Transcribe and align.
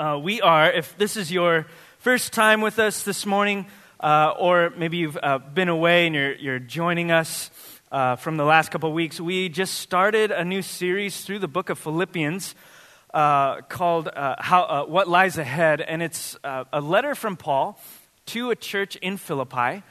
Uh, 0.00 0.16
we 0.16 0.40
are, 0.40 0.72
if 0.72 0.96
this 0.96 1.14
is 1.14 1.30
your 1.30 1.66
first 1.98 2.32
time 2.32 2.62
with 2.62 2.78
us 2.78 3.02
this 3.02 3.26
morning, 3.26 3.66
uh, 4.02 4.32
or 4.38 4.72
maybe 4.78 4.96
you've 4.96 5.18
uh, 5.22 5.36
been 5.36 5.68
away 5.68 6.06
and 6.06 6.14
you're, 6.14 6.34
you're 6.36 6.58
joining 6.58 7.10
us 7.10 7.50
uh, 7.92 8.16
from 8.16 8.38
the 8.38 8.44
last 8.44 8.70
couple 8.70 8.88
of 8.88 8.94
weeks, 8.94 9.20
we 9.20 9.50
just 9.50 9.74
started 9.74 10.30
a 10.30 10.42
new 10.42 10.62
series 10.62 11.20
through 11.20 11.38
the 11.38 11.48
book 11.48 11.68
of 11.68 11.78
Philippians 11.78 12.54
uh, 13.12 13.60
called 13.68 14.08
uh, 14.08 14.36
How, 14.38 14.86
What 14.86 15.06
Lies 15.06 15.36
Ahead. 15.36 15.82
And 15.82 16.02
it's 16.02 16.34
a 16.42 16.80
letter 16.80 17.14
from 17.14 17.36
Paul 17.36 17.78
to 18.24 18.48
a 18.50 18.56
church 18.56 18.96
in 18.96 19.18
Philippi 19.18 19.82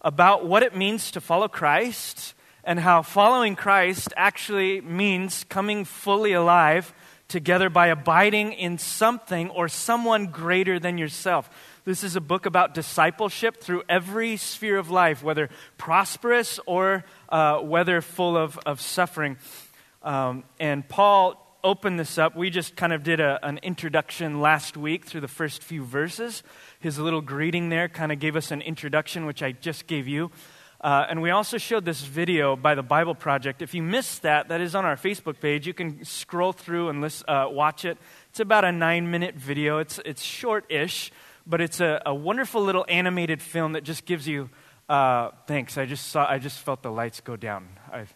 about 0.00 0.46
what 0.46 0.62
it 0.62 0.76
means 0.76 1.10
to 1.10 1.20
follow 1.20 1.48
Christ 1.48 2.34
and 2.62 2.78
how 2.78 3.02
following 3.02 3.56
Christ 3.56 4.14
actually 4.16 4.80
means 4.80 5.42
coming 5.42 5.84
fully 5.84 6.34
alive 6.34 6.94
together 7.28 7.68
by 7.68 7.88
abiding 7.88 8.52
in 8.52 8.78
something 8.78 9.50
or 9.50 9.68
someone 9.68 10.26
greater 10.26 10.78
than 10.78 10.98
yourself. 10.98 11.50
This 11.84 12.02
is 12.04 12.16
a 12.16 12.20
book 12.20 12.46
about 12.46 12.74
discipleship 12.74 13.60
through 13.60 13.82
every 13.88 14.36
sphere 14.36 14.78
of 14.78 14.90
life, 14.90 15.22
whether 15.22 15.50
prosperous 15.78 16.58
or 16.66 17.04
uh, 17.28 17.58
whether 17.58 18.00
full 18.00 18.36
of, 18.36 18.58
of 18.66 18.80
suffering. 18.80 19.36
Um, 20.02 20.44
and 20.60 20.88
Paul 20.88 21.42
opened 21.62 21.98
this 21.98 22.16
up. 22.16 22.36
We 22.36 22.48
just 22.48 22.76
kind 22.76 22.92
of 22.92 23.02
did 23.02 23.18
a, 23.18 23.44
an 23.44 23.58
introduction 23.58 24.40
last 24.40 24.76
week 24.76 25.04
through 25.04 25.22
the 25.22 25.28
first 25.28 25.62
few 25.64 25.84
verses. 25.84 26.44
His 26.78 26.98
little 26.98 27.20
greeting 27.20 27.70
there 27.70 27.88
kind 27.88 28.12
of 28.12 28.20
gave 28.20 28.36
us 28.36 28.52
an 28.52 28.62
introduction, 28.62 29.26
which 29.26 29.42
I 29.42 29.52
just 29.52 29.88
gave 29.88 30.06
you. 30.06 30.30
Uh, 30.86 31.04
and 31.10 31.20
we 31.20 31.30
also 31.30 31.58
showed 31.58 31.84
this 31.84 32.00
video 32.02 32.54
by 32.54 32.76
the 32.76 32.82
Bible 32.82 33.16
Project. 33.16 33.60
If 33.60 33.74
you 33.74 33.82
missed 33.82 34.22
that, 34.22 34.50
that 34.50 34.60
is 34.60 34.76
on 34.76 34.84
our 34.84 34.94
Facebook 34.94 35.40
page. 35.40 35.66
You 35.66 35.74
can 35.74 36.04
scroll 36.04 36.52
through 36.52 36.90
and 36.90 37.00
list, 37.00 37.24
uh, 37.26 37.48
watch 37.50 37.84
it. 37.84 37.98
It's 38.30 38.38
about 38.38 38.64
a 38.64 38.70
nine 38.70 39.10
minute 39.10 39.34
video. 39.34 39.78
It's, 39.78 39.98
it's 40.04 40.22
short 40.22 40.64
ish, 40.68 41.10
but 41.44 41.60
it's 41.60 41.80
a, 41.80 42.00
a, 42.06 42.14
wonderful 42.14 42.62
little 42.62 42.86
animated 42.88 43.42
film 43.42 43.72
that 43.72 43.82
just 43.82 44.04
gives 44.04 44.28
you. 44.28 44.48
Uh, 44.88 45.30
thanks. 45.48 45.76
I 45.76 45.86
just, 45.86 46.06
saw, 46.06 46.24
I 46.24 46.38
just 46.38 46.60
felt 46.60 46.82
the 46.84 46.92
lights 46.92 47.20
go 47.20 47.34
down. 47.34 47.66
I've, 47.92 48.14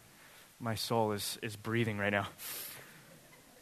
my 0.60 0.76
soul 0.76 1.10
is, 1.10 1.40
is 1.42 1.56
breathing 1.56 1.98
right 1.98 2.12
now. 2.12 2.28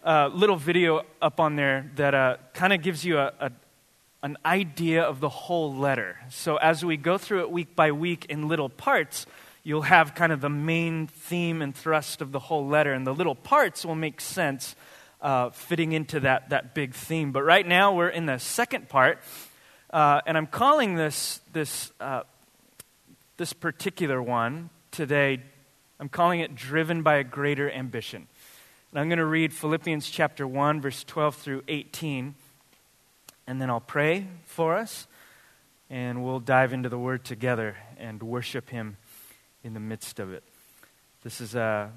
Uh, 0.04 0.28
little 0.34 0.56
video 0.56 1.06
up 1.22 1.40
on 1.40 1.56
there 1.56 1.90
that 1.96 2.14
uh, 2.14 2.36
kind 2.52 2.74
of 2.74 2.82
gives 2.82 3.06
you 3.06 3.16
a, 3.16 3.32
a, 3.40 3.52
an 4.22 4.36
idea 4.44 5.02
of 5.02 5.20
the 5.20 5.28
whole 5.28 5.74
letter. 5.74 6.18
So 6.30 6.56
as 6.56 6.84
we 6.84 6.96
go 6.96 7.18
through 7.18 7.40
it 7.40 7.50
week 7.50 7.76
by 7.76 7.92
week 7.92 8.26
in 8.28 8.48
little 8.48 8.68
parts, 8.68 9.26
you'll 9.62 9.82
have 9.82 10.14
kind 10.14 10.32
of 10.32 10.40
the 10.40 10.48
main 10.48 11.06
theme 11.06 11.62
and 11.62 11.74
thrust 11.74 12.20
of 12.20 12.32
the 12.32 12.38
whole 12.38 12.66
letter, 12.66 12.92
and 12.92 13.06
the 13.06 13.14
little 13.14 13.34
parts 13.34 13.84
will 13.84 13.94
make 13.94 14.20
sense 14.20 14.74
uh, 15.20 15.50
fitting 15.50 15.92
into 15.92 16.20
that, 16.20 16.50
that 16.50 16.74
big 16.74 16.94
theme. 16.94 17.32
But 17.32 17.42
right 17.42 17.66
now 17.66 17.94
we're 17.94 18.08
in 18.08 18.26
the 18.26 18.38
second 18.38 18.88
part, 18.88 19.20
uh, 19.90 20.20
and 20.26 20.36
I'm 20.36 20.46
calling 20.46 20.96
this, 20.96 21.40
this, 21.52 21.92
uh, 22.00 22.22
this 23.36 23.52
particular 23.52 24.20
one 24.20 24.70
today, 24.90 25.42
I'm 26.00 26.08
calling 26.08 26.40
it 26.40 26.54
Driven 26.54 27.02
by 27.02 27.16
a 27.16 27.24
Greater 27.24 27.70
Ambition. 27.70 28.26
And 28.90 29.00
I'm 29.00 29.08
going 29.08 29.18
to 29.18 29.26
read 29.26 29.52
Philippians 29.52 30.08
chapter 30.08 30.46
1, 30.46 30.80
verse 30.80 31.04
12 31.04 31.36
through 31.36 31.62
18 31.68 32.34
and 33.48 33.62
then 33.62 33.70
I'll 33.70 33.80
pray 33.80 34.26
for 34.44 34.76
us, 34.76 35.06
and 35.88 36.22
we'll 36.22 36.38
dive 36.38 36.74
into 36.74 36.90
the 36.90 36.98
Word 36.98 37.24
together 37.24 37.76
and 37.96 38.22
worship 38.22 38.68
Him 38.68 38.98
in 39.64 39.72
the 39.72 39.80
midst 39.80 40.20
of 40.20 40.34
it. 40.34 40.44
This 41.24 41.40
is, 41.40 41.56
uh, 41.56 41.88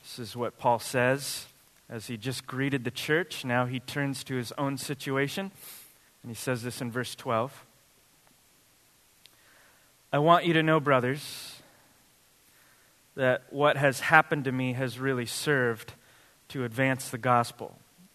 this 0.00 0.20
is 0.20 0.36
what 0.36 0.58
Paul 0.58 0.78
says 0.78 1.46
as 1.90 2.06
he 2.06 2.16
just 2.16 2.46
greeted 2.46 2.84
the 2.84 2.92
church. 2.92 3.44
Now 3.44 3.66
he 3.66 3.80
turns 3.80 4.22
to 4.24 4.36
his 4.36 4.52
own 4.56 4.78
situation, 4.78 5.50
and 6.22 6.30
he 6.30 6.36
says 6.36 6.62
this 6.62 6.80
in 6.80 6.92
verse 6.92 7.16
12. 7.16 7.66
I 10.12 10.20
want 10.20 10.46
you 10.46 10.52
to 10.52 10.62
know, 10.62 10.78
brothers, 10.78 11.56
that 13.16 13.42
what 13.50 13.76
has 13.76 13.98
happened 13.98 14.44
to 14.44 14.52
me 14.52 14.74
has 14.74 15.00
really 15.00 15.26
served 15.26 15.94
to 16.50 16.64
advance 16.64 17.10
the 17.10 17.18
gospel 17.18 17.76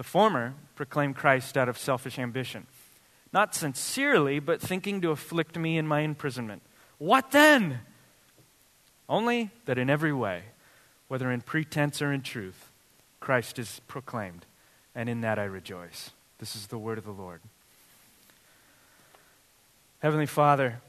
The 0.00 0.04
former 0.04 0.54
proclaim 0.76 1.12
Christ 1.12 1.58
out 1.58 1.68
of 1.68 1.76
selfish 1.76 2.18
ambition, 2.18 2.66
not 3.34 3.54
sincerely, 3.54 4.38
but 4.38 4.58
thinking 4.58 5.02
to 5.02 5.10
afflict 5.10 5.58
me 5.58 5.76
in 5.76 5.86
my 5.86 6.00
imprisonment. 6.00 6.62
What 6.96 7.32
then? 7.32 7.80
Only 9.10 9.50
that 9.66 9.76
in 9.76 9.90
every 9.90 10.14
way, 10.14 10.44
whether 11.08 11.30
in 11.30 11.42
pretense 11.42 12.00
or 12.00 12.14
in 12.14 12.22
truth, 12.22 12.70
Christ 13.20 13.58
is 13.58 13.82
proclaimed, 13.88 14.46
and 14.94 15.06
in 15.06 15.20
that 15.20 15.38
I 15.38 15.44
rejoice. 15.44 16.12
This 16.38 16.56
is 16.56 16.68
the 16.68 16.78
word 16.78 16.96
of 16.96 17.04
the 17.04 17.10
Lord. 17.10 17.42
Heavenly 19.98 20.24
Father, 20.24 20.80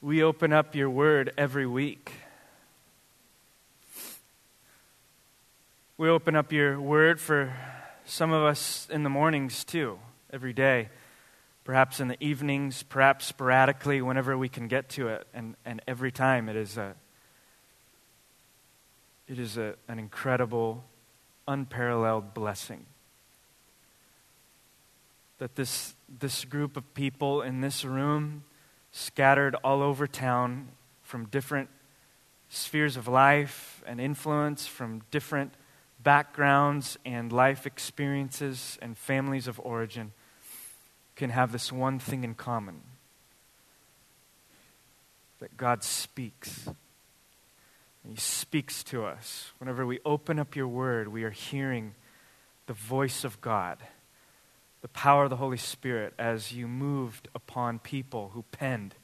we 0.00 0.22
open 0.22 0.52
up 0.52 0.76
your 0.76 0.90
word 0.90 1.32
every 1.36 1.66
week. 1.66 2.12
We 5.98 6.10
open 6.10 6.36
up 6.36 6.52
your 6.52 6.78
word 6.78 7.18
for 7.18 7.54
some 8.04 8.30
of 8.30 8.42
us 8.42 8.86
in 8.90 9.02
the 9.02 9.08
mornings 9.08 9.64
too, 9.64 9.98
every 10.30 10.52
day. 10.52 10.90
Perhaps 11.64 12.00
in 12.00 12.08
the 12.08 12.22
evenings, 12.22 12.82
perhaps 12.82 13.24
sporadically, 13.24 14.02
whenever 14.02 14.36
we 14.36 14.50
can 14.50 14.68
get 14.68 14.90
to 14.90 15.08
it. 15.08 15.26
And, 15.32 15.56
and 15.64 15.80
every 15.88 16.12
time 16.12 16.50
it 16.50 16.56
is, 16.56 16.76
a, 16.76 16.94
it 19.26 19.38
is 19.38 19.56
a, 19.56 19.76
an 19.88 19.98
incredible, 19.98 20.84
unparalleled 21.48 22.34
blessing. 22.34 22.84
That 25.38 25.56
this, 25.56 25.94
this 26.20 26.44
group 26.44 26.76
of 26.76 26.92
people 26.92 27.40
in 27.40 27.62
this 27.62 27.86
room, 27.86 28.44
scattered 28.92 29.54
all 29.64 29.80
over 29.80 30.06
town 30.06 30.68
from 31.02 31.24
different 31.24 31.70
spheres 32.50 32.98
of 32.98 33.08
life 33.08 33.82
and 33.86 33.98
influence, 33.98 34.66
from 34.66 35.00
different 35.10 35.54
backgrounds 36.06 36.96
and 37.04 37.32
life 37.32 37.66
experiences 37.66 38.78
and 38.80 38.96
families 38.96 39.48
of 39.48 39.58
origin 39.64 40.12
can 41.16 41.30
have 41.30 41.50
this 41.50 41.72
one 41.72 41.98
thing 41.98 42.22
in 42.22 42.32
common 42.32 42.80
that 45.40 45.56
God 45.56 45.82
speaks. 45.82 46.66
And 48.04 48.12
He 48.12 48.20
speaks 48.20 48.84
to 48.84 49.04
us. 49.04 49.50
Whenever 49.58 49.84
we 49.84 49.98
open 50.04 50.38
up 50.38 50.54
your 50.54 50.68
word, 50.68 51.08
we 51.08 51.24
are 51.24 51.30
hearing 51.30 51.96
the 52.68 52.72
voice 52.72 53.24
of 53.24 53.40
God, 53.40 53.78
the 54.82 54.88
power 54.88 55.24
of 55.24 55.30
the 55.30 55.36
Holy 55.36 55.56
Spirit 55.56 56.14
as 56.20 56.52
you 56.52 56.68
moved 56.68 57.26
upon 57.34 57.80
people 57.80 58.30
who 58.32 58.44
penned 58.52 58.94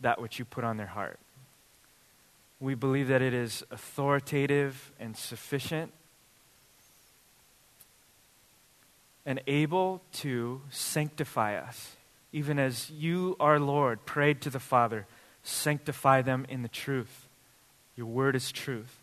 that 0.00 0.18
which 0.18 0.38
you 0.38 0.46
put 0.46 0.64
on 0.64 0.78
their 0.78 0.86
heart. 0.86 1.18
We 2.58 2.74
believe 2.74 3.08
that 3.08 3.20
it 3.20 3.34
is 3.34 3.62
authoritative 3.70 4.92
and 4.98 5.14
sufficient 5.14 5.92
and 9.26 9.40
able 9.48 10.00
to 10.12 10.62
sanctify 10.70 11.56
us, 11.56 11.96
even 12.32 12.58
as 12.60 12.90
you, 12.90 13.36
our 13.40 13.58
Lord, 13.58 14.06
prayed 14.06 14.40
to 14.42 14.50
the 14.50 14.60
Father, 14.60 15.06
sanctify 15.42 16.22
them 16.22 16.46
in 16.48 16.62
the 16.62 16.68
truth. 16.68 17.26
Your 17.96 18.06
word 18.06 18.36
is 18.36 18.52
truth. 18.52 19.02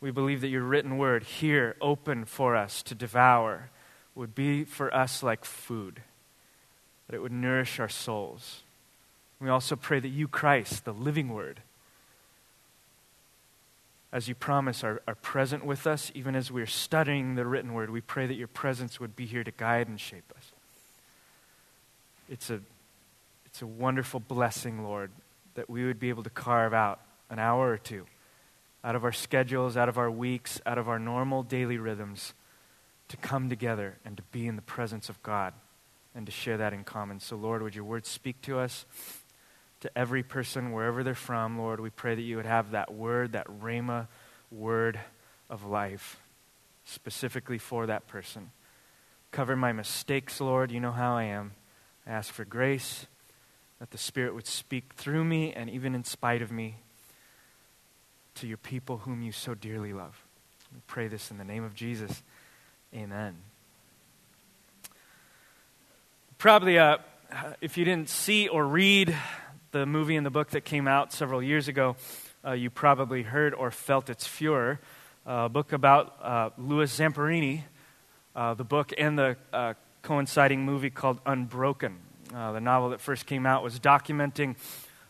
We 0.00 0.10
believe 0.10 0.40
that 0.40 0.48
your 0.48 0.62
written 0.62 0.96
word 0.96 1.24
here, 1.24 1.76
open 1.80 2.24
for 2.24 2.56
us 2.56 2.82
to 2.84 2.94
devour, 2.94 3.68
would 4.14 4.34
be 4.34 4.64
for 4.64 4.94
us 4.94 5.22
like 5.22 5.44
food, 5.44 6.00
that 7.06 7.16
it 7.16 7.20
would 7.20 7.32
nourish 7.32 7.78
our 7.78 7.88
souls. 7.88 8.62
We 9.40 9.48
also 9.48 9.76
pray 9.76 10.00
that 10.00 10.08
you, 10.08 10.28
Christ, 10.28 10.84
the 10.84 10.92
living 10.92 11.28
word, 11.28 11.60
as 14.12 14.28
you 14.28 14.34
promise, 14.34 14.82
are, 14.84 15.02
are 15.06 15.14
present 15.14 15.64
with 15.64 15.86
us, 15.86 16.10
even 16.14 16.34
as 16.34 16.50
we're 16.50 16.66
studying 16.66 17.34
the 17.34 17.44
written 17.44 17.74
word. 17.74 17.90
We 17.90 18.00
pray 18.00 18.26
that 18.26 18.34
your 18.34 18.48
presence 18.48 18.98
would 18.98 19.14
be 19.14 19.26
here 19.26 19.44
to 19.44 19.50
guide 19.50 19.88
and 19.88 20.00
shape 20.00 20.32
us. 20.36 20.52
It's 22.28 22.50
a, 22.50 22.60
it's 23.46 23.62
a 23.62 23.66
wonderful 23.66 24.20
blessing, 24.20 24.82
Lord, 24.82 25.10
that 25.54 25.68
we 25.68 25.84
would 25.84 26.00
be 26.00 26.08
able 26.08 26.22
to 26.22 26.30
carve 26.30 26.72
out 26.72 27.00
an 27.30 27.38
hour 27.38 27.70
or 27.70 27.78
two 27.78 28.06
out 28.84 28.94
of 28.94 29.04
our 29.04 29.12
schedules, 29.12 29.76
out 29.76 29.88
of 29.88 29.98
our 29.98 30.10
weeks, 30.10 30.60
out 30.64 30.78
of 30.78 30.88
our 30.88 30.98
normal 30.98 31.42
daily 31.42 31.78
rhythms 31.78 32.32
to 33.08 33.16
come 33.16 33.48
together 33.48 33.98
and 34.04 34.16
to 34.16 34.22
be 34.30 34.46
in 34.46 34.56
the 34.56 34.62
presence 34.62 35.08
of 35.08 35.22
God 35.22 35.52
and 36.14 36.26
to 36.26 36.32
share 36.32 36.56
that 36.58 36.72
in 36.72 36.84
common. 36.84 37.20
So, 37.20 37.36
Lord, 37.36 37.62
would 37.62 37.74
your 37.74 37.84
word 37.84 38.06
speak 38.06 38.40
to 38.42 38.58
us, 38.58 38.86
to 39.80 39.98
every 39.98 40.22
person, 40.22 40.72
wherever 40.72 41.02
they're 41.02 41.14
from, 41.14 41.58
Lord? 41.58 41.80
We 41.80 41.90
pray 41.90 42.14
that 42.14 42.22
you 42.22 42.36
would 42.36 42.46
have 42.46 42.72
that 42.72 42.92
word, 42.92 43.32
that 43.32 43.46
Rhema 43.46 44.08
word 44.50 44.98
of 45.48 45.64
life, 45.64 46.20
specifically 46.84 47.58
for 47.58 47.86
that 47.86 48.06
person. 48.08 48.50
Cover 49.30 49.56
my 49.56 49.72
mistakes, 49.72 50.40
Lord. 50.40 50.70
You 50.70 50.80
know 50.80 50.92
how 50.92 51.16
I 51.16 51.24
am. 51.24 51.52
I 52.06 52.10
ask 52.10 52.32
for 52.32 52.44
grace, 52.44 53.06
that 53.78 53.90
the 53.90 53.98
Spirit 53.98 54.34
would 54.34 54.46
speak 54.46 54.94
through 54.94 55.24
me 55.24 55.52
and 55.52 55.68
even 55.68 55.94
in 55.94 56.04
spite 56.04 56.42
of 56.42 56.50
me 56.50 56.76
to 58.36 58.46
your 58.46 58.56
people 58.56 58.98
whom 58.98 59.22
you 59.22 59.32
so 59.32 59.54
dearly 59.54 59.92
love. 59.92 60.24
We 60.72 60.80
pray 60.86 61.08
this 61.08 61.30
in 61.30 61.38
the 61.38 61.44
name 61.44 61.64
of 61.64 61.74
Jesus. 61.74 62.22
Amen. 62.94 63.36
Probably, 66.38 66.78
uh, 66.78 66.98
if 67.60 67.76
you 67.76 67.84
didn't 67.84 68.08
see 68.08 68.48
or 68.48 68.64
read 68.64 69.14
the 69.70 69.84
movie 69.84 70.16
and 70.16 70.24
the 70.24 70.30
book 70.30 70.50
that 70.50 70.64
came 70.64 70.88
out 70.88 71.12
several 71.12 71.42
years 71.42 71.68
ago, 71.68 71.96
uh, 72.44 72.52
you 72.52 72.70
probably 72.70 73.22
heard 73.22 73.52
or 73.52 73.70
felt 73.70 74.08
its 74.08 74.26
furor. 74.26 74.80
Uh, 75.26 75.44
a 75.44 75.48
book 75.48 75.72
about 75.72 76.16
uh, 76.22 76.50
Louis 76.56 76.90
Zamperini, 76.90 77.64
uh, 78.34 78.54
the 78.54 78.64
book 78.64 78.94
and 78.96 79.18
the 79.18 79.36
uh, 79.52 79.74
coinciding 80.02 80.64
movie 80.64 80.88
called 80.88 81.20
Unbroken. 81.26 81.98
the 82.30 82.60
novel 82.60 82.90
that 82.90 83.00
first 83.00 83.26
came 83.26 83.44
out 83.44 83.62
was 83.62 83.78
documenting 83.78 84.56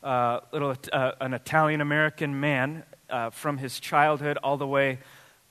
little, 0.03 0.75
an 0.93 1.35
Italian 1.35 1.81
American 1.81 2.41
man 2.41 2.83
from 3.31 3.59
his 3.59 3.79
childhood 3.79 4.39
all 4.43 4.57
the 4.57 4.67
way 4.67 4.99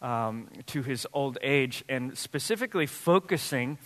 um, 0.01 0.49
to 0.65 0.83
his 0.83 1.07
old 1.13 1.37
age, 1.41 1.83
and 1.87 2.17
specifically 2.17 2.85
focusing 2.85 3.77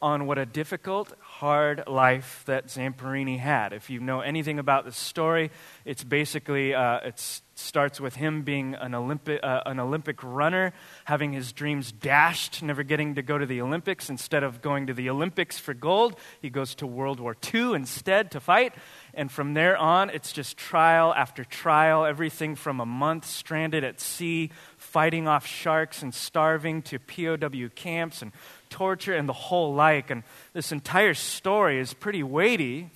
on 0.00 0.26
what 0.26 0.38
a 0.38 0.46
difficult, 0.46 1.12
hard 1.40 1.82
life 1.86 2.42
that 2.44 2.66
Zamperini 2.66 3.38
had. 3.38 3.72
If 3.72 3.88
you 3.88 3.98
know 3.98 4.20
anything 4.20 4.58
about 4.58 4.84
the 4.84 4.92
story, 4.92 5.50
it's 5.86 6.04
basically 6.04 6.74
uh, 6.74 6.98
it 6.98 7.18
starts 7.54 7.98
with 7.98 8.16
him 8.16 8.42
being 8.42 8.74
an 8.74 8.94
Olympic, 8.94 9.40
uh, 9.42 9.62
an 9.64 9.80
Olympic 9.80 10.22
runner, 10.22 10.74
having 11.06 11.32
his 11.32 11.52
dreams 11.52 11.92
dashed, 11.92 12.62
never 12.62 12.82
getting 12.82 13.14
to 13.14 13.22
go 13.22 13.38
to 13.38 13.46
the 13.46 13.62
Olympics. 13.62 14.10
Instead 14.10 14.42
of 14.42 14.60
going 14.60 14.86
to 14.88 14.92
the 14.92 15.08
Olympics 15.08 15.58
for 15.58 15.72
gold, 15.72 16.14
he 16.42 16.50
goes 16.50 16.74
to 16.74 16.86
World 16.86 17.20
War 17.20 17.34
II 17.54 17.72
instead 17.72 18.30
to 18.32 18.40
fight. 18.40 18.74
And 19.14 19.32
from 19.32 19.54
there 19.54 19.78
on, 19.78 20.10
it's 20.10 20.32
just 20.32 20.58
trial 20.58 21.14
after 21.14 21.42
trial, 21.42 22.04
everything 22.04 22.54
from 22.54 22.80
a 22.80 22.86
month 22.86 23.24
stranded 23.24 23.82
at 23.82 23.98
sea, 23.98 24.50
fighting 24.76 25.26
off 25.26 25.46
sharks 25.46 26.02
and 26.02 26.14
starving, 26.14 26.82
to 26.82 26.98
POW 26.98 27.68
camps 27.74 28.20
and 28.20 28.32
torture 28.70 29.14
and 29.14 29.28
the 29.28 29.34
whole 29.34 29.74
like. 29.74 30.10
And 30.10 30.22
this 30.52 30.72
entire 30.72 31.14
story 31.14 31.78
is 31.78 31.92
pretty 31.92 32.22
weighty. 32.22 32.90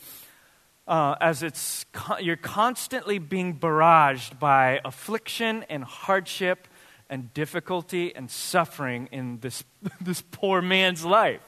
Uh, 0.87 1.15
as 1.21 1.43
it's 1.43 1.87
you're 2.21 2.37
constantly 2.37 3.19
being 3.19 3.59
barraged 3.59 4.39
by 4.39 4.81
affliction 4.85 5.65
and 5.71 5.83
hardship 5.83 6.69
and 7.09 7.33
difficulty 7.33 8.15
and 8.15 8.31
suffering 8.31 9.09
in 9.11 9.39
this, 9.41 9.65
this 10.01 10.23
poor 10.31 10.61
man's 10.61 11.05
life. 11.05 11.43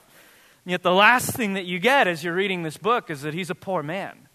And 0.65 0.71
yet, 0.71 0.83
the 0.83 0.93
last 0.93 1.31
thing 1.31 1.53
that 1.53 1.65
you 1.65 1.79
get 1.79 2.07
as 2.07 2.23
you're 2.23 2.33
reading 2.33 2.63
this 2.63 2.77
book 2.77 3.09
is 3.09 3.21
that 3.21 3.33
he's 3.33 3.49
a 3.49 3.55
poor 3.55 3.83
man. 3.83 4.27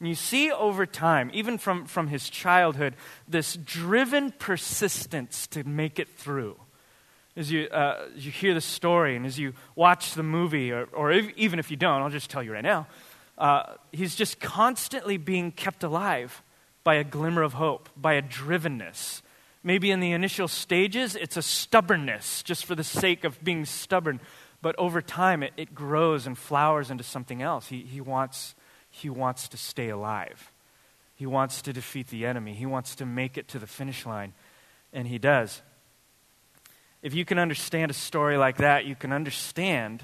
And 0.00 0.08
you 0.08 0.14
see 0.14 0.50
over 0.50 0.86
time, 0.86 1.30
even 1.32 1.58
from, 1.58 1.86
from 1.86 2.08
his 2.08 2.28
childhood, 2.28 2.96
this 3.28 3.54
driven 3.56 4.32
persistence 4.32 5.46
to 5.48 5.64
make 5.64 5.98
it 5.98 6.08
through. 6.08 6.58
As 7.36 7.50
you, 7.50 7.66
uh, 7.66 8.06
as 8.16 8.24
you 8.24 8.30
hear 8.30 8.54
the 8.54 8.60
story 8.60 9.16
and 9.16 9.26
as 9.26 9.38
you 9.38 9.54
watch 9.74 10.14
the 10.14 10.22
movie, 10.22 10.70
or, 10.70 10.84
or 10.92 11.10
if, 11.10 11.30
even 11.36 11.58
if 11.58 11.70
you 11.70 11.76
don't, 11.76 12.00
I'll 12.02 12.10
just 12.10 12.30
tell 12.30 12.42
you 12.42 12.52
right 12.52 12.62
now, 12.62 12.86
uh, 13.38 13.74
he's 13.90 14.14
just 14.14 14.40
constantly 14.40 15.16
being 15.16 15.50
kept 15.50 15.82
alive 15.82 16.42
by 16.84 16.94
a 16.94 17.04
glimmer 17.04 17.42
of 17.42 17.54
hope, 17.54 17.88
by 17.96 18.14
a 18.14 18.22
drivenness. 18.22 19.22
Maybe 19.64 19.90
in 19.90 20.00
the 20.00 20.12
initial 20.12 20.46
stages, 20.46 21.16
it's 21.16 21.36
a 21.36 21.42
stubbornness, 21.42 22.42
just 22.42 22.66
for 22.66 22.74
the 22.74 22.84
sake 22.84 23.24
of 23.24 23.42
being 23.42 23.64
stubborn. 23.64 24.20
But 24.62 24.76
over 24.78 25.02
time, 25.02 25.42
it, 25.42 25.52
it 25.56 25.74
grows 25.74 26.26
and 26.26 26.38
flowers 26.38 26.90
into 26.90 27.02
something 27.02 27.42
else. 27.42 27.68
He, 27.68 27.80
he 27.80 28.00
wants 28.00 28.54
he 28.94 29.10
wants 29.10 29.48
to 29.48 29.56
stay 29.56 29.88
alive. 29.88 30.52
He 31.16 31.26
wants 31.26 31.62
to 31.62 31.72
defeat 31.72 32.08
the 32.08 32.26
enemy. 32.26 32.54
He 32.54 32.64
wants 32.64 32.94
to 32.96 33.06
make 33.06 33.36
it 33.36 33.48
to 33.48 33.58
the 33.58 33.66
finish 33.66 34.06
line. 34.06 34.34
And 34.92 35.08
he 35.08 35.18
does. 35.18 35.62
If 37.04 37.12
you 37.12 37.26
can 37.26 37.38
understand 37.38 37.90
a 37.90 37.94
story 37.94 38.38
like 38.38 38.56
that, 38.56 38.86
you 38.86 38.94
can 38.94 39.12
understand 39.12 40.02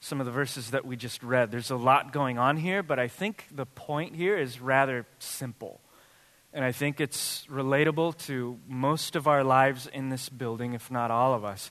some 0.00 0.18
of 0.18 0.24
the 0.24 0.32
verses 0.32 0.70
that 0.70 0.86
we 0.86 0.96
just 0.96 1.22
read. 1.22 1.50
There's 1.50 1.70
a 1.70 1.76
lot 1.76 2.10
going 2.10 2.38
on 2.38 2.56
here, 2.56 2.82
but 2.82 2.98
I 2.98 3.06
think 3.06 3.44
the 3.54 3.66
point 3.66 4.16
here 4.16 4.38
is 4.38 4.58
rather 4.58 5.04
simple. 5.18 5.78
And 6.54 6.64
I 6.64 6.72
think 6.72 7.02
it's 7.02 7.46
relatable 7.50 8.16
to 8.28 8.58
most 8.66 9.14
of 9.14 9.28
our 9.28 9.44
lives 9.44 9.86
in 9.86 10.08
this 10.08 10.30
building, 10.30 10.72
if 10.72 10.90
not 10.90 11.10
all 11.10 11.34
of 11.34 11.44
us. 11.44 11.70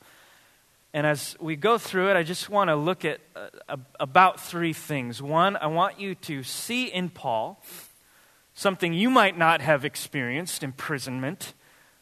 And 0.94 1.08
as 1.08 1.36
we 1.40 1.56
go 1.56 1.80
through 1.80 2.12
it, 2.12 2.16
I 2.16 2.22
just 2.22 2.48
want 2.48 2.68
to 2.70 2.76
look 2.76 3.04
at 3.04 3.20
uh, 3.36 3.78
about 4.00 4.40
three 4.40 4.74
things. 4.74 5.24
One, 5.24 5.58
I 5.58 5.66
want 5.66 6.00
you 6.00 6.14
to 6.14 6.44
see 6.44 6.86
in 6.86 7.10
Paul 7.10 7.60
something 8.54 8.94
you 8.94 9.10
might 9.10 9.36
not 9.36 9.62
have 9.62 9.86
experienced 9.86 10.62
imprisonment, 10.62 11.56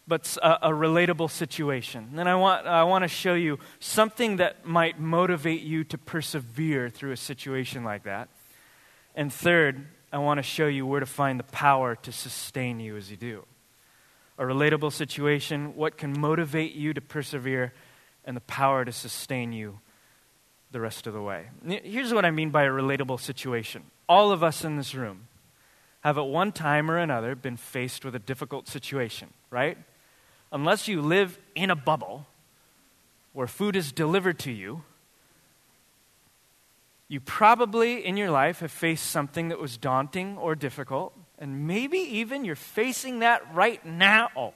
but 0.10 0.38
a, 0.42 0.70
a 0.70 0.72
relatable 0.72 1.30
situation. 1.30 2.08
And 2.10 2.20
then 2.20 2.28
I 2.28 2.36
want, 2.36 2.68
I 2.68 2.84
want 2.84 3.04
to 3.04 3.08
show 3.08 3.36
you 3.36 3.60
something 3.80 4.38
that 4.38 4.66
might 4.66 5.00
motivate 5.00 5.62
you 5.62 5.84
to 5.86 5.98
persevere 5.98 6.90
through 6.90 7.12
a 7.12 7.18
situation 7.18 7.84
like 7.84 8.04
that. 8.04 8.28
And 9.16 9.32
third, 9.32 9.86
I 10.12 10.18
want 10.18 10.40
to 10.40 10.44
show 10.44 10.68
you 10.68 10.86
where 10.86 11.00
to 11.00 11.06
find 11.06 11.40
the 11.40 11.44
power 11.44 11.96
to 11.96 12.12
sustain 12.12 12.80
you 12.80 12.98
as 12.98 13.12
you 13.12 13.18
do. 13.18 13.46
A 14.38 14.44
relatable 14.44 14.92
situation, 14.92 15.76
what 15.76 15.98
can 15.98 16.20
motivate 16.20 16.74
you 16.74 16.94
to 16.94 17.02
persevere 17.02 17.74
and 18.26 18.36
the 18.36 18.42
power 18.42 18.84
to 18.84 18.92
sustain 18.92 19.54
you 19.54 19.80
the 20.72 20.80
rest 20.80 21.08
of 21.08 21.14
the 21.14 21.22
way. 21.22 21.48
Here's 21.66 22.14
what 22.14 22.26
I 22.26 22.32
mean 22.32 22.52
by 22.52 22.64
a 22.64 22.70
relatable 22.70 23.20
situation. 23.20 23.84
All 24.08 24.32
of 24.32 24.44
us 24.44 24.64
in 24.64 24.78
this 24.78 24.94
room 24.94 25.28
have 26.02 26.18
at 26.18 26.26
one 26.26 26.52
time 26.52 26.90
or 26.90 26.98
another 26.98 27.36
been 27.36 27.58
faced 27.58 28.06
with 28.06 28.16
a 28.16 28.20
difficult 28.20 28.68
situation, 28.68 29.34
right? 29.50 29.78
Unless 30.52 30.88
you 30.88 31.02
live 31.02 31.38
in 31.56 31.70
a 31.70 31.76
bubble 31.76 32.28
where 33.34 33.48
food 33.48 33.76
is 33.76 33.92
delivered 33.92 34.40
to 34.40 34.52
you, 34.52 34.84
you 37.08 37.20
probably 37.20 38.06
in 38.06 38.18
your 38.18 38.30
life 38.30 38.60
have 38.60 38.72
faced 38.72 39.08
something 39.08 39.50
that 39.50 39.60
was 39.60 39.78
daunting 39.78 40.38
or 40.38 40.56
difficult, 40.56 41.14
and 41.38 41.68
maybe 41.68 41.98
even 41.98 42.46
you're 42.46 42.56
facing 42.56 43.20
that 43.20 43.54
right 43.54 43.84
now. 43.86 44.54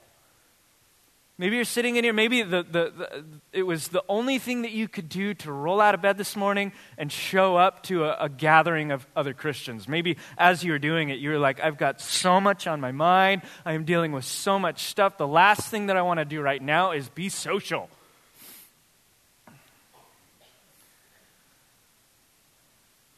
Maybe 1.40 1.56
you're 1.56 1.66
sitting 1.66 1.96
in 1.96 2.04
here, 2.04 2.14
maybe 2.14 2.44
the, 2.44 2.62
the, 2.62 2.94
the, 2.96 3.24
it 3.52 3.64
was 3.64 3.88
the 3.88 4.04
only 4.08 4.38
thing 4.38 4.62
that 4.62 4.72
you 4.72 4.88
could 4.88 5.10
do 5.10 5.34
to 5.34 5.52
roll 5.52 5.82
out 5.82 5.96
of 5.96 6.02
bed 6.02 6.16
this 6.16 6.36
morning 6.36 6.72
and 6.96 7.12
show 7.12 7.56
up 7.56 7.82
to 7.84 8.06
a, 8.06 8.26
a 8.26 8.30
gathering 8.30 8.92
of 8.92 9.08
other 9.16 9.34
Christians. 9.34 9.88
Maybe 9.88 10.18
as 10.38 10.64
you 10.64 10.74
were 10.74 10.80
doing 10.80 11.10
it, 11.10 11.18
you 11.18 11.32
were 11.32 11.40
like, 11.40 11.60
I've 11.60 11.78
got 11.78 12.00
so 12.00 12.40
much 12.40 12.68
on 12.68 12.80
my 12.80 12.92
mind. 12.92 13.42
I 13.66 13.74
am 13.74 13.84
dealing 13.84 14.12
with 14.12 14.26
so 14.26 14.60
much 14.60 14.84
stuff. 14.84 15.18
The 15.18 15.28
last 15.28 15.72
thing 15.72 15.88
that 15.88 15.98
I 15.98 16.04
want 16.04 16.20
to 16.20 16.26
do 16.26 16.40
right 16.40 16.62
now 16.62 16.92
is 16.92 17.10
be 17.10 17.30
social. 17.30 17.90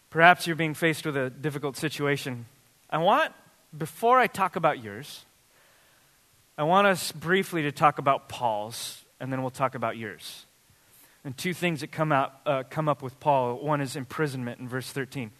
Perhaps 0.10 0.48
you're 0.48 0.56
being 0.56 0.74
faced 0.74 1.06
with 1.06 1.18
a 1.18 1.30
difficult 1.30 1.76
situation. 1.76 2.46
I 2.90 3.00
want, 3.00 3.34
before 3.78 4.18
I 4.18 4.28
talk 4.28 4.56
about 4.56 4.82
yours, 4.82 5.26
I 6.58 6.64
want 6.64 6.88
us 6.88 7.12
briefly 7.12 7.64
to 7.64 7.74
talk 7.74 8.00
about 8.00 8.30
Paul's, 8.30 9.04
and 9.20 9.30
then 9.30 9.42
we'll 9.42 9.52
talk 9.52 9.76
about 9.76 9.98
yours. 9.98 10.46
And 11.26 11.36
two 11.38 11.54
things 11.54 11.82
that 11.82 11.92
come, 11.92 12.14
out, 12.14 12.34
uh, 12.46 12.64
come 12.70 12.88
up 12.88 13.02
with 13.02 13.20
Paul. 13.20 13.58
One 13.58 13.82
is 13.82 13.98
imprisonment 13.98 14.62
in 14.62 14.70
verse 14.70 14.90
13. 14.90 15.32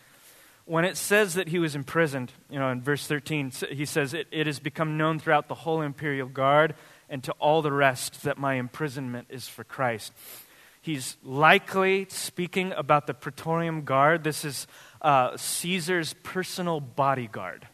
When 0.66 0.84
it 0.84 0.98
says 0.98 1.36
that 1.36 1.48
he 1.48 1.60
was 1.60 1.74
imprisoned, 1.74 2.34
you 2.50 2.60
know, 2.60 2.70
in 2.70 2.82
verse 2.82 3.08
13, 3.08 3.54
he 3.70 3.86
says, 3.86 4.14
It, 4.14 4.28
it 4.30 4.46
has 4.46 4.60
become 4.60 4.98
known 4.98 5.20
throughout 5.20 5.48
the 5.48 5.56
whole 5.56 5.82
imperial 5.82 6.28
guard 6.28 6.76
and 7.10 7.24
to 7.24 7.32
all 7.34 7.62
the 7.62 7.72
rest 7.72 8.24
that 8.24 8.38
my 8.38 8.56
imprisonment 8.56 9.28
is 9.30 9.48
for 9.48 9.64
Christ. 9.64 10.12
He's 10.82 11.16
likely 11.24 12.08
speaking 12.10 12.74
about 12.74 13.08
the 13.08 13.14
Praetorian 13.14 13.84
Guard. 13.86 14.26
This 14.26 14.44
is 14.44 14.68
uh, 15.02 15.38
Caesar's 15.38 16.14
personal 16.24 16.82
bodyguard. 16.82 17.70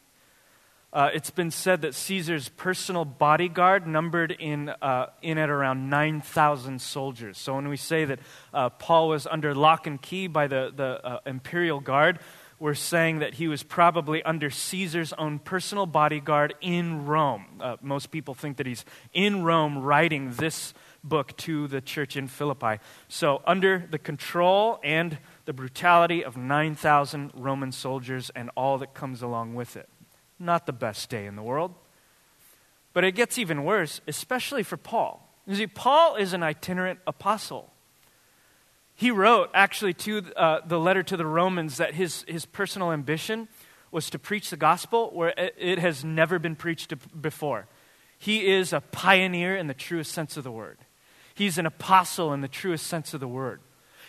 Uh, 0.93 1.09
it's 1.13 1.29
been 1.29 1.51
said 1.51 1.83
that 1.83 1.95
Caesar's 1.95 2.49
personal 2.49 3.05
bodyguard 3.05 3.87
numbered 3.87 4.31
in, 4.31 4.67
uh, 4.81 5.07
in 5.21 5.37
at 5.37 5.49
around 5.49 5.89
9,000 5.89 6.81
soldiers. 6.81 7.37
So 7.37 7.55
when 7.55 7.69
we 7.69 7.77
say 7.77 8.03
that 8.03 8.19
uh, 8.53 8.69
Paul 8.71 9.07
was 9.07 9.25
under 9.25 9.55
lock 9.55 9.87
and 9.87 10.01
key 10.01 10.27
by 10.27 10.47
the, 10.47 10.73
the 10.75 11.05
uh, 11.05 11.19
imperial 11.25 11.79
guard, 11.79 12.19
we're 12.59 12.73
saying 12.73 13.19
that 13.19 13.35
he 13.35 13.47
was 13.47 13.63
probably 13.63 14.21
under 14.23 14.49
Caesar's 14.49 15.13
own 15.13 15.39
personal 15.39 15.85
bodyguard 15.85 16.55
in 16.59 17.05
Rome. 17.05 17.45
Uh, 17.61 17.77
most 17.81 18.11
people 18.11 18.33
think 18.33 18.57
that 18.57 18.67
he's 18.67 18.83
in 19.13 19.43
Rome 19.43 19.77
writing 19.77 20.33
this 20.33 20.73
book 21.03 21.35
to 21.37 21.67
the 21.67 21.79
church 21.79 22.17
in 22.17 22.27
Philippi. 22.27 22.79
So, 23.07 23.41
under 23.47 23.87
the 23.89 23.97
control 23.97 24.79
and 24.83 25.17
the 25.45 25.53
brutality 25.53 26.23
of 26.23 26.37
9,000 26.37 27.31
Roman 27.33 27.71
soldiers 27.71 28.29
and 28.35 28.51
all 28.55 28.77
that 28.77 28.93
comes 28.93 29.23
along 29.23 29.55
with 29.55 29.75
it. 29.75 29.89
Not 30.41 30.65
the 30.65 30.73
best 30.73 31.09
day 31.09 31.27
in 31.27 31.35
the 31.35 31.43
world. 31.43 31.75
But 32.93 33.03
it 33.03 33.13
gets 33.13 33.37
even 33.37 33.63
worse, 33.63 34.01
especially 34.07 34.63
for 34.63 34.75
Paul. 34.75 35.29
You 35.45 35.55
see, 35.55 35.67
Paul 35.67 36.15
is 36.15 36.33
an 36.33 36.43
itinerant 36.43 36.99
apostle. 37.05 37.71
He 38.95 39.11
wrote, 39.11 39.49
actually, 39.53 39.93
to 39.93 40.23
uh, 40.35 40.59
the 40.65 40.79
letter 40.79 41.03
to 41.03 41.15
the 41.15 41.25
Romans 41.25 41.77
that 41.77 41.93
his, 41.93 42.25
his 42.27 42.45
personal 42.45 42.91
ambition 42.91 43.47
was 43.91 44.09
to 44.09 44.19
preach 44.19 44.49
the 44.49 44.57
gospel 44.57 45.11
where 45.13 45.33
it 45.37 45.79
has 45.79 46.03
never 46.03 46.39
been 46.39 46.55
preached 46.55 46.93
before. 47.21 47.67
He 48.17 48.47
is 48.47 48.73
a 48.73 48.81
pioneer 48.81 49.55
in 49.55 49.67
the 49.67 49.73
truest 49.73 50.11
sense 50.11 50.37
of 50.37 50.43
the 50.43 50.51
word. 50.51 50.79
He's 51.33 51.57
an 51.57 51.65
apostle 51.65 52.33
in 52.33 52.41
the 52.41 52.47
truest 52.47 52.87
sense 52.87 53.13
of 53.13 53.19
the 53.19 53.27
word. 53.27 53.61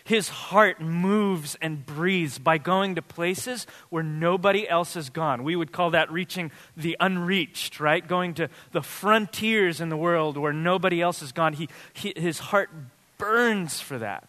His 0.05 0.29
heart 0.29 0.81
moves 0.81 1.57
and 1.61 1.87
breathes 1.87 2.39
by 2.39 2.59
going 2.59 2.97
to 2.97 3.03
places 3.03 3.67
where 3.89 4.03
nobody 4.03 4.69
else 4.69 4.95
has 4.95 5.11
gone. 5.11 5.45
We 5.45 5.55
would 5.55 5.71
call 5.71 5.91
that 5.91 6.11
reaching 6.11 6.51
the 6.77 6.97
unreached, 6.99 7.79
right? 7.79 8.07
Going 8.07 8.35
to 8.35 8.49
the 8.73 8.83
frontiers 8.83 9.81
in 9.81 9.91
the 9.91 9.97
world 9.97 10.37
where 10.37 10.53
nobody 10.53 11.01
else 11.01 11.21
has 11.21 11.33
gone. 11.33 11.53
He, 11.53 11.69
he, 11.93 12.13
his 12.17 12.39
heart 12.39 12.71
burns 13.17 13.81
for 13.81 13.99
that. 13.99 14.29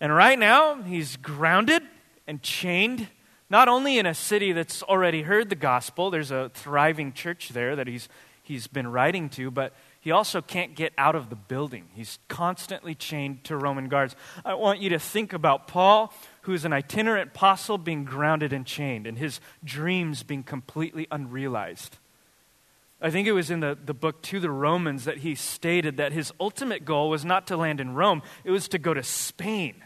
And 0.00 0.14
right 0.14 0.38
now, 0.38 0.82
he's 0.82 1.16
grounded 1.16 1.82
and 2.26 2.42
chained, 2.42 3.08
not 3.50 3.68
only 3.68 3.98
in 3.98 4.06
a 4.06 4.14
city 4.14 4.52
that's 4.52 4.82
already 4.82 5.22
heard 5.22 5.48
the 5.48 5.56
gospel, 5.56 6.10
there's 6.10 6.30
a 6.30 6.50
thriving 6.54 7.12
church 7.12 7.50
there 7.50 7.76
that 7.76 7.86
he's, 7.86 8.08
he's 8.42 8.66
been 8.66 8.86
writing 8.86 9.28
to, 9.30 9.50
but 9.50 9.74
he 10.02 10.10
also 10.10 10.42
can't 10.42 10.74
get 10.74 10.92
out 10.98 11.14
of 11.14 11.30
the 11.30 11.36
building. 11.36 11.88
He's 11.94 12.18
constantly 12.26 12.92
chained 12.92 13.44
to 13.44 13.56
Roman 13.56 13.88
guards. 13.88 14.16
I 14.44 14.54
want 14.54 14.80
you 14.80 14.90
to 14.90 14.98
think 14.98 15.32
about 15.32 15.68
Paul, 15.68 16.12
who's 16.40 16.64
an 16.64 16.72
itinerant 16.72 17.30
apostle, 17.30 17.78
being 17.78 18.04
grounded 18.04 18.52
and 18.52 18.66
chained, 18.66 19.06
and 19.06 19.16
his 19.16 19.38
dreams 19.62 20.24
being 20.24 20.42
completely 20.42 21.06
unrealized. 21.12 21.98
I 23.00 23.12
think 23.12 23.28
it 23.28 23.32
was 23.32 23.48
in 23.48 23.60
the, 23.60 23.78
the 23.80 23.94
book 23.94 24.22
to 24.22 24.40
the 24.40 24.50
Romans 24.50 25.04
that 25.04 25.18
he 25.18 25.36
stated 25.36 25.98
that 25.98 26.10
his 26.10 26.32
ultimate 26.40 26.84
goal 26.84 27.08
was 27.08 27.24
not 27.24 27.46
to 27.46 27.56
land 27.56 27.80
in 27.80 27.94
Rome, 27.94 28.22
it 28.42 28.50
was 28.50 28.66
to 28.68 28.78
go 28.78 28.92
to 28.92 29.04
Spain. 29.04 29.84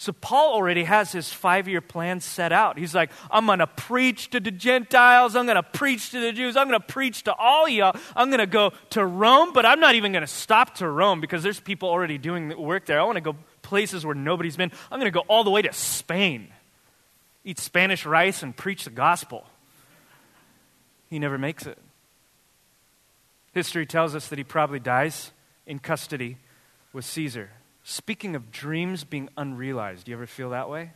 So 0.00 0.14
Paul 0.14 0.54
already 0.54 0.84
has 0.84 1.12
his 1.12 1.30
five 1.30 1.68
year 1.68 1.82
plan 1.82 2.20
set 2.20 2.52
out. 2.52 2.78
He's 2.78 2.94
like, 2.94 3.10
I'm 3.30 3.44
going 3.44 3.58
to 3.58 3.66
preach 3.66 4.30
to 4.30 4.40
the 4.40 4.50
Gentiles. 4.50 5.36
I'm 5.36 5.44
going 5.44 5.56
to 5.56 5.62
preach 5.62 6.12
to 6.12 6.20
the 6.20 6.32
Jews. 6.32 6.56
I'm 6.56 6.68
going 6.68 6.80
to 6.80 6.86
preach 6.86 7.24
to 7.24 7.34
all 7.34 7.68
y'all. 7.68 7.94
I'm 8.16 8.30
going 8.30 8.38
to 8.38 8.46
go 8.46 8.72
to 8.90 9.04
Rome, 9.04 9.52
but 9.52 9.66
I'm 9.66 9.78
not 9.78 9.96
even 9.96 10.12
going 10.12 10.22
to 10.22 10.26
stop 10.26 10.76
to 10.76 10.88
Rome 10.88 11.20
because 11.20 11.42
there's 11.42 11.60
people 11.60 11.90
already 11.90 12.16
doing 12.16 12.48
the 12.48 12.58
work 12.58 12.86
there. 12.86 12.98
I 12.98 13.04
want 13.04 13.16
to 13.16 13.20
go 13.20 13.36
places 13.60 14.06
where 14.06 14.14
nobody's 14.14 14.56
been. 14.56 14.72
I'm 14.90 15.00
going 15.00 15.12
to 15.12 15.14
go 15.14 15.26
all 15.28 15.44
the 15.44 15.50
way 15.50 15.60
to 15.60 15.72
Spain, 15.74 16.48
eat 17.44 17.58
Spanish 17.58 18.06
rice, 18.06 18.42
and 18.42 18.56
preach 18.56 18.84
the 18.84 18.90
gospel. 18.90 19.44
He 21.10 21.18
never 21.18 21.36
makes 21.36 21.66
it. 21.66 21.76
History 23.52 23.84
tells 23.84 24.14
us 24.14 24.28
that 24.28 24.38
he 24.38 24.44
probably 24.44 24.80
dies 24.80 25.30
in 25.66 25.78
custody 25.78 26.38
with 26.94 27.04
Caesar. 27.04 27.50
Speaking 27.90 28.36
of 28.36 28.52
dreams 28.52 29.02
being 29.02 29.28
unrealized, 29.36 30.04
do 30.04 30.12
you 30.12 30.16
ever 30.16 30.28
feel 30.28 30.50
that 30.50 30.70
way? 30.70 30.92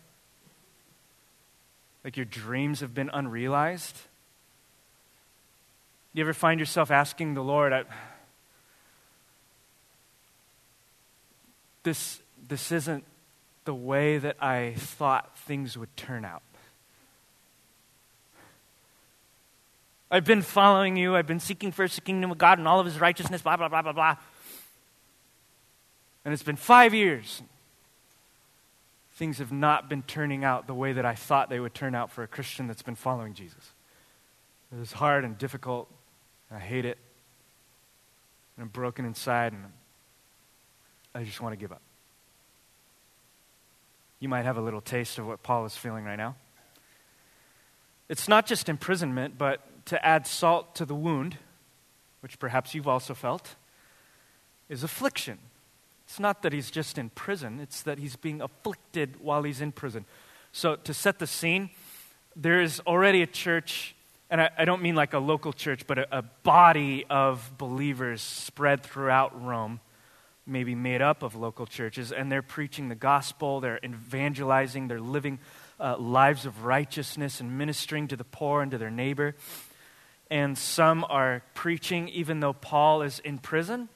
Like 2.05 2.17
your 2.17 2.25
dreams 2.25 2.83
have 2.83 2.95
been 2.95 3.11
unrealized? 3.13 3.97
Do 3.97 6.21
you 6.21 6.23
ever 6.23 6.33
find 6.33 6.61
yourself 6.61 6.93
asking 6.93 7.35
the 7.35 7.43
Lord, 7.43 7.73
I, 7.73 7.83
this, 11.83 12.21
this 12.47 12.71
isn't 12.71 13.03
the 13.65 13.75
way 13.75 14.19
that 14.19 14.41
I 14.41 14.75
thought 14.77 15.37
things 15.39 15.77
would 15.77 15.97
turn 15.97 16.25
out? 16.25 16.43
I've 20.13 20.25
been 20.25 20.43
following 20.43 20.97
you. 20.97 21.17
I've 21.17 21.27
been 21.27 21.41
seeking 21.41 21.73
first 21.73 21.97
the 21.97 22.03
kingdom 22.03 22.31
of 22.31 22.39
God 22.39 22.61
and 22.61 22.69
all 22.69 22.79
of 22.79 22.87
his 22.87 23.01
righteousness, 23.01 23.43
blah, 23.43 23.57
blah, 23.57 23.69
blah, 23.69 23.83
blah, 23.83 23.93
blah. 23.93 24.17
And 26.25 26.33
it's 26.33 26.43
been 26.43 26.57
five 26.57 26.95
years. 26.95 27.43
Things 29.15 29.39
have 29.39 29.53
not 29.53 29.89
been 29.89 30.03
turning 30.03 30.45
out 30.45 30.67
the 30.67 30.75
way 30.75 30.93
that 30.93 31.05
I 31.05 31.15
thought 31.15 31.49
they 31.49 31.61
would 31.61 31.75
turn 31.75 31.95
out 31.95 32.11
for 32.11 32.23
a 32.23 32.27
Christian 32.27 32.67
that's 32.67 32.83
been 32.83 32.95
following 32.95 33.35
Jesus. 33.35 33.73
It 34.73 34.81
is 34.81 34.93
hard 34.93 35.25
and 35.25 35.39
difficult. 35.39 35.89
And 36.51 36.59
I 36.59 36.61
hate 36.61 36.85
it. 36.85 36.99
And 38.57 38.63
I'm 38.63 38.69
broken 38.69 39.05
inside, 39.05 39.53
and 39.53 39.65
I 41.15 41.25
just 41.25 41.41
want 41.41 41.53
to 41.53 41.57
give 41.57 41.73
up. 41.73 41.83
You 44.21 44.29
might 44.29 44.45
have 44.45 44.57
a 44.57 44.61
little 44.61 44.81
taste 44.81 45.19
of 45.19 45.27
what 45.27 45.43
Paul 45.43 45.65
is 45.65 45.77
feeling 45.77 46.05
right 46.05 46.17
now. 46.17 46.37
It's 48.09 48.29
not 48.29 48.47
just 48.47 48.69
imprisonment, 48.69 49.37
but 49.39 49.61
to 49.87 50.05
add 50.05 50.27
salt 50.27 50.75
to 50.77 50.85
the 50.85 50.95
wound, 50.95 51.37
which 52.21 52.39
perhaps 52.39 52.75
you've 52.75 52.89
also 52.89 53.13
felt, 53.13 53.57
is 54.69 54.83
affliction. 54.83 55.39
It's 56.07 56.21
not 56.21 56.43
that 56.43 56.53
he's 56.53 56.71
just 56.71 56.99
in 56.99 57.11
prison, 57.11 57.61
it's 57.61 57.83
that 57.83 57.99
he's 57.99 58.17
being 58.17 58.41
afflicted 58.41 59.21
while 59.21 59.43
he's 59.43 59.61
in 59.61 59.73
prison. 59.73 60.05
So, 60.53 60.77
to 60.77 60.95
set 60.95 61.19
the 61.19 61.27
scene, 61.27 61.71
there 62.37 62.61
is 62.61 62.81
already 62.87 63.23
a 63.23 63.27
church, 63.27 63.95
and 64.31 64.41
I, 64.41 64.51
I 64.59 64.65
don't 64.65 64.83
mean 64.83 64.95
like 64.95 65.15
a 65.15 65.19
local 65.19 65.53
church, 65.53 65.87
but 65.87 65.99
a, 65.99 66.19
a 66.19 66.23
body 66.23 67.05
of 67.09 67.53
believers 67.59 68.21
spread 68.21 68.83
throughout 68.83 69.43
Rome, 69.43 69.81
maybe 70.47 70.75
made 70.75 71.01
up 71.01 71.23
of 71.23 71.35
local 71.35 71.67
churches, 71.67 72.13
and 72.13 72.31
they're 72.31 72.43
preaching 72.43 72.89
the 72.89 72.95
gospel, 72.95 73.61
they're 73.61 73.81
evangelizing, 73.83 74.89
they're 74.89 75.01
living 75.01 75.39
uh, 75.81 75.97
lives 75.97 76.47
of 76.47 76.65
righteousness 76.65 77.41
and 77.41 77.59
ministering 77.59 78.09
to 78.09 78.17
the 78.17 78.25
poor 78.25 78.63
and 78.63 78.71
to 78.71 78.79
their 78.79 78.91
neighbor. 78.91 79.35
And 80.31 80.57
some 80.57 81.05
are 81.09 81.43
preaching 81.55 82.09
even 82.09 82.41
though 82.41 82.53
Paul 82.53 83.03
is 83.03 83.19
in 83.19 83.39
prison 83.39 83.89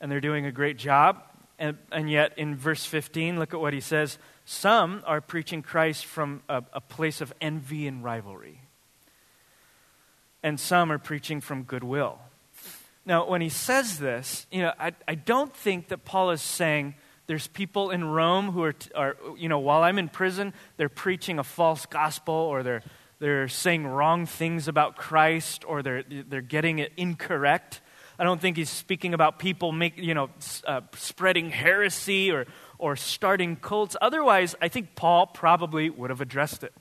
and 0.00 0.10
they're 0.10 0.20
doing 0.20 0.46
a 0.46 0.52
great 0.52 0.78
job. 0.78 1.22
And, 1.58 1.78
and 1.90 2.10
yet, 2.10 2.32
in 2.36 2.54
verse 2.54 2.84
15, 2.84 3.38
look 3.38 3.54
at 3.54 3.60
what 3.60 3.72
he 3.72 3.80
says. 3.80 4.18
Some 4.44 5.02
are 5.06 5.20
preaching 5.20 5.62
Christ 5.62 6.04
from 6.04 6.42
a, 6.48 6.62
a 6.72 6.80
place 6.80 7.20
of 7.20 7.32
envy 7.40 7.86
and 7.86 8.04
rivalry, 8.04 8.60
and 10.42 10.60
some 10.60 10.92
are 10.92 10.98
preaching 10.98 11.40
from 11.40 11.62
goodwill. 11.62 12.18
Now, 13.06 13.28
when 13.28 13.40
he 13.40 13.48
says 13.48 13.98
this, 13.98 14.46
you 14.50 14.62
know, 14.62 14.72
I, 14.78 14.92
I 15.06 15.14
don't 15.14 15.54
think 15.54 15.88
that 15.88 16.04
Paul 16.04 16.30
is 16.32 16.42
saying 16.42 16.94
there's 17.26 17.46
people 17.46 17.90
in 17.90 18.04
Rome 18.04 18.50
who 18.50 18.64
are, 18.64 18.74
are, 18.94 19.16
you 19.36 19.48
know, 19.48 19.60
while 19.60 19.82
I'm 19.82 19.98
in 19.98 20.08
prison, 20.08 20.52
they're 20.76 20.88
preaching 20.88 21.38
a 21.38 21.44
false 21.44 21.86
gospel 21.86 22.34
or 22.34 22.62
they're, 22.62 22.82
they're 23.18 23.48
saying 23.48 23.86
wrong 23.86 24.26
things 24.26 24.68
about 24.68 24.96
Christ 24.96 25.64
or 25.66 25.82
they're, 25.82 26.02
they're 26.02 26.40
getting 26.40 26.80
it 26.80 26.92
incorrect. 26.96 27.80
I 28.18 28.24
don't 28.24 28.40
think 28.40 28.56
he's 28.56 28.70
speaking 28.70 29.12
about 29.12 29.38
people 29.38 29.72
make, 29.72 29.98
you 29.98 30.14
know, 30.14 30.30
uh, 30.66 30.80
spreading 30.94 31.50
heresy 31.50 32.30
or, 32.30 32.46
or 32.78 32.96
starting 32.96 33.56
cults. 33.56 33.96
Otherwise, 34.00 34.54
I 34.60 34.68
think 34.68 34.94
Paul 34.94 35.26
probably 35.26 35.90
would 35.90 36.10
have 36.10 36.20
addressed 36.20 36.64
it. 36.64 36.72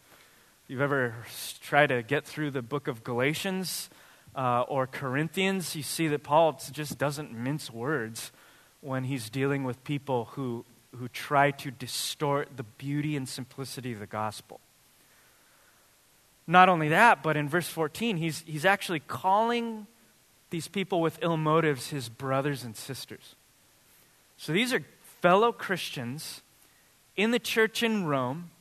If 0.63 0.70
you've 0.70 0.82
ever 0.82 1.15
tried 1.62 1.88
to 1.88 2.04
get 2.04 2.25
through 2.25 2.51
the 2.51 2.62
book 2.62 2.88
of 2.88 3.04
Galatians 3.04 3.89
uh, 4.36 4.62
or 4.62 4.88
Corinthians, 4.88 5.75
you 5.75 5.84
see 5.84 6.08
that 6.08 6.24
Paul 6.24 6.60
just 6.72 6.98
doesn't 6.98 7.34
mince 7.34 7.70
words 7.70 8.32
when 8.82 9.04
he's 9.04 9.30
dealing 9.30 9.63
with 9.63 9.84
people 9.84 10.30
who, 10.32 10.63
who 10.96 11.08
try 11.10 11.51
to 11.51 11.70
distort 11.70 12.50
the 12.56 12.63
beauty 12.63 13.18
and 13.18 13.27
simplicity 13.27 13.92
of 13.92 14.00
the 14.00 14.08
gospel. 14.08 14.62
Not 16.48 16.70
only 16.70 16.89
that, 16.89 17.24
but 17.24 17.36
in 17.36 17.50
verse 17.50 17.68
14, 17.68 18.18
he's, 18.18 18.44
he's 18.46 18.65
actually 18.65 19.00
calling 19.00 19.88
these 20.55 20.69
people 20.69 21.01
with 21.01 21.19
ill 21.21 21.35
motives 21.35 21.89
his 21.89 22.07
brothers 22.07 22.63
and 22.63 22.77
sisters. 22.77 23.35
So 24.38 24.53
these 24.53 24.71
are 24.71 24.85
fellow 25.19 25.51
Christians 25.51 26.43
in 27.17 27.31
the 27.31 27.39
church 27.39 27.83
in 27.83 28.05
Rome 28.05 28.51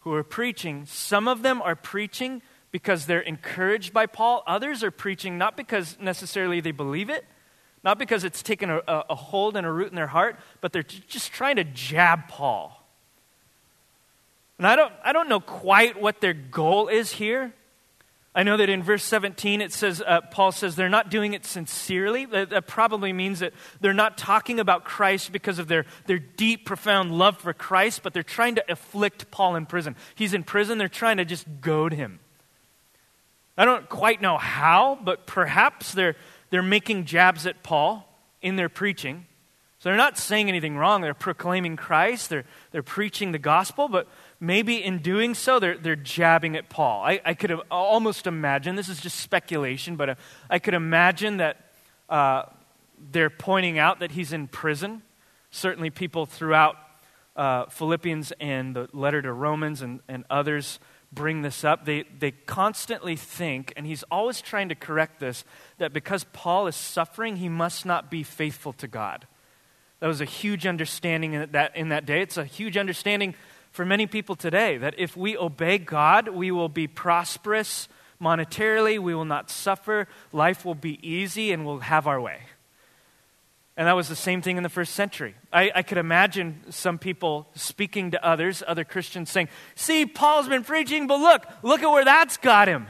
who 0.00 0.14
are 0.14 0.24
preaching. 0.24 0.86
Some 0.86 1.28
of 1.28 1.42
them 1.42 1.60
are 1.60 1.76
preaching 1.76 2.40
because 2.70 3.04
they're 3.04 3.20
encouraged 3.20 3.92
by 3.92 4.06
Paul, 4.06 4.42
others 4.46 4.82
are 4.82 4.90
preaching 4.90 5.36
not 5.36 5.58
because 5.58 5.98
necessarily 6.00 6.60
they 6.60 6.70
believe 6.70 7.10
it. 7.10 7.26
Not 7.84 7.98
because 7.98 8.24
it's 8.24 8.42
taken 8.42 8.70
a, 8.70 8.80
a 8.88 9.14
hold 9.14 9.54
and 9.54 9.66
a 9.66 9.70
root 9.70 9.90
in 9.90 9.94
their 9.94 10.06
heart, 10.06 10.36
but 10.62 10.72
they're 10.72 10.82
just 10.82 11.32
trying 11.32 11.56
to 11.56 11.64
jab 11.64 12.28
Paul. 12.28 12.82
And 14.56 14.66
I 14.66 14.74
don't, 14.74 14.92
I 15.04 15.12
don't 15.12 15.28
know 15.28 15.40
quite 15.40 16.00
what 16.00 16.22
their 16.22 16.32
goal 16.32 16.88
is 16.88 17.12
here, 17.12 17.52
I 18.34 18.44
know 18.44 18.56
that 18.56 18.70
in 18.70 18.82
verse 18.82 19.02
17 19.04 19.60
it 19.60 19.72
says, 19.72 20.02
uh, 20.04 20.22
Paul 20.22 20.52
says 20.52 20.74
they're 20.74 20.88
not 20.88 21.10
doing 21.10 21.34
it 21.34 21.44
sincerely. 21.44 22.24
That, 22.24 22.50
that, 22.50 22.66
probably 22.66 23.12
means 23.12 23.40
that 23.40 23.52
they're 23.80 23.92
not 23.92 24.16
talking 24.16 24.58
about 24.58 24.84
Christ 24.84 25.32
because 25.32 25.58
of 25.58 25.68
their, 25.68 25.84
their 26.06 26.18
deep, 26.18 26.64
profound 26.64 27.12
love 27.12 27.36
for 27.38 27.52
Christ, 27.52 28.02
but 28.02 28.14
they're 28.14 28.22
trying 28.22 28.54
to 28.54 28.64
afflict 28.72 29.30
Paul 29.30 29.56
in 29.56 29.66
prison. 29.66 29.96
He's 30.14 30.32
in 30.32 30.44
prison, 30.44 30.78
they're 30.78 30.88
trying 30.88 31.18
to 31.18 31.26
just 31.26 31.46
goad 31.60 31.92
him. 31.92 32.20
I 33.58 33.66
don't 33.66 33.86
quite 33.88 34.22
know 34.22 34.38
how, 34.38 34.98
but 35.02 35.26
perhaps 35.26 35.92
they're, 35.92 36.16
they're 36.48 36.62
making 36.62 37.04
jabs 37.04 37.46
at 37.46 37.62
Paul 37.62 38.08
in 38.40 38.56
their 38.56 38.70
preaching. 38.70 39.26
So 39.78 39.90
they're 39.90 39.98
not 39.98 40.16
saying 40.16 40.48
anything 40.48 40.76
wrong. 40.76 41.02
They're 41.02 41.12
proclaiming 41.12 41.76
Christ, 41.76 42.30
they're, 42.30 42.44
they're 42.70 42.82
preaching 42.82 43.32
the 43.32 43.38
gospel, 43.38 43.88
but 43.88 44.08
maybe 44.42 44.82
in 44.82 44.98
doing 44.98 45.34
so, 45.34 45.60
they're, 45.60 45.78
they're 45.78 45.94
jabbing 45.94 46.56
at 46.56 46.68
Paul. 46.68 47.04
I, 47.04 47.20
I 47.24 47.34
could 47.34 47.52
almost 47.70 48.26
imagine, 48.26 48.74
this 48.74 48.88
is 48.88 49.00
just 49.00 49.20
speculation, 49.20 49.94
but 49.94 50.08
uh, 50.10 50.14
I 50.50 50.58
could 50.58 50.74
imagine 50.74 51.36
that 51.36 51.70
uh, 52.08 52.42
they're 52.98 53.30
pointing 53.30 53.78
out 53.78 54.00
that 54.00 54.10
he's 54.10 54.32
in 54.32 54.48
prison. 54.48 55.02
Certainly, 55.52 55.90
people 55.90 56.26
throughout 56.26 56.76
uh, 57.36 57.66
Philippians 57.66 58.32
and 58.40 58.74
the 58.74 58.88
letter 58.92 59.22
to 59.22 59.32
Romans 59.32 59.80
and, 59.80 60.00
and 60.08 60.24
others 60.28 60.80
bring 61.12 61.42
this 61.42 61.62
up. 61.62 61.84
They, 61.84 62.04
they 62.18 62.32
constantly 62.32 63.14
think, 63.14 63.72
and 63.76 63.86
he's 63.86 64.02
always 64.10 64.40
trying 64.40 64.70
to 64.70 64.74
correct 64.74 65.20
this, 65.20 65.44
that 65.78 65.92
because 65.92 66.24
Paul 66.32 66.66
is 66.66 66.74
suffering, 66.74 67.36
he 67.36 67.48
must 67.48 67.86
not 67.86 68.10
be 68.10 68.24
faithful 68.24 68.72
to 68.74 68.88
God. 68.88 69.26
That 70.00 70.08
was 70.08 70.20
a 70.20 70.24
huge 70.24 70.66
understanding 70.66 71.34
in 71.34 71.52
that, 71.52 71.76
in 71.76 71.90
that 71.90 72.06
day. 72.06 72.22
It's 72.22 72.38
a 72.38 72.44
huge 72.44 72.76
understanding 72.76 73.36
for 73.72 73.84
many 73.84 74.06
people 74.06 74.36
today 74.36 74.76
that 74.76 74.94
if 74.98 75.16
we 75.16 75.36
obey 75.36 75.78
God, 75.78 76.28
we 76.28 76.50
will 76.50 76.68
be 76.68 76.86
prosperous 76.86 77.88
monetarily, 78.20 78.98
we 78.98 79.14
will 79.14 79.24
not 79.24 79.50
suffer, 79.50 80.06
life 80.32 80.64
will 80.64 80.76
be 80.76 81.00
easy, 81.06 81.50
and 81.50 81.66
we'll 81.66 81.80
have 81.80 82.06
our 82.06 82.20
way. 82.20 82.42
And 83.76 83.88
that 83.88 83.96
was 83.96 84.08
the 84.08 84.14
same 84.14 84.42
thing 84.42 84.58
in 84.58 84.62
the 84.62 84.68
first 84.68 84.92
century. 84.92 85.34
I, 85.52 85.72
I, 85.74 85.82
could 85.82 85.96
imagine 85.96 86.60
some 86.68 86.98
people 86.98 87.48
speaking 87.54 88.10
to 88.10 88.24
others, 88.24 88.62
other 88.66 88.84
Christians, 88.84 89.30
saying, 89.30 89.48
See, 89.74 90.04
Paul's 90.04 90.46
been 90.46 90.62
preaching, 90.62 91.06
but 91.06 91.18
look, 91.18 91.46
look 91.62 91.82
at 91.82 91.90
where 91.90 92.04
that's 92.04 92.36
got 92.36 92.68
him. 92.68 92.86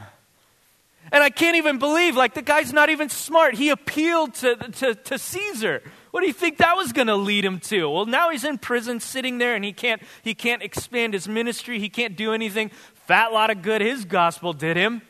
And 1.12 1.22
I 1.22 1.30
can't 1.30 1.56
even 1.56 1.78
believe, 1.78 2.16
like, 2.16 2.34
the 2.34 2.42
guy's 2.42 2.72
not 2.72 2.90
even 2.90 3.08
smart. 3.08 3.54
He 3.54 3.70
appealed 3.70 4.34
to, 4.34 4.56
to, 4.56 4.94
to 4.94 5.18
Caesar. 5.18 5.82
What 6.12 6.20
do 6.20 6.26
you 6.26 6.34
think 6.34 6.58
that 6.58 6.76
was 6.76 6.92
going 6.92 7.06
to 7.06 7.16
lead 7.16 7.42
him 7.42 7.58
to? 7.60 7.88
Well, 7.88 8.04
now 8.04 8.28
he's 8.28 8.44
in 8.44 8.58
prison 8.58 9.00
sitting 9.00 9.38
there 9.38 9.54
and 9.54 9.64
he 9.64 9.72
can't, 9.72 10.02
he 10.22 10.34
can't 10.34 10.62
expand 10.62 11.14
his 11.14 11.26
ministry. 11.26 11.78
He 11.78 11.88
can't 11.88 12.16
do 12.16 12.34
anything. 12.34 12.70
Fat 13.06 13.32
lot 13.32 13.48
of 13.48 13.62
good 13.62 13.80
his 13.80 14.04
gospel 14.04 14.52
did 14.52 14.76
him. 14.76 15.00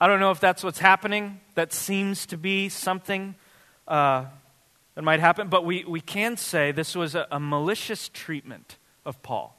I 0.00 0.08
don't 0.08 0.18
know 0.18 0.32
if 0.32 0.40
that's 0.40 0.64
what's 0.64 0.80
happening. 0.80 1.40
That 1.54 1.72
seems 1.72 2.26
to 2.26 2.36
be 2.36 2.68
something 2.68 3.36
uh, 3.86 4.24
that 4.96 5.02
might 5.02 5.20
happen. 5.20 5.46
But 5.46 5.64
we, 5.64 5.84
we 5.84 6.00
can 6.00 6.36
say 6.36 6.72
this 6.72 6.96
was 6.96 7.14
a, 7.14 7.28
a 7.30 7.38
malicious 7.38 8.08
treatment 8.08 8.76
of 9.06 9.22
Paul. 9.22 9.56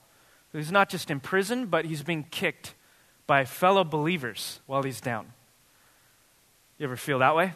He's 0.52 0.74
not 0.74 0.90
just 0.90 1.10
in 1.10 1.22
prison, 1.22 1.68
but 1.68 1.86
he's 1.86 2.04
being 2.04 2.26
kicked 2.30 2.76
by 3.28 3.46
fellow 3.46 3.86
believers 3.86 4.60
while 4.66 4.84
he's 4.84 5.00
down. 5.00 5.28
You 6.78 6.84
ever 6.84 6.98
feel 6.98 7.20
that 7.20 7.34
way? 7.34 7.54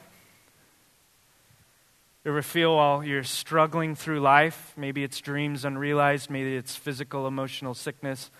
You 2.27 2.33
ever 2.33 2.41
feel 2.41 2.75
while 2.75 3.05
you're 3.05 3.23
struggling 3.23 3.95
through 3.95 4.19
life? 4.19 4.73
Maybe 4.75 5.01
it's 5.01 5.21
dreams 5.21 5.63
unrealized, 5.63 6.29
maybe 6.29 6.57
it's 6.57 6.75
physical, 6.75 7.25
emotional 7.25 7.73
sickness, 7.73 8.31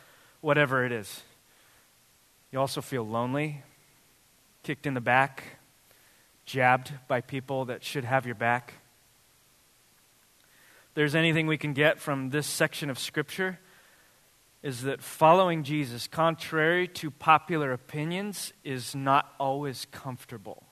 whatever 0.42 0.86
it 0.86 0.92
is. 0.92 1.24
You 2.52 2.60
also 2.60 2.82
feel 2.82 3.08
lonely, 3.08 3.64
kicked 4.62 4.86
in 4.88 4.94
the 4.94 5.00
back, 5.00 5.42
jabbed 6.46 6.92
by 7.08 7.22
people 7.22 7.64
that 7.64 7.82
should 7.82 8.04
have 8.04 8.26
your 8.26 8.36
back. 8.36 8.74
There's 10.94 11.16
anything 11.16 11.48
we 11.48 11.58
can 11.58 11.72
get 11.72 11.98
from 11.98 12.32
this 12.32 12.46
section 12.46 12.90
of 12.90 13.00
Scripture, 13.00 13.58
is 14.64 14.82
that 14.82 15.02
following 15.02 15.64
Jesus, 15.64 16.10
contrary 16.10 16.90
to 16.90 17.10
popular 17.10 17.72
opinions, 17.72 18.52
is 18.66 18.94
not 18.94 19.34
always 19.40 19.88
comfortable. 19.92 20.67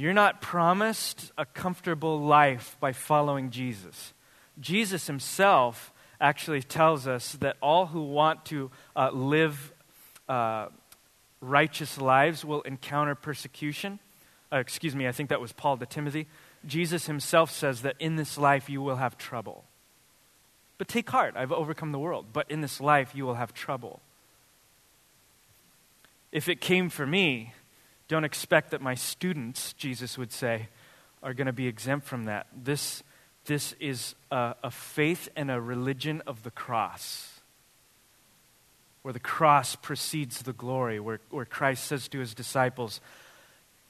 You're 0.00 0.14
not 0.14 0.40
promised 0.40 1.30
a 1.36 1.44
comfortable 1.44 2.18
life 2.18 2.74
by 2.80 2.94
following 2.94 3.50
Jesus. 3.50 4.14
Jesus 4.58 5.06
himself 5.06 5.92
actually 6.18 6.62
tells 6.62 7.06
us 7.06 7.32
that 7.32 7.58
all 7.60 7.84
who 7.84 8.04
want 8.04 8.46
to 8.46 8.70
uh, 8.96 9.10
live 9.10 9.74
uh, 10.26 10.68
righteous 11.42 12.00
lives 12.00 12.46
will 12.46 12.62
encounter 12.62 13.14
persecution. 13.14 13.98
Uh, 14.50 14.56
excuse 14.56 14.96
me, 14.96 15.06
I 15.06 15.12
think 15.12 15.28
that 15.28 15.38
was 15.38 15.52
Paul 15.52 15.76
to 15.76 15.84
Timothy. 15.84 16.28
Jesus 16.64 17.04
himself 17.04 17.50
says 17.50 17.82
that 17.82 17.96
in 17.98 18.16
this 18.16 18.38
life 18.38 18.70
you 18.70 18.80
will 18.80 18.96
have 18.96 19.18
trouble. 19.18 19.64
But 20.78 20.88
take 20.88 21.10
heart, 21.10 21.34
I've 21.36 21.52
overcome 21.52 21.92
the 21.92 21.98
world. 21.98 22.28
But 22.32 22.50
in 22.50 22.62
this 22.62 22.80
life 22.80 23.14
you 23.14 23.26
will 23.26 23.34
have 23.34 23.52
trouble. 23.52 24.00
If 26.32 26.48
it 26.48 26.62
came 26.62 26.88
for 26.88 27.06
me, 27.06 27.52
don't 28.10 28.24
expect 28.24 28.72
that 28.72 28.82
my 28.82 28.96
students, 28.96 29.72
Jesus 29.74 30.18
would 30.18 30.32
say, 30.32 30.68
are 31.22 31.32
going 31.32 31.46
to 31.46 31.52
be 31.52 31.68
exempt 31.68 32.08
from 32.08 32.24
that. 32.24 32.48
This, 32.52 33.04
this 33.44 33.72
is 33.74 34.16
a, 34.32 34.56
a 34.64 34.70
faith 34.72 35.28
and 35.36 35.48
a 35.48 35.60
religion 35.60 36.20
of 36.26 36.42
the 36.42 36.50
cross, 36.50 37.40
where 39.02 39.12
the 39.12 39.20
cross 39.20 39.76
precedes 39.76 40.42
the 40.42 40.52
glory, 40.52 40.98
where, 40.98 41.20
where 41.30 41.44
Christ 41.44 41.84
says 41.84 42.08
to 42.08 42.18
his 42.18 42.34
disciples, 42.34 43.00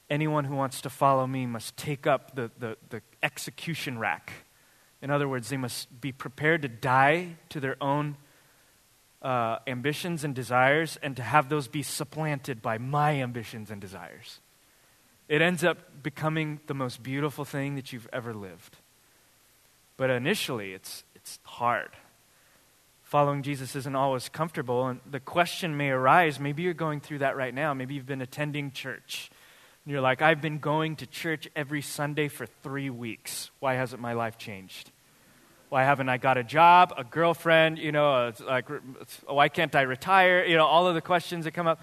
Anyone 0.07 0.45
who 0.45 0.55
wants 0.55 0.81
to 0.81 0.89
follow 0.91 1.25
me 1.25 1.47
must 1.47 1.75
take 1.75 2.05
up 2.05 2.35
the, 2.35 2.51
the, 2.59 2.77
the 2.89 3.01
execution 3.23 3.97
rack. 3.97 4.31
In 5.01 5.09
other 5.09 5.27
words, 5.27 5.49
they 5.49 5.57
must 5.57 5.99
be 5.99 6.11
prepared 6.11 6.61
to 6.61 6.67
die 6.67 7.37
to 7.49 7.59
their 7.59 7.81
own 7.81 8.17
uh, 9.21 9.59
ambitions 9.67 10.23
and 10.23 10.33
desires 10.33 10.97
and 11.01 11.15
to 11.15 11.23
have 11.23 11.49
those 11.49 11.67
be 11.67 11.83
supplanted 11.83 12.61
by 12.61 12.77
my 12.77 13.21
ambitions 13.21 13.69
and 13.69 13.79
desires. 13.79 14.39
It 15.27 15.41
ends 15.41 15.63
up 15.63 16.03
becoming 16.03 16.59
the 16.67 16.73
most 16.73 17.01
beautiful 17.01 17.45
thing 17.45 17.75
that 17.75 17.93
you've 17.93 18.09
ever 18.11 18.33
lived. 18.33 18.77
But 19.95 20.09
initially, 20.09 20.73
it's, 20.73 21.03
it's 21.15 21.39
hard. 21.43 21.91
Following 23.03 23.43
Jesus 23.43 23.75
isn't 23.75 23.95
always 23.95 24.29
comfortable, 24.29 24.87
and 24.87 24.99
the 25.09 25.19
question 25.19 25.77
may 25.77 25.89
arise 25.89 26.39
maybe 26.39 26.63
you're 26.63 26.73
going 26.73 27.01
through 27.01 27.19
that 27.19 27.37
right 27.37 27.53
now. 27.53 27.73
Maybe 27.73 27.93
you've 27.93 28.05
been 28.05 28.21
attending 28.21 28.71
church. 28.71 29.29
And 29.85 29.91
you're 29.91 30.01
like, 30.01 30.21
I've 30.21 30.41
been 30.41 30.59
going 30.59 30.95
to 30.97 31.05
church 31.05 31.47
every 31.55 31.81
Sunday 31.81 32.27
for 32.27 32.45
three 32.45 32.89
weeks. 32.89 33.51
Why 33.59 33.75
hasn't 33.75 34.01
my 34.01 34.13
life 34.13 34.37
changed? 34.37 34.91
Why 35.71 35.85
haven't 35.85 36.09
I 36.09 36.17
got 36.17 36.37
a 36.37 36.43
job, 36.43 36.93
a 36.97 37.05
girlfriend, 37.05 37.77
you 37.77 37.93
know, 37.93 38.33
like, 38.45 38.67
why 39.25 39.47
can't 39.47 39.73
I 39.73 39.83
retire? 39.83 40.43
You 40.43 40.57
know, 40.57 40.65
all 40.65 40.85
of 40.85 40.95
the 40.95 41.01
questions 41.01 41.45
that 41.45 41.51
come 41.51 41.65
up. 41.65 41.79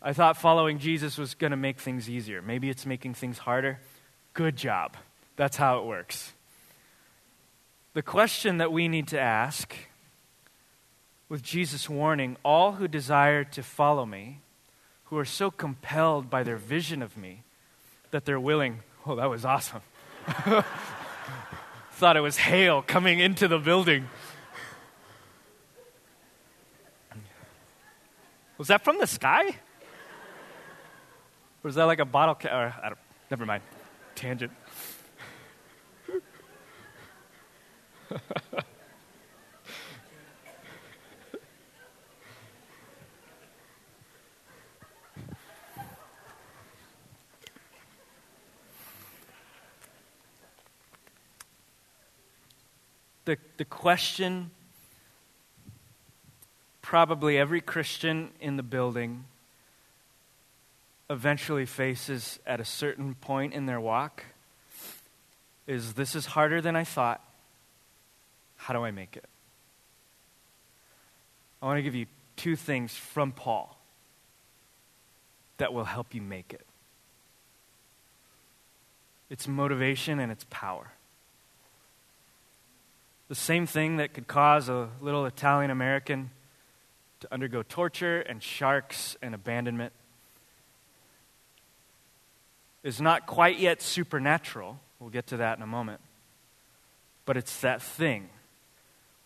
I 0.00 0.12
thought 0.12 0.36
following 0.36 0.78
Jesus 0.78 1.18
was 1.18 1.34
going 1.34 1.50
to 1.50 1.56
make 1.56 1.80
things 1.80 2.08
easier. 2.08 2.40
Maybe 2.40 2.70
it's 2.70 2.86
making 2.86 3.14
things 3.14 3.38
harder. 3.38 3.80
Good 4.34 4.54
job. 4.54 4.96
That's 5.34 5.56
how 5.56 5.80
it 5.80 5.86
works. 5.86 6.32
The 7.94 8.02
question 8.02 8.58
that 8.58 8.70
we 8.70 8.86
need 8.86 9.08
to 9.08 9.18
ask, 9.18 9.74
with 11.28 11.42
Jesus' 11.42 11.90
warning, 11.90 12.36
all 12.44 12.74
who 12.74 12.86
desire 12.86 13.42
to 13.42 13.64
follow 13.64 14.06
me, 14.06 14.42
who 15.06 15.18
are 15.18 15.24
so 15.24 15.50
compelled 15.50 16.30
by 16.30 16.44
their 16.44 16.56
vision 16.56 17.02
of 17.02 17.16
me, 17.16 17.42
that 18.12 18.26
they're 18.26 18.38
willing, 18.38 18.78
oh, 19.04 19.16
that 19.16 19.28
was 19.28 19.44
awesome. 19.44 19.82
thought 21.98 22.16
it 22.16 22.20
was 22.20 22.36
hail 22.36 22.80
coming 22.80 23.18
into 23.18 23.48
the 23.48 23.58
building. 23.58 24.08
Was 28.56 28.68
that 28.68 28.84
from 28.84 28.98
the 28.98 29.06
sky? 29.06 29.48
Or 29.48 29.54
was 31.64 31.74
that 31.74 31.84
like 31.84 31.98
a 31.98 32.04
bottle? 32.04 32.36
Ca- 32.36 32.56
or, 32.56 32.72
I 32.82 32.90
don't, 32.90 32.98
never 33.32 33.44
mind. 33.44 33.64
Tangent. 34.14 34.52
the, 53.28 53.36
the 53.58 53.64
question 53.66 54.50
probably 56.80 57.36
every 57.36 57.60
Christian 57.60 58.30
in 58.40 58.56
the 58.56 58.62
building 58.62 59.26
eventually 61.10 61.66
faces 61.66 62.38
at 62.46 62.58
a 62.58 62.64
certain 62.64 63.14
point 63.14 63.52
in 63.52 63.66
their 63.66 63.78
walk 63.78 64.24
is 65.66 65.92
this 65.92 66.14
is 66.14 66.24
harder 66.24 66.62
than 66.62 66.74
I 66.74 66.84
thought. 66.84 67.22
How 68.56 68.72
do 68.72 68.82
I 68.82 68.92
make 68.92 69.14
it? 69.14 69.26
I 71.60 71.66
want 71.66 71.76
to 71.76 71.82
give 71.82 71.94
you 71.94 72.06
two 72.36 72.56
things 72.56 72.94
from 72.94 73.32
Paul 73.32 73.78
that 75.58 75.74
will 75.74 75.84
help 75.84 76.14
you 76.14 76.22
make 76.22 76.54
it 76.54 76.64
it's 79.28 79.46
motivation 79.46 80.18
and 80.18 80.32
it's 80.32 80.46
power. 80.48 80.92
The 83.28 83.34
same 83.34 83.66
thing 83.66 83.96
that 83.98 84.14
could 84.14 84.26
cause 84.26 84.70
a 84.70 84.88
little 85.00 85.26
Italian 85.26 85.70
American 85.70 86.30
to 87.20 87.32
undergo 87.32 87.62
torture 87.62 88.20
and 88.20 88.42
sharks 88.42 89.16
and 89.20 89.34
abandonment 89.34 89.92
is 92.82 93.00
not 93.00 93.26
quite 93.26 93.58
yet 93.58 93.82
supernatural. 93.82 94.80
We'll 94.98 95.10
get 95.10 95.26
to 95.28 95.36
that 95.38 95.58
in 95.58 95.62
a 95.62 95.66
moment. 95.66 96.00
But 97.26 97.36
it's 97.36 97.60
that 97.60 97.82
thing. 97.82 98.30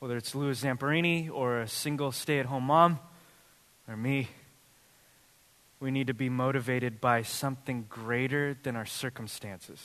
Whether 0.01 0.17
it's 0.17 0.35
Louis 0.35 0.61
Zamperini 0.61 1.31
or 1.31 1.61
a 1.61 1.69
single 1.69 2.11
stay 2.11 2.41
at 2.41 2.47
home 2.47 2.65
mom 2.65 2.99
or 3.87 3.97
me, 3.97 4.29
we 5.79 5.93
need 5.93 6.09
to 6.09 6.15
be 6.15 6.29
motivated 6.29 7.01
by 7.01 7.23
something 7.23 7.87
greater 7.89 8.57
than 8.65 8.75
our 8.75 8.87
circumstances. 8.87 9.81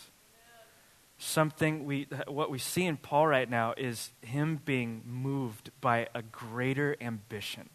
Something 1.20 1.86
we, 1.86 2.08
what 2.28 2.52
we 2.52 2.60
see 2.60 2.86
in 2.86 2.98
Paul 2.98 3.28
right 3.28 3.50
now 3.50 3.74
is 3.76 4.12
him 4.22 4.62
being 4.64 5.02
moved 5.06 5.72
by 5.82 6.08
a 6.14 6.22
greater 6.22 6.96
ambition. 7.02 7.70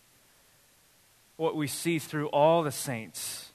What 1.37 1.57
we 1.57 1.67
see 1.67 1.99
through 1.99 2.29
all 2.29 2.63
the 2.63 2.71
saints, 2.71 3.51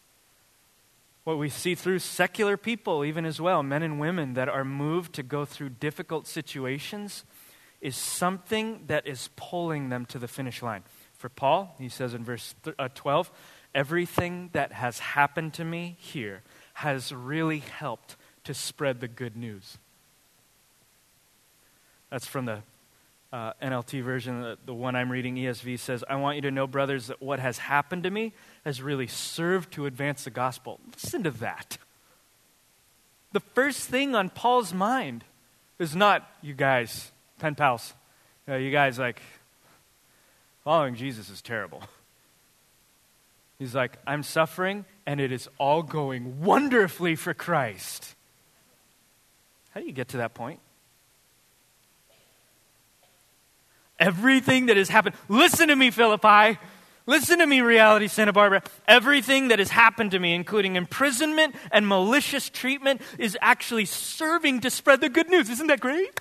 what 1.24 1.38
we 1.38 1.48
see 1.48 1.74
through 1.74 2.00
secular 2.00 2.58
people, 2.58 3.06
even 3.06 3.26
as 3.26 3.40
well, 3.40 3.64
men 3.64 3.82
and 3.82 4.00
women 4.00 4.34
that 4.34 4.50
are 4.50 4.66
moved 4.66 5.14
to 5.14 5.24
go 5.24 5.46
through 5.46 5.70
difficult 5.70 6.28
situations, 6.28 7.24
is 7.80 7.96
something 7.96 8.84
that 8.88 9.08
is 9.08 9.30
pulling 9.36 9.90
them 9.90 10.06
to 10.08 10.20
the 10.20 10.28
finish 10.28 10.62
line. 10.62 10.84
For 11.14 11.30
Paul, 11.30 11.76
he 11.80 11.90
says 11.90 12.14
in 12.14 12.24
verse 12.24 12.56
uh, 12.78 12.90
12, 12.94 13.32
everything 13.74 14.50
that 14.54 14.74
has 14.74 15.00
happened 15.00 15.54
to 15.56 15.64
me 15.64 15.96
here 16.00 16.44
has 16.74 17.14
really 17.14 17.60
helped 17.60 18.16
to 18.48 18.54
spread 18.54 19.00
the 19.00 19.08
good 19.08 19.38
news. 19.38 19.78
That's 22.10 22.26
from 22.26 22.46
the 22.46 22.60
uh, 23.32 23.54
NLT 23.62 24.04
version. 24.04 24.42
The, 24.42 24.58
the 24.66 24.74
one 24.74 24.96
I'm 24.96 25.12
reading, 25.12 25.36
ESV, 25.36 25.80
says, 25.80 26.04
I 26.10 26.16
want 26.16 26.36
you 26.36 26.42
to 26.44 26.52
know, 26.52 26.68
brothers, 26.68 27.08
that 27.08 27.22
what 27.22 27.40
has 27.40 27.58
happened 27.58 28.04
to 28.04 28.10
me 28.10 28.34
has 28.66 28.82
really 28.82 29.08
served 29.08 29.74
to 29.74 29.86
advance 29.86 30.24
the 30.24 30.30
gospel. 30.30 30.80
Listen 30.94 31.24
to 31.24 31.32
that. 31.32 31.78
The 33.34 33.42
first 33.42 33.90
thing 33.90 34.16
on 34.16 34.30
Paul's 34.30 34.74
mind 34.74 35.24
is 35.80 35.96
not, 35.96 36.30
you 36.42 36.54
guys, 36.54 37.12
pen 37.40 37.56
pals, 37.56 37.94
you, 38.48 38.54
know, 38.54 38.60
you 38.60 38.72
guys, 38.72 38.98
like, 38.98 39.22
following 40.64 40.96
Jesus 40.96 41.30
is 41.30 41.42
terrible. 41.42 41.84
He's 43.60 43.76
like, 43.76 43.98
I'm 44.08 44.24
suffering, 44.24 44.86
and 45.06 45.20
it 45.20 45.32
is 45.32 45.50
all 45.58 45.84
going 45.84 46.42
wonderfully 46.42 47.16
for 47.16 47.34
Christ. 47.34 48.16
How 49.78 49.82
do 49.82 49.86
you 49.86 49.94
get 49.94 50.08
to 50.08 50.18
that 50.18 50.34
point? 50.34 50.60
Everything 54.00 54.66
that 54.66 54.78
has 54.78 54.90
happened, 54.90 55.14
listen 55.30 55.68
to 55.68 55.76
me, 55.76 55.92
Philippi. 55.92 56.58
Listen 57.06 57.38
to 57.38 57.46
me, 57.46 57.62
reality 57.62 58.08
Santa 58.08 58.34
Barbara. 58.34 58.64
Everything 58.88 59.50
that 59.50 59.60
has 59.60 59.70
happened 59.70 60.10
to 60.12 60.20
me, 60.20 60.34
including 60.34 60.78
imprisonment 60.78 61.54
and 61.72 61.88
malicious 61.88 62.50
treatment, 62.50 63.04
is 63.20 63.38
actually 63.40 63.86
serving 63.86 64.62
to 64.62 64.72
spread 64.72 65.00
the 65.00 65.10
good 65.10 65.30
news. 65.30 65.48
Isn't 65.48 65.68
that 65.68 65.80
great? 65.80 66.20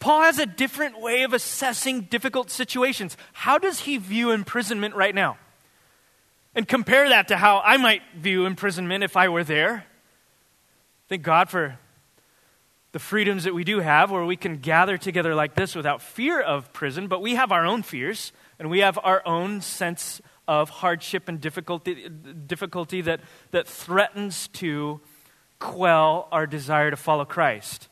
Paul 0.00 0.22
has 0.22 0.40
a 0.40 0.46
different 0.46 1.00
way 1.00 1.22
of 1.22 1.32
assessing 1.32 2.00
difficult 2.00 2.50
situations. 2.50 3.16
How 3.34 3.56
does 3.56 3.78
he 3.78 3.98
view 3.98 4.32
imprisonment 4.32 4.96
right 4.96 5.14
now? 5.14 5.38
And 6.54 6.68
compare 6.68 7.08
that 7.08 7.28
to 7.28 7.36
how 7.36 7.60
I 7.64 7.76
might 7.76 8.02
view 8.16 8.46
imprisonment 8.46 9.02
if 9.02 9.16
I 9.16 9.28
were 9.28 9.44
there. 9.44 9.86
Thank 11.08 11.22
God 11.22 11.50
for 11.50 11.78
the 12.92 13.00
freedoms 13.00 13.42
that 13.42 13.54
we 13.54 13.64
do 13.64 13.80
have 13.80 14.12
where 14.12 14.24
we 14.24 14.36
can 14.36 14.58
gather 14.58 14.96
together 14.96 15.34
like 15.34 15.56
this 15.56 15.74
without 15.74 16.00
fear 16.00 16.40
of 16.40 16.72
prison, 16.72 17.08
but 17.08 17.20
we 17.20 17.34
have 17.34 17.50
our 17.50 17.66
own 17.66 17.82
fears 17.82 18.32
and 18.60 18.70
we 18.70 18.78
have 18.78 18.96
our 19.02 19.20
own 19.26 19.60
sense 19.60 20.20
of 20.46 20.70
hardship 20.70 21.28
and 21.28 21.40
difficulty, 21.40 22.08
difficulty 22.08 23.00
that, 23.00 23.20
that 23.50 23.66
threatens 23.66 24.46
to 24.48 25.00
quell 25.58 26.28
our 26.30 26.46
desire 26.46 26.90
to 26.90 26.96
follow 26.96 27.24
Christ. 27.24 27.88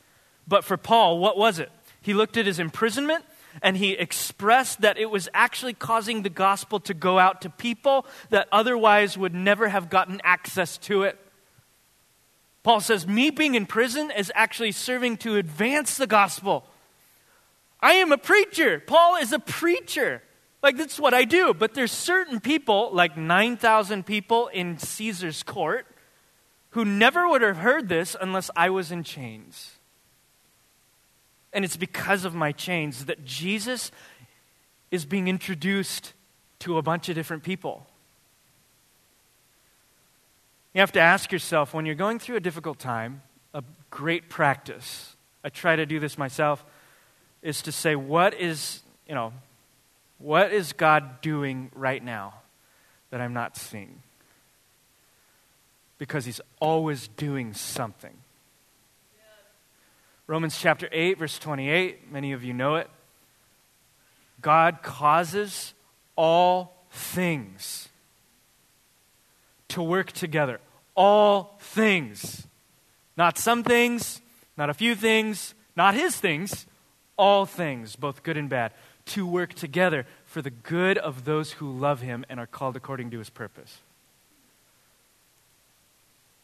But 0.46 0.62
for 0.62 0.76
Paul, 0.76 1.18
what 1.18 1.36
was 1.36 1.58
it? 1.58 1.72
He 2.00 2.14
looked 2.14 2.36
at 2.36 2.46
his 2.46 2.60
imprisonment 2.60 3.24
and 3.60 3.76
he 3.76 3.92
expressed 3.92 4.80
that 4.80 4.96
it 4.98 5.10
was 5.10 5.28
actually 5.34 5.74
causing 5.74 6.22
the 6.22 6.30
gospel 6.30 6.80
to 6.80 6.94
go 6.94 7.18
out 7.18 7.42
to 7.42 7.50
people 7.50 8.06
that 8.30 8.48
otherwise 8.50 9.18
would 9.18 9.34
never 9.34 9.68
have 9.68 9.90
gotten 9.90 10.20
access 10.24 10.78
to 10.78 11.02
it. 11.02 11.18
Paul 12.62 12.80
says, 12.80 13.06
Me 13.06 13.30
being 13.30 13.54
in 13.54 13.66
prison 13.66 14.10
is 14.10 14.32
actually 14.34 14.72
serving 14.72 15.18
to 15.18 15.36
advance 15.36 15.96
the 15.96 16.06
gospel. 16.06 16.64
I 17.80 17.94
am 17.94 18.12
a 18.12 18.18
preacher. 18.18 18.80
Paul 18.80 19.16
is 19.16 19.32
a 19.32 19.40
preacher. 19.40 20.22
Like, 20.62 20.76
that's 20.76 21.00
what 21.00 21.12
I 21.12 21.24
do. 21.24 21.52
But 21.52 21.74
there's 21.74 21.90
certain 21.90 22.38
people, 22.38 22.90
like 22.92 23.16
9,000 23.16 24.06
people 24.06 24.46
in 24.48 24.78
Caesar's 24.78 25.42
court, 25.42 25.86
who 26.70 26.84
never 26.84 27.28
would 27.28 27.42
have 27.42 27.56
heard 27.56 27.88
this 27.88 28.16
unless 28.18 28.50
I 28.54 28.70
was 28.70 28.92
in 28.92 29.02
chains. 29.02 29.78
And 31.52 31.64
it's 31.64 31.76
because 31.76 32.24
of 32.24 32.34
my 32.34 32.52
chains 32.52 33.06
that 33.06 33.24
Jesus 33.24 33.90
is 34.90 35.04
being 35.04 35.28
introduced 35.28 36.12
to 36.60 36.78
a 36.78 36.82
bunch 36.82 37.08
of 37.08 37.14
different 37.14 37.42
people. 37.42 37.86
You 40.74 40.80
have 40.80 40.92
to 40.92 41.00
ask 41.00 41.32
yourself 41.32 41.74
when 41.74 41.84
you're 41.84 41.94
going 41.94 42.18
through 42.18 42.36
a 42.36 42.40
difficult 42.40 42.78
time, 42.78 43.22
a 43.52 43.62
great 43.90 44.30
practice, 44.30 45.16
I 45.44 45.48
try 45.48 45.76
to 45.76 45.84
do 45.84 46.00
this 46.00 46.16
myself, 46.16 46.64
is 47.42 47.62
to 47.62 47.72
say, 47.72 47.96
what 47.96 48.34
is, 48.34 48.80
you 49.08 49.14
know, 49.14 49.32
what 50.18 50.52
is 50.52 50.72
God 50.72 51.20
doing 51.20 51.70
right 51.74 52.02
now 52.02 52.34
that 53.10 53.20
I'm 53.20 53.34
not 53.34 53.56
seeing? 53.56 54.02
Because 55.98 56.24
He's 56.24 56.40
always 56.60 57.08
doing 57.08 57.52
something. 57.54 58.14
Romans 60.26 60.58
chapter 60.58 60.88
8, 60.92 61.18
verse 61.18 61.38
28, 61.38 62.10
many 62.10 62.32
of 62.32 62.44
you 62.44 62.52
know 62.52 62.76
it. 62.76 62.88
God 64.40 64.82
causes 64.82 65.74
all 66.16 66.86
things 66.90 67.88
to 69.68 69.82
work 69.82 70.12
together. 70.12 70.60
All 70.94 71.56
things. 71.58 72.46
Not 73.16 73.38
some 73.38 73.62
things, 73.62 74.20
not 74.56 74.70
a 74.70 74.74
few 74.74 74.94
things, 74.94 75.54
not 75.76 75.94
his 75.94 76.16
things, 76.16 76.66
all 77.16 77.46
things, 77.46 77.96
both 77.96 78.22
good 78.22 78.36
and 78.36 78.48
bad, 78.48 78.72
to 79.06 79.26
work 79.26 79.54
together 79.54 80.06
for 80.24 80.42
the 80.42 80.50
good 80.50 80.98
of 80.98 81.24
those 81.24 81.52
who 81.52 81.70
love 81.70 82.00
him 82.00 82.24
and 82.28 82.38
are 82.38 82.46
called 82.46 82.76
according 82.76 83.10
to 83.10 83.18
his 83.18 83.30
purpose. 83.30 83.78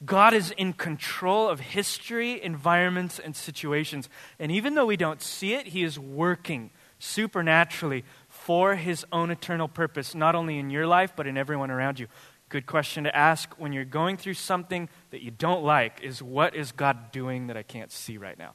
God 0.04 0.32
is 0.32 0.52
in 0.52 0.74
control 0.74 1.48
of 1.48 1.58
history, 1.58 2.40
environments, 2.42 3.18
and 3.18 3.34
situations. 3.34 4.08
And 4.38 4.52
even 4.52 4.74
though 4.74 4.87
we 4.87 4.96
don't 4.96 5.20
see 5.20 5.54
it, 5.54 5.68
He 5.68 5.82
is 5.82 5.98
working 5.98 6.70
supernaturally 7.00 8.04
for 8.28 8.76
His 8.76 9.04
own 9.11 9.30
eternal 9.30 9.66
purpose, 9.66 10.14
not 10.14 10.34
only 10.34 10.58
in 10.58 10.70
your 10.70 10.87
life, 10.87 11.14
but 11.16 11.26
in 11.26 11.37
everyone 11.37 11.70
around 11.70 11.98
you. 11.98 12.06
Good 12.48 12.66
question 12.66 13.04
to 13.04 13.14
ask 13.14 13.52
when 13.58 13.72
you're 13.72 13.84
going 13.84 14.16
through 14.16 14.34
something 14.34 14.88
that 15.11 15.22
you 15.22 15.30
don't 15.30 15.64
like 15.64 16.00
is 16.02 16.22
what 16.22 16.54
is 16.54 16.72
God 16.72 17.12
doing 17.12 17.48
that 17.48 17.56
I 17.56 17.62
can't 17.62 17.92
see 17.92 18.16
right 18.16 18.38
now? 18.38 18.54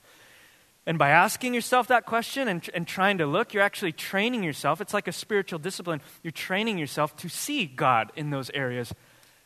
And 0.85 0.97
by 0.97 1.09
asking 1.09 1.53
yourself 1.53 1.87
that 1.87 2.05
question 2.05 2.47
and, 2.47 2.67
and 2.73 2.87
trying 2.87 3.19
to 3.19 3.25
look, 3.25 3.53
you're 3.53 3.63
actually 3.63 3.91
training 3.91 4.43
yourself. 4.43 4.81
It's 4.81 4.93
like 4.93 5.07
a 5.07 5.13
spiritual 5.13 5.59
discipline. 5.59 6.01
You're 6.23 6.31
training 6.31 6.77
yourself 6.77 7.15
to 7.17 7.29
see 7.29 7.65
God 7.65 8.11
in 8.15 8.31
those 8.31 8.49
areas 8.53 8.93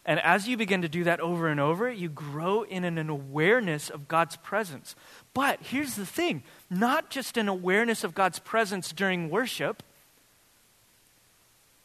and 0.08 0.22
as 0.22 0.48
you 0.48 0.56
begin 0.56 0.84
to 0.84 0.90
do 0.90 1.04
that 1.04 1.20
over 1.20 1.50
and 1.50 1.60
over, 1.60 1.92
you 1.92 2.08
grow 2.08 2.64
in 2.64 2.86
an 2.86 3.10
awareness 3.10 3.90
of 3.90 4.08
God's 4.08 4.38
presence. 4.38 4.96
But 5.34 5.60
here's 5.62 5.96
the 5.96 6.06
thing 6.06 6.44
not 6.70 7.10
just 7.10 7.36
an 7.36 7.50
awareness 7.50 8.06
of 8.06 8.16
God's 8.16 8.40
presence 8.40 8.94
during 8.94 9.30
worship 9.30 9.84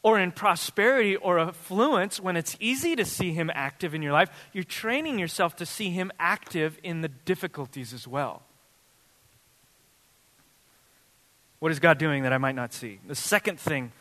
or 0.05 0.21
in 0.21 0.31
prosperity 0.31 1.17
or 1.17 1.41
affluence 1.41 2.21
when 2.21 2.37
it's 2.37 2.57
easy 2.61 2.95
to 2.95 3.05
see 3.05 3.33
Him 3.33 3.51
active 3.55 3.93
in 3.93 4.03
your 4.03 4.13
life, 4.13 4.31
you're 4.53 4.65
training 4.65 5.19
yourself 5.19 5.57
to 5.57 5.67
see 5.67 5.91
Him 5.91 6.13
active 6.21 6.79
in 6.85 7.01
the 7.01 7.09
difficulties 7.09 7.93
as 7.93 8.07
well. 8.07 8.43
What 11.59 11.73
is 11.73 11.81
God 11.81 11.99
doing 11.99 12.23
that 12.23 12.33
I 12.33 12.39
might 12.39 12.55
not 12.55 12.73
see? 12.73 13.01
The 13.07 13.15
second 13.15 13.59
thing 13.59 13.93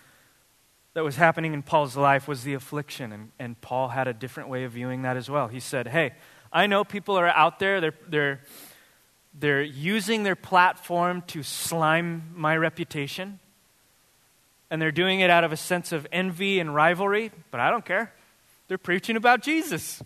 that 0.93 1.03
was 1.03 1.15
happening 1.15 1.53
in 1.53 1.63
Paul's 1.63 1.95
life 1.95 2.27
was 2.27 2.43
the 2.43 2.53
affliction, 2.53 3.11
and, 3.11 3.31
and 3.39 3.59
Paul 3.61 3.89
had 3.89 4.07
a 4.07 4.13
different 4.13 4.49
way 4.49 4.65
of 4.65 4.73
viewing 4.73 5.03
that 5.03 5.17
as 5.17 5.29
well. 5.29 5.47
He 5.47 5.59
said, 5.59 5.87
Hey, 5.87 6.13
I 6.51 6.67
know 6.67 6.83
people 6.83 7.15
are 7.17 7.27
out 7.27 7.59
there, 7.59 7.79
they're, 7.79 7.95
they're 8.09 8.41
They're 9.33 9.63
using 9.63 10.23
their 10.23 10.35
platform 10.35 11.23
to 11.27 11.41
slime 11.41 12.33
my 12.35 12.57
reputation. 12.57 13.39
And 14.69 14.81
they're 14.81 14.91
doing 14.91 15.21
it 15.21 15.29
out 15.29 15.45
of 15.45 15.53
a 15.53 15.57
sense 15.57 15.93
of 15.93 16.05
envy 16.11 16.59
and 16.59 16.75
rivalry, 16.75 17.31
but 17.49 17.61
I 17.61 17.69
don't 17.69 17.85
care. 17.85 18.11
They're 18.67 18.77
preaching 18.77 19.15
about 19.15 19.41
Jesus. 19.41 20.03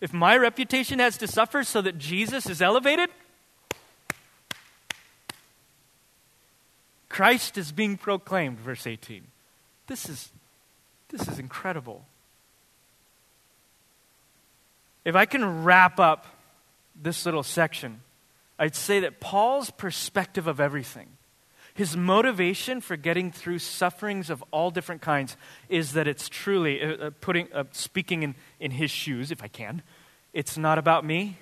If 0.00 0.12
my 0.12 0.36
reputation 0.36 1.00
has 1.00 1.18
to 1.18 1.26
suffer 1.26 1.64
so 1.64 1.82
that 1.82 1.98
Jesus 1.98 2.48
is 2.48 2.62
elevated, 2.62 3.10
Christ 7.08 7.58
is 7.58 7.72
being 7.72 7.96
proclaimed, 7.96 8.60
verse 8.60 8.86
18. 8.86 9.31
This 9.92 10.08
is, 10.08 10.32
this 11.10 11.28
is 11.28 11.38
incredible. 11.38 12.06
If 15.04 15.14
I 15.14 15.26
can 15.26 15.64
wrap 15.64 16.00
up 16.00 16.24
this 16.96 17.26
little 17.26 17.42
section, 17.42 18.00
I'd 18.58 18.74
say 18.74 19.00
that 19.00 19.20
Paul's 19.20 19.68
perspective 19.68 20.46
of 20.46 20.60
everything, 20.60 21.08
his 21.74 21.94
motivation 21.94 22.80
for 22.80 22.96
getting 22.96 23.30
through 23.30 23.58
sufferings 23.58 24.30
of 24.30 24.42
all 24.50 24.70
different 24.70 25.02
kinds, 25.02 25.36
is 25.68 25.92
that 25.92 26.08
it's 26.08 26.26
truly, 26.30 26.82
uh, 26.82 27.08
uh 27.08 27.10
putting, 27.20 27.52
uh, 27.52 27.64
speaking 27.72 28.22
in, 28.22 28.34
in 28.60 28.70
his 28.70 28.90
shoes, 28.90 29.30
if 29.30 29.42
I 29.42 29.48
can, 29.48 29.82
it's 30.32 30.56
not 30.56 30.78
about 30.78 31.04
me, 31.04 31.36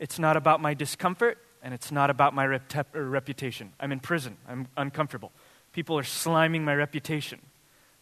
it's 0.00 0.18
not 0.18 0.36
about 0.36 0.60
my 0.60 0.74
discomfort, 0.74 1.38
and 1.62 1.72
it's 1.72 1.92
not 1.92 2.10
about 2.10 2.34
my 2.34 2.46
rep- 2.46 2.88
reputation. 2.94 3.74
I'm 3.78 3.92
in 3.92 4.00
prison, 4.00 4.38
I'm 4.48 4.66
uncomfortable. 4.76 5.30
People 5.72 5.96
are 5.96 6.02
sliming 6.02 6.62
my 6.62 6.74
reputation, 6.74 7.38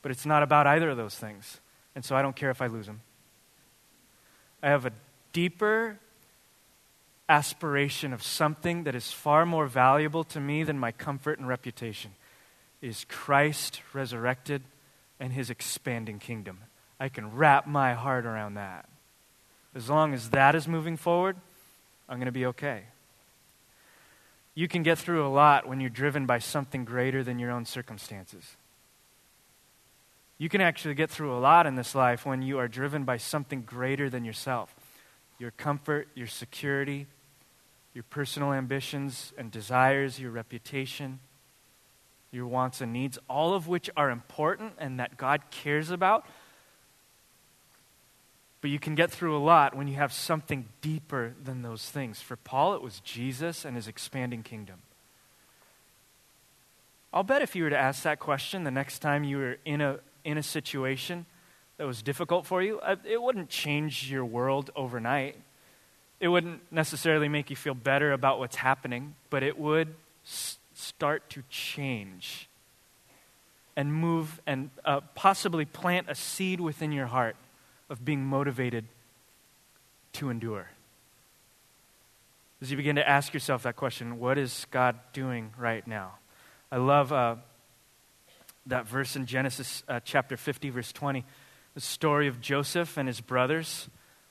but 0.04 0.10
it's 0.10 0.26
not 0.26 0.42
about 0.42 0.66
either 0.66 0.90
of 0.90 0.98
those 0.98 1.14
things. 1.14 1.60
And 1.94 2.04
so 2.04 2.14
I 2.14 2.20
don't 2.20 2.36
care 2.36 2.50
if 2.50 2.60
I 2.60 2.66
lose 2.66 2.84
them. 2.84 3.00
I 4.62 4.68
have 4.68 4.84
a 4.84 4.92
deeper 5.32 5.98
aspiration 7.26 8.12
of 8.12 8.22
something 8.22 8.84
that 8.84 8.94
is 8.94 9.12
far 9.12 9.46
more 9.46 9.66
valuable 9.66 10.22
to 10.24 10.40
me 10.40 10.62
than 10.62 10.78
my 10.78 10.92
comfort 10.92 11.38
and 11.38 11.48
reputation 11.48 12.10
is 12.82 13.06
Christ 13.08 13.80
resurrected 13.94 14.62
and 15.18 15.32
his 15.32 15.48
expanding 15.48 16.18
kingdom. 16.18 16.58
I 17.00 17.08
can 17.08 17.34
wrap 17.34 17.66
my 17.66 17.94
heart 17.94 18.26
around 18.26 18.54
that. 18.54 18.86
As 19.74 19.88
long 19.88 20.12
as 20.12 20.28
that 20.30 20.54
is 20.54 20.68
moving 20.68 20.98
forward, 20.98 21.34
I'm 22.10 22.18
going 22.18 22.26
to 22.26 22.32
be 22.32 22.44
okay. 22.44 22.82
You 24.54 24.68
can 24.68 24.82
get 24.82 24.98
through 24.98 25.26
a 25.26 25.32
lot 25.32 25.66
when 25.66 25.80
you're 25.80 25.88
driven 25.88 26.26
by 26.26 26.40
something 26.40 26.84
greater 26.84 27.24
than 27.24 27.38
your 27.38 27.50
own 27.50 27.64
circumstances. 27.64 28.54
You 30.38 30.48
can 30.48 30.60
actually 30.60 30.94
get 30.94 31.10
through 31.10 31.32
a 31.34 31.38
lot 31.38 31.66
in 31.66 31.76
this 31.76 31.94
life 31.94 32.26
when 32.26 32.42
you 32.42 32.58
are 32.58 32.68
driven 32.68 33.04
by 33.04 33.16
something 33.16 33.62
greater 33.62 34.10
than 34.10 34.24
yourself 34.24 34.74
your 35.38 35.50
comfort, 35.50 36.06
your 36.14 36.28
security, 36.28 37.06
your 37.92 38.04
personal 38.04 38.52
ambitions 38.52 39.32
and 39.36 39.50
desires, 39.50 40.18
your 40.18 40.30
reputation, 40.30 41.18
your 42.30 42.46
wants 42.46 42.80
and 42.80 42.92
needs, 42.92 43.18
all 43.28 43.54
of 43.54 43.68
which 43.68 43.90
are 43.96 44.10
important 44.10 44.72
and 44.78 44.98
that 45.00 45.16
God 45.16 45.42
cares 45.50 45.90
about. 45.90 46.26
But 48.60 48.70
you 48.70 48.78
can 48.78 48.94
get 48.94 49.10
through 49.10 49.36
a 49.36 49.38
lot 49.38 49.76
when 49.76 49.88
you 49.88 49.96
have 49.96 50.12
something 50.12 50.66
deeper 50.80 51.34
than 51.42 51.62
those 51.62 51.90
things. 51.90 52.20
For 52.20 52.36
Paul, 52.36 52.74
it 52.74 52.80
was 52.82 53.00
Jesus 53.00 53.64
and 53.64 53.76
his 53.76 53.86
expanding 53.86 54.42
kingdom. 54.42 54.82
I'll 57.12 57.22
bet 57.22 57.42
if 57.42 57.54
you 57.54 57.64
were 57.64 57.70
to 57.70 57.78
ask 57.78 58.02
that 58.02 58.18
question 58.18 58.64
the 58.64 58.70
next 58.70 59.00
time 59.00 59.22
you 59.22 59.36
were 59.36 59.58
in 59.64 59.80
a, 59.80 59.98
in 60.24 60.38
a 60.38 60.42
situation 60.42 61.26
that 61.76 61.86
was 61.86 62.02
difficult 62.02 62.46
for 62.46 62.62
you, 62.62 62.80
it 63.04 63.20
wouldn't 63.20 63.48
change 63.48 64.10
your 64.10 64.24
world 64.24 64.70
overnight. 64.74 65.36
It 66.20 66.28
wouldn't 66.28 66.60
necessarily 66.72 67.28
make 67.28 67.50
you 67.50 67.56
feel 67.56 67.74
better 67.74 68.12
about 68.12 68.38
what's 68.38 68.56
happening, 68.56 69.14
but 69.30 69.42
it 69.42 69.58
would 69.58 69.94
s- 70.24 70.58
start 70.74 71.28
to 71.30 71.42
change 71.50 72.48
and 73.76 73.92
move 73.92 74.40
and 74.46 74.70
uh, 74.84 75.00
possibly 75.14 75.64
plant 75.64 76.08
a 76.08 76.14
seed 76.14 76.60
within 76.60 76.92
your 76.92 77.06
heart 77.06 77.36
of 77.90 78.04
being 78.04 78.24
motivated 78.24 78.84
to 80.12 80.30
endure. 80.30 80.70
As 82.62 82.70
you 82.70 82.76
begin 82.76 82.96
to 82.96 83.06
ask 83.06 83.34
yourself 83.34 83.64
that 83.64 83.76
question, 83.76 84.18
what 84.18 84.38
is 84.38 84.66
God 84.70 84.98
doing 85.12 85.52
right 85.58 85.86
now? 85.86 86.14
I 86.70 86.78
love 86.78 87.12
uh, 87.12 87.36
that 88.66 88.86
verse 88.86 89.16
in 89.16 89.26
Genesis 89.26 89.82
uh, 89.88 90.00
chapter 90.04 90.36
50, 90.36 90.70
verse 90.70 90.92
20, 90.92 91.24
the 91.74 91.80
story 91.80 92.28
of 92.28 92.40
Joseph 92.40 92.96
and 92.96 93.08
his 93.08 93.20
brothers. 93.20 93.88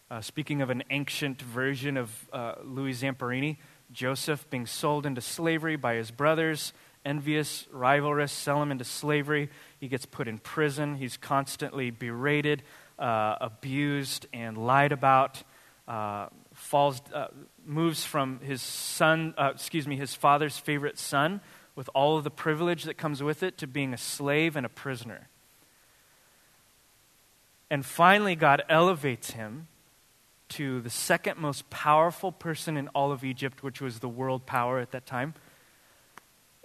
Uh, 0.10 0.22
speaking 0.22 0.62
of 0.62 0.70
an 0.70 0.84
ancient 0.90 1.42
version 1.42 1.98
of 1.98 2.30
uh, 2.32 2.56
Louis 2.64 2.94
Zamperini, 3.02 3.58
Joseph 3.92 4.50
being 4.50 4.66
sold 4.66 5.06
into 5.06 5.22
slavery 5.22 5.76
by 5.76 5.96
his 5.96 6.12
brothers, 6.12 6.74
envious, 7.06 7.68
rivalrous, 7.72 8.32
sell 8.32 8.62
him 8.62 8.72
into 8.72 8.84
slavery. 8.84 9.50
He 9.80 9.88
gets 9.88 10.06
put 10.06 10.28
in 10.28 10.40
prison. 10.40 10.96
He's 10.96 11.18
constantly 11.18 11.92
berated 11.92 12.64
uh, 12.98 13.36
abused 13.42 14.28
and 14.34 14.58
lied 14.58 14.92
about, 14.92 15.44
uh, 15.88 16.28
falls, 16.54 17.02
uh, 17.14 17.28
moves 17.66 18.04
from 18.04 18.40
his 18.40 18.62
son, 18.62 19.34
uh, 19.38 19.52
excuse 19.54 19.88
me, 19.88 19.96
his 19.98 20.14
father's 20.14 20.58
favorite 20.58 20.98
son, 20.98 21.42
with 21.76 21.90
all 21.94 22.18
of 22.18 22.24
the 22.24 22.32
privilege 22.32 22.84
that 22.84 22.96
comes 22.96 23.24
with 23.24 23.44
it, 23.44 23.58
to 23.58 23.68
being 23.68 23.94
a 23.94 23.98
slave 23.98 24.56
and 24.56 24.66
a 24.66 24.70
prisoner. 24.70 25.28
And 27.70 27.86
finally, 27.86 28.36
God 28.36 28.64
elevates 28.70 29.32
him 29.32 29.68
to 30.50 30.82
the 30.82 30.90
second 30.90 31.40
most 31.40 31.70
powerful 31.70 32.32
person 32.32 32.78
in 32.78 32.88
all 32.90 33.12
of 33.12 33.24
Egypt, 33.24 33.64
which 33.64 33.82
was 33.82 34.00
the 34.00 34.10
world 34.10 34.46
power 34.46 34.80
at 34.80 34.92
that 34.92 35.06
time. 35.06 35.34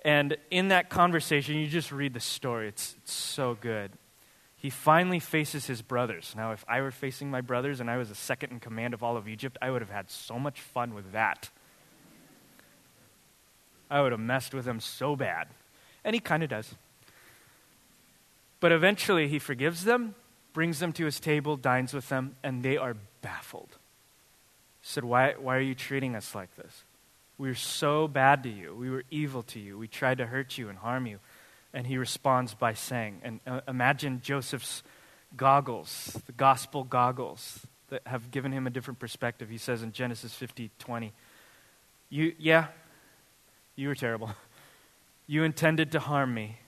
And 0.05 0.37
in 0.51 0.69
that 0.69 0.91
conversation, 0.91 1.57
you 1.57 1.67
just 1.67 1.91
read 1.91 2.13
the 2.13 2.21
story. 2.21 2.69
It's, 2.69 2.95
it's 3.03 3.13
so 3.13 3.57
good 3.59 3.93
he 4.59 4.71
finally 4.71 5.21
faces 5.21 5.67
his 5.67 5.83
brothers. 5.83 6.35
Now, 6.37 6.51
if 6.51 6.65
I 6.69 6.81
were 6.81 6.91
facing 6.91 7.31
my 7.31 7.41
brothers 7.41 7.79
and 7.79 7.89
I 7.89 7.97
was 7.97 8.11
a 8.11 8.15
second 8.17 8.51
in 8.51 8.59
command 8.59 8.93
of 8.93 9.05
all 9.05 9.17
of 9.17 9.29
Egypt, 9.29 9.57
I 9.63 9.71
would 9.71 9.83
have 9.83 9.91
had 9.91 10.11
so 10.11 10.37
much 10.37 10.61
fun 10.61 10.95
with 10.95 11.13
that. 11.13 11.49
I 13.91 14.01
would 14.01 14.13
have 14.13 14.21
messed 14.21 14.55
with 14.55 14.65
them 14.65 14.81
so 14.81 15.17
bad. 15.17 15.49
And 16.05 16.15
he 16.15 16.21
kind 16.21 16.43
of 16.43 16.51
does. 16.51 16.75
But 18.61 18.73
eventually, 18.73 19.29
he 19.29 19.39
forgives 19.39 19.85
them, 19.85 20.15
brings 20.53 20.81
them 20.81 20.93
to 20.95 21.05
his 21.05 21.21
table, 21.21 21.57
dines 21.57 21.95
with 21.95 22.09
them, 22.09 22.37
and 22.43 22.63
they 22.63 22.77
are 22.77 22.97
baffled. 23.23 23.71
He 24.81 24.89
said, 24.89 25.05
Why, 25.05 25.35
why 25.39 25.57
are 25.57 25.61
you 25.61 25.75
treating 25.75 26.17
us 26.17 26.35
like 26.35 26.55
this? 26.57 26.85
We 27.39 27.49
were 27.49 27.55
so 27.55 28.09
bad 28.09 28.43
to 28.43 28.49
you. 28.49 28.75
We 28.75 28.91
were 28.91 29.05
evil 29.11 29.45
to 29.45 29.61
you. 29.61 29.79
We 29.79 29.87
tried 29.87 30.19
to 30.19 30.27
hurt 30.27 30.59
you 30.59 30.69
and 30.69 30.77
harm 30.77 31.07
you. 31.07 31.21
And 31.73 31.87
he 31.87 31.97
responds 31.97 32.55
by 32.55 32.75
saying, 32.75 33.21
and 33.23 33.41
uh, 33.47 33.61
imagine 33.69 34.21
Joseph's 34.23 34.83
goggles, 35.37 36.21
the 36.27 36.33
gospel 36.33 36.83
goggles 36.83 37.61
that 37.91 38.03
have 38.07 38.31
given 38.31 38.53
him 38.53 38.67
a 38.67 38.71
different 38.71 38.99
perspective. 38.99 39.49
He 39.49 39.59
says 39.59 39.83
in 39.83 39.93
Genesis 39.93 40.35
50 40.35 40.71
20, 40.79 41.13
you, 42.11 42.35
Yeah, 42.39 42.69
you 43.79 43.89
were 43.89 43.95
terrible. 43.95 44.31
You 45.29 45.45
intended 45.45 45.93
to 45.93 46.01
harm 46.01 46.35
me, 46.35 46.59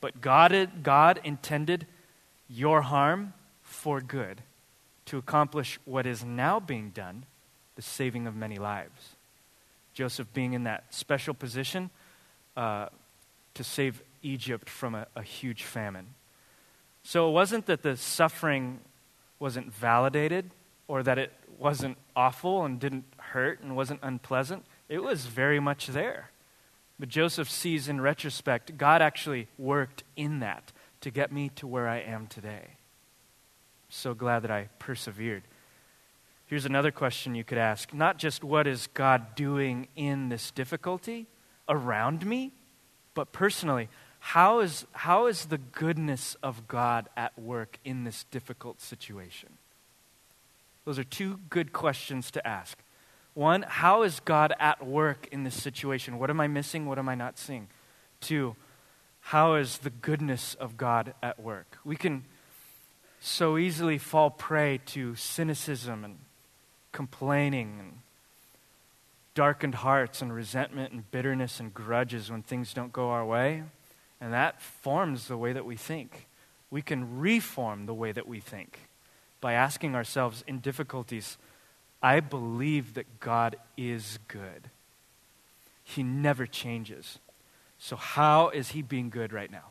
but 0.00 0.20
God, 0.20 0.82
God 0.82 1.20
intended 1.22 1.86
your 2.48 2.82
harm 2.82 3.34
for 3.62 4.00
good 4.00 4.42
to 5.06 5.18
accomplish 5.18 5.78
what 5.84 6.06
is 6.06 6.24
now 6.24 6.58
being 6.58 6.90
done, 6.90 7.24
the 7.76 7.82
saving 7.82 8.26
of 8.26 8.34
many 8.34 8.56
lives. 8.56 9.14
Joseph 9.94 10.32
being 10.32 10.54
in 10.54 10.64
that 10.64 10.92
special 10.92 11.34
position 11.34 11.90
uh, 12.56 12.86
to 13.54 13.62
save 13.62 14.02
Egypt 14.22 14.68
from 14.68 14.94
a, 14.94 15.06
a 15.14 15.22
huge 15.22 15.62
famine. 15.62 16.06
So 17.04 17.28
it 17.28 17.32
wasn't 17.32 17.66
that 17.66 17.82
the 17.82 17.96
suffering 17.96 18.80
wasn't 19.38 19.72
validated 19.72 20.50
or 20.88 21.02
that 21.04 21.18
it 21.18 21.32
wasn't 21.58 21.96
awful 22.16 22.64
and 22.64 22.80
didn't 22.80 23.04
hurt 23.18 23.60
and 23.62 23.76
wasn't 23.76 24.00
unpleasant. 24.02 24.64
It 24.88 25.02
was 25.02 25.26
very 25.26 25.60
much 25.60 25.86
there. 25.86 26.29
But 27.00 27.08
Joseph 27.08 27.50
sees 27.50 27.88
in 27.88 27.98
retrospect, 27.98 28.76
God 28.76 29.00
actually 29.00 29.48
worked 29.56 30.04
in 30.16 30.40
that 30.40 30.70
to 31.00 31.10
get 31.10 31.32
me 31.32 31.48
to 31.56 31.66
where 31.66 31.88
I 31.88 32.00
am 32.00 32.26
today. 32.26 32.76
So 33.88 34.12
glad 34.12 34.40
that 34.40 34.50
I 34.50 34.68
persevered. 34.78 35.42
Here's 36.46 36.66
another 36.66 36.90
question 36.90 37.34
you 37.34 37.42
could 37.42 37.56
ask 37.56 37.94
not 37.94 38.18
just 38.18 38.44
what 38.44 38.66
is 38.66 38.86
God 38.92 39.34
doing 39.34 39.88
in 39.96 40.28
this 40.28 40.50
difficulty 40.50 41.26
around 41.70 42.26
me, 42.26 42.52
but 43.14 43.32
personally, 43.32 43.88
how 44.18 44.60
is, 44.60 44.84
how 44.92 45.26
is 45.26 45.46
the 45.46 45.58
goodness 45.58 46.36
of 46.42 46.68
God 46.68 47.08
at 47.16 47.38
work 47.38 47.78
in 47.82 48.04
this 48.04 48.24
difficult 48.30 48.78
situation? 48.82 49.48
Those 50.84 50.98
are 50.98 51.04
two 51.04 51.40
good 51.48 51.72
questions 51.72 52.30
to 52.32 52.46
ask. 52.46 52.76
One, 53.40 53.62
how 53.62 54.02
is 54.02 54.20
God 54.20 54.52
at 54.60 54.86
work 54.86 55.26
in 55.32 55.44
this 55.44 55.54
situation? 55.54 56.18
What 56.18 56.28
am 56.28 56.42
I 56.42 56.46
missing? 56.46 56.84
What 56.84 56.98
am 56.98 57.08
I 57.08 57.14
not 57.14 57.38
seeing? 57.38 57.68
Two, 58.20 58.54
how 59.22 59.54
is 59.54 59.78
the 59.78 59.88
goodness 59.88 60.52
of 60.52 60.76
God 60.76 61.14
at 61.22 61.40
work? 61.40 61.78
We 61.82 61.96
can 61.96 62.24
so 63.18 63.56
easily 63.56 63.96
fall 63.96 64.28
prey 64.28 64.78
to 64.88 65.14
cynicism 65.14 66.04
and 66.04 66.18
complaining 66.92 67.76
and 67.78 67.92
darkened 69.34 69.76
hearts 69.76 70.20
and 70.20 70.34
resentment 70.34 70.92
and 70.92 71.10
bitterness 71.10 71.60
and 71.60 71.72
grudges 71.72 72.30
when 72.30 72.42
things 72.42 72.74
don't 72.74 72.92
go 72.92 73.08
our 73.08 73.24
way. 73.24 73.62
And 74.20 74.34
that 74.34 74.60
forms 74.60 75.28
the 75.28 75.38
way 75.38 75.54
that 75.54 75.64
we 75.64 75.76
think. 75.76 76.26
We 76.70 76.82
can 76.82 77.18
reform 77.18 77.86
the 77.86 77.94
way 77.94 78.12
that 78.12 78.28
we 78.28 78.38
think 78.38 78.80
by 79.40 79.54
asking 79.54 79.94
ourselves 79.94 80.44
in 80.46 80.58
difficulties 80.58 81.38
I 82.02 82.20
believe 82.20 82.94
that 82.94 83.20
God 83.20 83.56
is 83.76 84.18
good. 84.28 84.70
He 85.84 86.02
never 86.02 86.46
changes. 86.46 87.18
So, 87.78 87.96
how 87.96 88.48
is 88.50 88.70
He 88.70 88.82
being 88.82 89.10
good 89.10 89.32
right 89.32 89.50
now? 89.50 89.70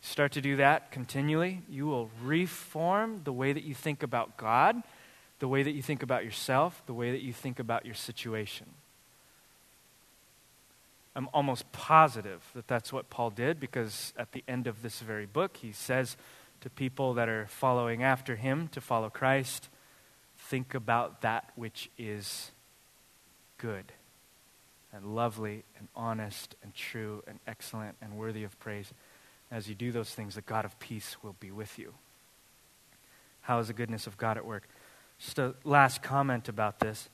Start 0.00 0.32
to 0.32 0.40
do 0.40 0.56
that 0.56 0.90
continually. 0.90 1.62
You 1.68 1.86
will 1.86 2.10
reform 2.22 3.20
the 3.24 3.32
way 3.32 3.52
that 3.52 3.64
you 3.64 3.74
think 3.74 4.02
about 4.02 4.36
God, 4.36 4.82
the 5.40 5.48
way 5.48 5.62
that 5.62 5.72
you 5.72 5.82
think 5.82 6.02
about 6.02 6.24
yourself, 6.24 6.82
the 6.86 6.94
way 6.94 7.10
that 7.10 7.20
you 7.20 7.32
think 7.32 7.58
about 7.58 7.84
your 7.84 7.94
situation. 7.94 8.66
I'm 11.14 11.28
almost 11.34 11.70
positive 11.72 12.42
that 12.54 12.68
that's 12.68 12.92
what 12.92 13.10
Paul 13.10 13.30
did 13.30 13.58
because 13.58 14.14
at 14.16 14.32
the 14.32 14.44
end 14.46 14.66
of 14.66 14.82
this 14.82 15.00
very 15.00 15.26
book, 15.26 15.56
he 15.58 15.72
says 15.72 16.16
to 16.60 16.70
people 16.70 17.14
that 17.14 17.28
are 17.28 17.46
following 17.46 18.02
after 18.02 18.36
him 18.36 18.68
to 18.68 18.80
follow 18.80 19.10
Christ, 19.10 19.68
think 20.50 20.74
about 20.74 21.22
that 21.22 21.48
which 21.54 21.88
is 21.96 22.50
good 23.56 23.92
and 24.92 25.14
lovely 25.14 25.62
and 25.78 25.86
honest 25.94 26.56
and 26.64 26.74
true 26.74 27.22
and 27.28 27.38
excellent 27.46 27.96
and 28.02 28.18
worthy 28.18 28.42
of 28.42 28.58
praise. 28.58 28.92
As 29.52 29.68
you 29.68 29.76
do 29.76 29.92
those 29.92 30.10
things, 30.10 30.34
the 30.34 30.40
God 30.40 30.64
of 30.64 30.76
peace 30.80 31.16
will 31.22 31.36
be 31.38 31.52
with 31.52 31.78
you. 31.78 31.94
How 33.42 33.60
is 33.60 33.68
the 33.68 33.72
goodness 33.72 34.08
of 34.08 34.16
God 34.18 34.36
at 34.36 34.44
work? 34.44 34.68
Just 35.20 35.38
a 35.38 35.54
last 35.62 36.02
comment 36.02 36.48
about 36.48 36.80
this. 36.80 37.08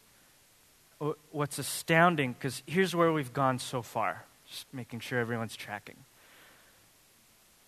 What's 1.30 1.58
astounding, 1.58 2.32
because 2.32 2.62
here's 2.66 2.96
where 2.96 3.12
we've 3.12 3.34
gone 3.34 3.58
so 3.58 3.82
far, 3.82 4.24
just 4.48 4.64
making 4.72 5.00
sure 5.00 5.18
everyone's 5.18 5.56
tracking. 5.56 5.96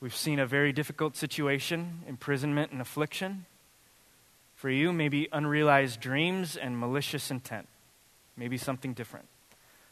We've 0.00 0.16
seen 0.16 0.38
a 0.38 0.46
very 0.46 0.72
difficult 0.72 1.14
situation, 1.14 2.04
imprisonment 2.08 2.72
and 2.72 2.80
affliction. 2.80 3.44
For 4.58 4.68
you, 4.68 4.92
maybe 4.92 5.28
unrealized 5.30 6.00
dreams 6.00 6.56
and 6.56 6.80
malicious 6.80 7.30
intent. 7.30 7.68
Maybe 8.36 8.58
something 8.58 8.92
different. 8.92 9.26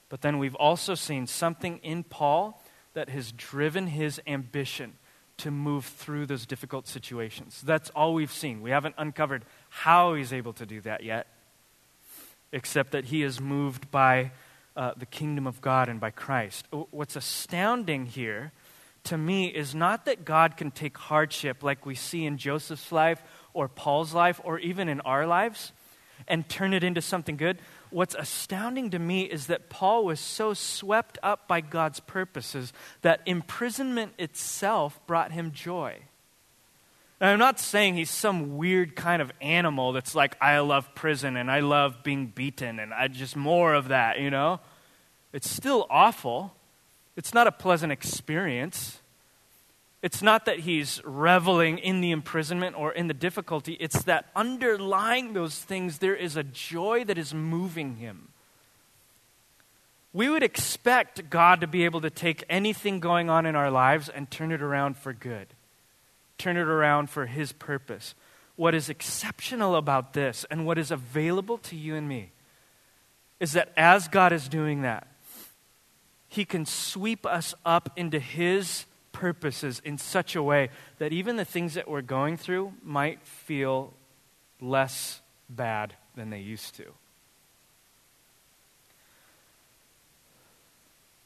But 0.08 0.22
then 0.22 0.38
we've 0.38 0.56
also 0.56 0.96
seen 0.96 1.28
something 1.28 1.78
in 1.84 2.02
Paul 2.02 2.60
that 2.94 3.08
has 3.08 3.30
driven 3.30 3.86
his 3.86 4.20
ambition 4.26 4.94
to 5.36 5.52
move 5.52 5.84
through 5.84 6.26
those 6.26 6.46
difficult 6.46 6.88
situations. 6.88 7.62
That's 7.64 7.90
all 7.90 8.12
we've 8.12 8.32
seen. 8.32 8.60
We 8.60 8.70
haven't 8.70 8.96
uncovered 8.98 9.44
how 9.68 10.14
he's 10.14 10.32
able 10.32 10.54
to 10.54 10.66
do 10.66 10.80
that 10.80 11.04
yet, 11.04 11.28
except 12.50 12.90
that 12.90 13.04
he 13.04 13.22
is 13.22 13.40
moved 13.40 13.92
by 13.92 14.32
uh, 14.76 14.94
the 14.96 15.06
kingdom 15.06 15.46
of 15.46 15.60
God 15.60 15.88
and 15.88 16.00
by 16.00 16.10
Christ. 16.10 16.66
What's 16.90 17.14
astounding 17.14 18.06
here 18.06 18.50
to 19.04 19.16
me 19.16 19.46
is 19.46 19.76
not 19.76 20.06
that 20.06 20.24
God 20.24 20.56
can 20.56 20.72
take 20.72 20.98
hardship 20.98 21.62
like 21.62 21.86
we 21.86 21.94
see 21.94 22.26
in 22.26 22.38
Joseph's 22.38 22.90
life 22.90 23.22
or 23.56 23.68
Paul's 23.68 24.14
life 24.14 24.40
or 24.44 24.58
even 24.58 24.88
in 24.88 25.00
our 25.00 25.26
lives 25.26 25.72
and 26.28 26.48
turn 26.48 26.72
it 26.72 26.84
into 26.84 27.02
something 27.02 27.36
good 27.36 27.58
what's 27.90 28.14
astounding 28.14 28.90
to 28.90 28.98
me 28.98 29.22
is 29.22 29.46
that 29.46 29.68
Paul 29.68 30.04
was 30.04 30.20
so 30.20 30.54
swept 30.54 31.18
up 31.22 31.48
by 31.48 31.60
God's 31.60 32.00
purposes 32.00 32.72
that 33.02 33.20
imprisonment 33.26 34.12
itself 34.18 35.00
brought 35.06 35.32
him 35.32 35.52
joy. 35.52 35.96
Now, 37.20 37.32
I'm 37.32 37.38
not 37.38 37.58
saying 37.58 37.94
he's 37.94 38.10
some 38.10 38.58
weird 38.58 38.94
kind 38.94 39.22
of 39.22 39.32
animal 39.40 39.92
that's 39.92 40.14
like, 40.14 40.36
I 40.40 40.58
love 40.58 40.94
prison 40.94 41.36
and 41.36 41.50
I 41.50 41.60
love 41.60 42.02
being 42.02 42.26
beaten 42.26 42.78
and 42.78 42.92
I 42.92 43.08
just 43.08 43.36
more 43.36 43.72
of 43.72 43.88
that, 43.88 44.20
you 44.20 44.30
know? 44.30 44.60
It's 45.32 45.48
still 45.48 45.86
awful. 45.88 46.54
It's 47.16 47.32
not 47.32 47.46
a 47.46 47.52
pleasant 47.52 47.92
experience. 47.92 48.98
It's 50.06 50.22
not 50.22 50.44
that 50.44 50.60
he's 50.60 51.02
reveling 51.04 51.78
in 51.78 52.00
the 52.00 52.12
imprisonment 52.12 52.78
or 52.78 52.92
in 52.92 53.08
the 53.08 53.12
difficulty, 53.12 53.72
it's 53.80 54.04
that 54.04 54.26
underlying 54.36 55.32
those 55.32 55.58
things, 55.58 55.98
there 55.98 56.14
is 56.14 56.36
a 56.36 56.44
joy 56.44 57.02
that 57.06 57.18
is 57.18 57.34
moving 57.34 57.96
him. 57.96 58.28
We 60.12 60.28
would 60.28 60.44
expect 60.44 61.28
God 61.28 61.60
to 61.60 61.66
be 61.66 61.84
able 61.84 62.02
to 62.02 62.10
take 62.10 62.44
anything 62.48 63.00
going 63.00 63.28
on 63.28 63.46
in 63.46 63.56
our 63.56 63.68
lives 63.68 64.08
and 64.08 64.30
turn 64.30 64.52
it 64.52 64.62
around 64.62 64.96
for 64.96 65.12
good, 65.12 65.48
turn 66.38 66.56
it 66.56 66.68
around 66.68 67.10
for 67.10 67.26
his 67.26 67.50
purpose. 67.50 68.14
What 68.54 68.76
is 68.76 68.88
exceptional 68.88 69.74
about 69.74 70.12
this 70.12 70.46
and 70.52 70.64
what 70.64 70.78
is 70.78 70.92
available 70.92 71.58
to 71.58 71.74
you 71.74 71.96
and 71.96 72.08
me 72.08 72.30
is 73.40 73.54
that 73.54 73.72
as 73.76 74.06
God 74.06 74.32
is 74.32 74.48
doing 74.48 74.82
that, 74.82 75.08
he 76.28 76.44
can 76.44 76.64
sweep 76.64 77.26
us 77.26 77.56
up 77.64 77.90
into 77.96 78.20
his 78.20 78.84
purposes 79.16 79.80
in 79.82 79.96
such 79.96 80.36
a 80.36 80.42
way 80.42 80.68
that 80.98 81.10
even 81.10 81.36
the 81.36 81.44
things 81.44 81.72
that 81.72 81.88
we're 81.88 82.02
going 82.02 82.36
through 82.36 82.74
might 82.82 83.18
feel 83.26 83.94
less 84.60 85.22
bad 85.48 85.94
than 86.16 86.28
they 86.28 86.40
used 86.40 86.74
to. 86.74 86.84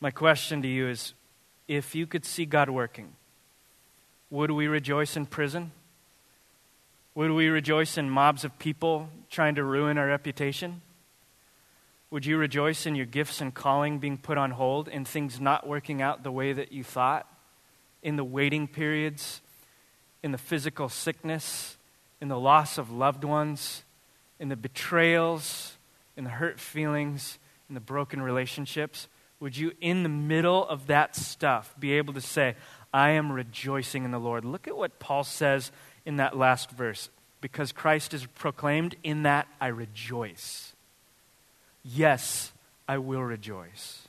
My 0.01 0.13
question 0.13 0.63
to 0.63 0.69
you 0.69 0.89
is 0.89 1.15
if 1.67 1.97
you 1.97 2.07
could 2.07 2.25
see 2.25 2.47
God 2.47 2.71
working, 2.71 3.13
would 4.31 4.53
we 4.53 4.69
rejoice 4.69 5.17
in 5.17 5.27
prison? 5.27 5.73
Would 7.17 7.33
we 7.33 7.49
rejoice 7.49 7.99
in 7.99 8.09
mobs 8.09 8.45
of 8.45 8.57
people 8.61 9.09
trying 9.31 9.57
to 9.57 9.65
ruin 9.65 9.99
our 9.99 10.07
reputation? 10.07 10.81
Would 12.13 12.25
you 12.25 12.39
rejoice 12.39 12.87
in 12.87 12.95
your 12.95 13.07
gifts 13.07 13.41
and 13.41 13.53
calling 13.53 13.99
being 13.99 14.17
put 14.17 14.39
on 14.39 14.53
hold, 14.53 14.87
in 14.87 15.05
things 15.05 15.41
not 15.41 15.67
working 15.67 16.01
out 16.01 16.23
the 16.23 16.31
way 16.31 16.53
that 16.53 16.71
you 16.71 16.85
thought? 16.85 17.27
In 18.03 18.17
the 18.17 18.25
waiting 18.25 18.67
periods, 18.67 19.41
in 20.23 20.33
the 20.33 20.39
physical 20.39 20.89
sickness, 20.89 21.77
in 22.21 22.29
the 22.29 22.39
loss 22.39 22.79
of 22.79 22.91
loved 22.91 23.25
ones, 23.25 23.85
in 24.39 24.49
the 24.49 24.57
betrayals, 24.57 25.77
in 26.17 26.25
the 26.25 26.31
hurt 26.31 26.61
feelings, 26.61 27.39
in 27.69 27.75
the 27.75 27.81
broken 27.81 28.21
relationships? 28.23 29.09
Would 29.41 29.57
you, 29.57 29.73
in 29.81 30.03
the 30.03 30.09
middle 30.09 30.69
of 30.69 30.89
that 30.89 31.17
stuff, 31.17 31.75
be 31.79 31.93
able 31.95 32.13
to 32.15 32.21
say, 32.21 32.57
I 32.93 33.11
am 33.11 33.33
rejoicing 33.33 34.05
in 34.05 34.11
the 34.11 34.19
Lord? 34.19 34.45
Look 34.45 34.69
at 34.69 34.77
what 34.77 34.99
Paul 34.99 35.25
says 35.25 35.73
in 36.05 36.17
that 36.17 36.37
last 36.37 36.71
verse. 36.71 37.09
Because 37.41 37.73
Christ 37.73 38.13
is 38.13 38.27
proclaimed, 38.27 38.97
in 39.03 39.23
that 39.23 39.49
I 39.59 39.69
rejoice. 39.69 40.75
Yes, 41.83 42.53
I 42.87 42.99
will 42.99 43.23
rejoice. 43.23 44.09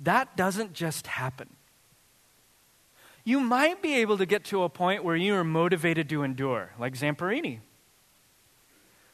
That 0.00 0.36
doesn't 0.36 0.72
just 0.72 1.06
happen 1.06 1.48
you 3.30 3.38
might 3.38 3.80
be 3.80 3.94
able 3.94 4.18
to 4.18 4.26
get 4.26 4.42
to 4.46 4.64
a 4.64 4.68
point 4.68 5.04
where 5.04 5.14
you 5.14 5.36
are 5.36 5.44
motivated 5.44 6.08
to 6.08 6.24
endure, 6.24 6.72
like 6.80 6.94
Zamperini. 6.94 7.60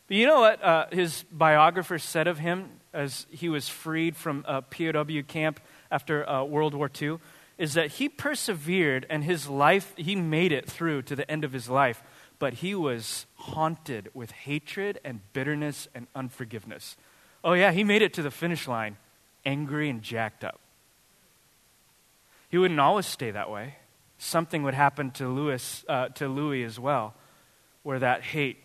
But 0.09 0.17
you 0.17 0.27
know 0.27 0.41
what 0.41 0.65
uh, 0.65 0.87
his 0.91 1.25
biographer 1.31 1.99
said 1.99 2.27
of 2.27 2.39
him 2.39 2.71
as 2.95 3.27
he 3.31 3.51
was 3.51 3.69
freed 3.69 4.17
from 4.17 4.43
a 4.49 4.63
POW 4.63 5.23
camp 5.29 5.61
after 5.91 6.27
uh, 6.27 6.45
World 6.45 6.73
War 6.73 6.91
II? 7.01 7.19
Is 7.59 7.75
that 7.75 7.93
he 7.93 8.09
persevered 8.09 9.05
and 9.11 9.23
his 9.23 9.49
life, 9.49 9.93
he 9.97 10.17
made 10.17 10.51
it 10.51 10.67
through 10.67 11.03
to 11.03 11.15
the 11.17 11.31
end 11.31 11.45
of 11.45 11.53
his 11.53 11.69
life, 11.69 12.03
but 12.39 12.55
he 12.55 12.75
was 12.75 13.27
haunted 13.35 14.09
with 14.15 14.31
hatred 14.31 14.99
and 15.05 15.21
bitterness 15.35 15.89
and 15.95 16.07
unforgiveness. 16.15 16.97
Oh, 17.45 17.53
yeah, 17.53 17.71
he 17.71 17.85
made 17.85 18.01
it 18.01 18.15
to 18.15 18.23
the 18.23 18.31
finish 18.31 18.67
line 18.67 18.97
angry 19.45 19.91
and 19.91 20.01
jacked 20.03 20.43
up. 20.43 20.59
He 22.49 22.57
wouldn't 22.57 22.81
always 22.81 23.05
stay 23.05 23.31
that 23.31 23.51
way 23.51 23.77
something 24.19 24.63
would 24.63 24.75
happen 24.75 25.11
to 25.13 25.29
Louis, 25.29 25.85
uh, 25.89 26.09
to 26.11 26.29
Louis 26.29 26.65
as 26.65 26.79
well, 26.79 27.15
where 27.83 27.99
that 27.99 28.23
hate 28.23 28.63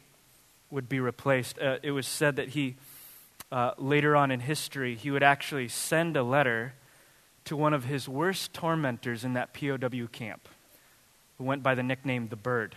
would 0.70 0.88
be 0.88 1.00
replaced. 1.00 1.60
Uh, 1.60 1.78
it 1.84 1.92
was 1.92 2.08
said 2.08 2.38
that 2.38 2.50
he, 2.50 2.76
uh, 3.52 3.72
later 3.78 4.16
on 4.16 4.32
in 4.32 4.40
history, 4.40 4.96
he 4.96 5.12
would 5.12 5.24
actually 5.24 5.68
send 5.68 6.16
a 6.16 6.24
letter 6.24 6.74
to 7.46 7.58
one 7.58 7.74
of 7.74 7.86
his 7.86 8.08
worst 8.08 8.54
tormentors 8.54 9.24
in 9.24 9.34
that 9.34 9.54
POW 9.54 10.08
camp, 10.12 10.48
who 11.38 11.44
went 11.44 11.64
by 11.64 11.76
the 11.76 11.84
nickname 11.84 12.28
the 12.28 12.36
Bird, 12.36 12.76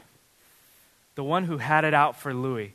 the 1.14 1.24
one 1.24 1.44
who 1.44 1.58
had 1.58 1.84
it 1.84 1.94
out 1.94 2.20
for 2.20 2.34
Louis. 2.34 2.74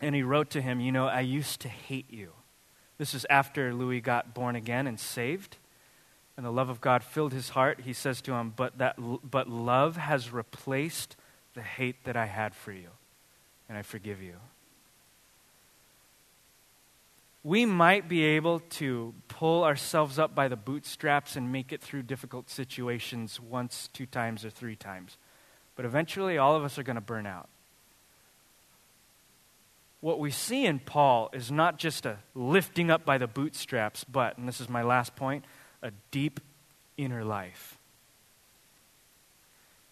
And 0.00 0.14
he 0.14 0.22
wrote 0.22 0.50
to 0.50 0.62
him, 0.62 0.80
You 0.80 0.92
know, 0.92 1.06
I 1.06 1.20
used 1.20 1.60
to 1.60 1.68
hate 1.68 2.10
you. 2.10 2.32
This 2.98 3.14
is 3.14 3.26
after 3.28 3.74
Louis 3.74 4.00
got 4.00 4.34
born 4.34 4.54
again 4.54 4.86
and 4.86 4.98
saved 4.98 5.56
and 6.36 6.44
the 6.44 6.50
love 6.50 6.68
of 6.68 6.80
God 6.80 7.04
filled 7.04 7.32
his 7.32 7.50
heart, 7.50 7.80
he 7.84 7.92
says 7.92 8.20
to 8.22 8.32
him, 8.32 8.52
But, 8.54 8.78
that, 8.78 8.96
but 8.98 9.48
love 9.48 9.96
has 9.96 10.32
replaced 10.32 11.16
the 11.54 11.62
hate 11.62 12.04
that 12.04 12.16
I 12.16 12.26
had 12.26 12.54
for 12.54 12.72
you, 12.72 12.88
and 13.68 13.78
I 13.78 13.82
forgive 13.82 14.20
you. 14.20 14.34
We 17.44 17.66
might 17.66 18.08
be 18.08 18.24
able 18.24 18.60
to 18.70 19.14
pull 19.28 19.64
ourselves 19.64 20.18
up 20.18 20.34
by 20.34 20.48
the 20.48 20.56
bootstraps 20.56 21.36
and 21.36 21.52
make 21.52 21.72
it 21.72 21.82
through 21.82 22.04
difficult 22.04 22.48
situations 22.48 23.38
once, 23.38 23.90
two 23.92 24.06
times, 24.06 24.44
or 24.44 24.50
three 24.50 24.76
times. 24.76 25.18
But 25.76 25.84
eventually, 25.84 26.38
all 26.38 26.56
of 26.56 26.64
us 26.64 26.78
are 26.78 26.82
going 26.82 26.96
to 26.96 27.02
burn 27.02 27.26
out. 27.26 27.48
what 30.04 30.20
we 30.20 30.30
see 30.30 30.66
in 30.66 30.78
Paul 30.78 31.30
is 31.32 31.50
not 31.50 31.78
just 31.78 32.04
a 32.04 32.18
lifting 32.34 32.90
up 32.90 33.06
by 33.06 33.16
the 33.16 33.26
bootstraps, 33.26 34.04
but, 34.04 34.36
and 34.36 34.46
this 34.46 34.60
is 34.60 34.68
my 34.68 34.82
last 34.82 35.16
point, 35.16 35.46
a 35.84 35.92
deep 36.10 36.40
inner 36.96 37.24
life. 37.24 37.78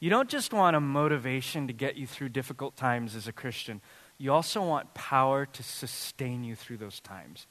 You 0.01 0.11
don't 0.11 0.28
just 0.28 0.53
want 0.53 0.74
a 0.74 0.80
motivation 0.80 1.68
to 1.68 1.72
get 1.72 1.97
you 1.97 2.09
through 2.09 2.30
difficult 2.30 2.74
times 2.76 3.14
as 3.14 3.28
a 3.28 3.32
Christian, 3.32 3.80
you 4.18 4.32
also 4.32 4.62
want 4.62 4.95
power 4.95 5.47
to 5.47 5.62
sustain 5.62 6.43
you 6.43 6.57
through 6.57 6.78
those 6.78 6.99
times. 6.99 7.47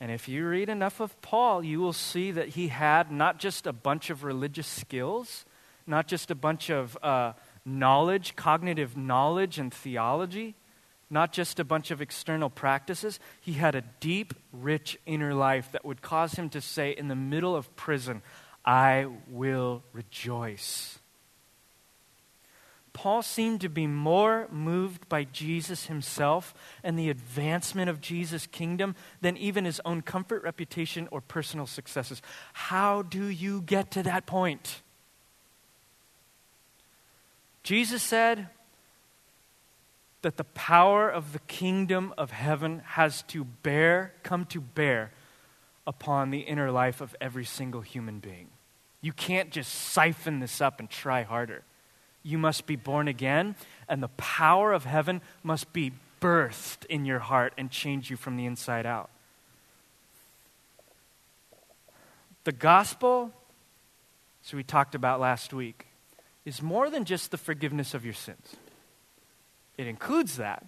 And 0.00 0.10
if 0.10 0.28
you 0.28 0.46
read 0.46 0.68
enough 0.68 1.00
of 1.00 1.18
Paul, 1.22 1.64
you 1.64 1.80
will 1.80 1.94
see 1.94 2.30
that 2.32 2.50
he 2.50 2.68
had 2.68 3.10
not 3.10 3.38
just 3.38 3.66
a 3.66 3.72
bunch 3.72 4.10
of 4.10 4.24
religious 4.24 4.66
skills, 4.66 5.46
not 5.86 6.06
just 6.06 6.30
a 6.30 6.34
bunch 6.34 6.68
of 6.68 6.98
uh, 7.02 7.32
knowledge, 7.64 8.36
cognitive 8.36 8.96
knowledge 8.96 9.58
and 9.58 9.72
theology, 9.72 10.54
not 11.08 11.32
just 11.32 11.60
a 11.60 11.64
bunch 11.64 11.90
of 11.90 12.00
external 12.00 12.50
practices. 12.50 13.20
He 13.40 13.54
had 13.54 13.74
a 13.74 13.84
deep, 14.00 14.34
rich 14.52 14.98
inner 15.06 15.34
life 15.34 15.70
that 15.72 15.84
would 15.84 16.02
cause 16.02 16.34
him 16.34 16.48
to 16.50 16.60
say 16.60 16.90
in 16.90 17.08
the 17.08 17.14
middle 17.14 17.54
of 17.54 17.74
prison, 17.76 18.22
I 18.64 19.06
will 19.28 19.84
rejoice. 19.92 20.98
Paul 22.92 23.20
seemed 23.20 23.60
to 23.60 23.68
be 23.68 23.86
more 23.86 24.48
moved 24.50 25.06
by 25.08 25.24
Jesus 25.24 25.84
himself 25.84 26.54
and 26.82 26.98
the 26.98 27.10
advancement 27.10 27.90
of 27.90 28.00
Jesus' 28.00 28.46
kingdom 28.46 28.96
than 29.20 29.36
even 29.36 29.66
his 29.66 29.82
own 29.84 30.00
comfort, 30.00 30.42
reputation, 30.42 31.06
or 31.10 31.20
personal 31.20 31.66
successes. 31.66 32.22
How 32.54 33.02
do 33.02 33.26
you 33.26 33.60
get 33.60 33.90
to 33.92 34.02
that 34.04 34.24
point? 34.24 34.80
Jesus 37.62 38.02
said 38.02 38.48
that 40.22 40.36
the 40.36 40.44
power 40.44 41.08
of 41.08 41.32
the 41.32 41.38
kingdom 41.40 42.12
of 42.18 42.30
heaven 42.30 42.82
has 42.84 43.22
to 43.24 43.44
bear, 43.44 44.14
come 44.22 44.44
to 44.46 44.60
bear 44.60 45.12
upon 45.86 46.30
the 46.30 46.40
inner 46.40 46.70
life 46.70 47.00
of 47.00 47.14
every 47.20 47.44
single 47.44 47.80
human 47.80 48.18
being. 48.18 48.48
You 49.00 49.12
can't 49.12 49.50
just 49.50 49.72
siphon 49.72 50.40
this 50.40 50.60
up 50.60 50.80
and 50.80 50.90
try 50.90 51.22
harder 51.22 51.62
you 52.26 52.38
must 52.38 52.66
be 52.66 52.74
born 52.74 53.06
again, 53.06 53.54
and 53.88 54.02
the 54.02 54.08
power 54.08 54.72
of 54.72 54.84
heaven 54.84 55.22
must 55.44 55.72
be 55.72 55.92
birthed 56.20 56.84
in 56.86 57.04
your 57.04 57.20
heart 57.20 57.54
and 57.56 57.70
change 57.70 58.10
you 58.10 58.16
from 58.16 58.36
the 58.36 58.46
inside 58.46 58.84
out. 58.84 59.10
The 62.42 62.50
gospel, 62.50 63.30
as 64.44 64.52
we 64.52 64.64
talked 64.64 64.96
about 64.96 65.20
last 65.20 65.54
week, 65.54 65.86
is 66.44 66.60
more 66.60 66.90
than 66.90 67.04
just 67.04 67.30
the 67.30 67.38
forgiveness 67.38 67.94
of 67.94 68.04
your 68.04 68.14
sins. 68.14 68.56
It 69.76 69.86
includes 69.86 70.36
that, 70.36 70.64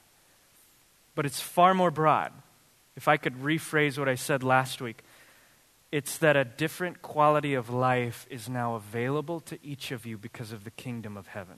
but 1.15 1.27
it's 1.27 1.41
far 1.41 1.75
more 1.75 1.91
broad. 1.91 2.33
If 2.97 3.09
I 3.09 3.17
could 3.17 3.35
rephrase 3.43 3.99
what 3.99 4.09
I 4.09 4.17
said 4.17 4.43
last 4.43 4.81
week, 4.81 5.03
it's 5.91 6.19
that 6.19 6.37
a 6.37 6.45
different 6.45 7.01
quality 7.01 7.55
of 7.55 7.71
life 7.71 8.27
is 8.29 8.49
now 8.49 8.75
available 8.75 9.41
to 9.41 9.59
each 9.63 9.91
of 9.91 10.05
you 10.05 10.19
because 10.19 10.53
of 10.53 10.65
the 10.65 10.71
kingdom 10.71 11.17
of 11.17 11.29
heaven. 11.29 11.57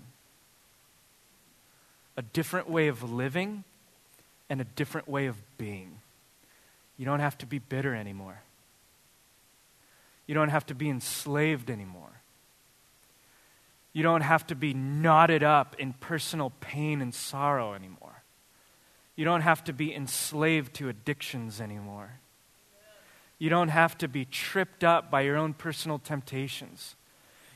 A 2.17 2.23
different 2.23 2.69
way 2.69 2.89
of 2.89 3.11
living 3.11 3.65
and 4.49 4.61
a 4.61 4.65
different 4.65 5.09
way 5.09 5.27
of 5.27 5.37
being. 5.59 5.99
You 6.97 7.07
don't 7.07 7.21
have 7.21 7.39
to 7.39 7.47
be 7.47 7.59
bitter 7.59 7.95
anymore. 7.95 8.43
You 10.27 10.35
don't 10.35 10.51
have 10.51 10.67
to 10.67 10.75
be 10.75 10.89
enslaved 10.89 11.71
anymore. 11.71 12.20
You 13.93 14.03
don't 14.03 14.21
have 14.21 14.47
to 14.49 14.55
be 14.55 14.73
knotted 14.73 15.43
up 15.43 15.77
in 15.79 15.95
personal 15.95 16.51
pain 16.61 17.01
and 17.01 17.15
sorrow 17.15 17.75
anymore. 17.75 18.23
You 19.17 19.25
don't 19.25 19.41
have 19.41 19.65
to 19.65 19.73
be 19.73 19.95
enslaved 19.95 20.75
to 20.75 20.89
addictions 20.89 21.61
anymore. 21.61 22.21
You 23.39 23.51
don't 23.51 23.69
have 23.69 23.99
to 23.99 24.09
be 24.09 24.25
tripped 24.25 24.85
up 24.85 25.11
by 25.11 25.23
your 25.23 25.37
own 25.37 25.55
personal 25.55 25.99
temptations. 25.99 26.95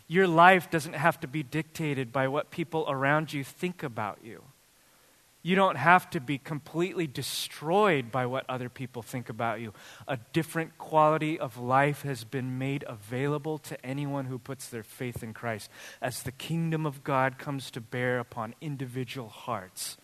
Your 0.08 0.26
life 0.26 0.70
doesn't 0.70 0.94
have 0.94 1.20
to 1.20 1.28
be 1.28 1.42
dictated 1.42 2.12
by 2.12 2.28
what 2.28 2.50
people 2.50 2.84
around 2.88 3.32
you 3.32 3.44
think 3.44 3.82
about 3.82 4.18
you. 4.22 4.42
You 5.46 5.56
don't 5.56 5.76
have 5.76 6.08
to 6.10 6.20
be 6.20 6.38
completely 6.38 7.06
destroyed 7.06 8.10
by 8.10 8.24
what 8.24 8.48
other 8.48 8.70
people 8.70 9.02
think 9.02 9.28
about 9.28 9.60
you. 9.60 9.74
A 10.08 10.18
different 10.32 10.78
quality 10.78 11.38
of 11.38 11.58
life 11.58 12.00
has 12.00 12.24
been 12.24 12.56
made 12.56 12.82
available 12.88 13.58
to 13.58 13.84
anyone 13.84 14.24
who 14.24 14.38
puts 14.38 14.70
their 14.70 14.82
faith 14.82 15.22
in 15.22 15.34
Christ 15.34 15.70
as 16.00 16.22
the 16.22 16.32
kingdom 16.32 16.86
of 16.86 17.04
God 17.04 17.36
comes 17.36 17.70
to 17.72 17.82
bear 17.82 18.20
upon 18.20 18.54
individual 18.62 19.28
hearts 19.28 19.98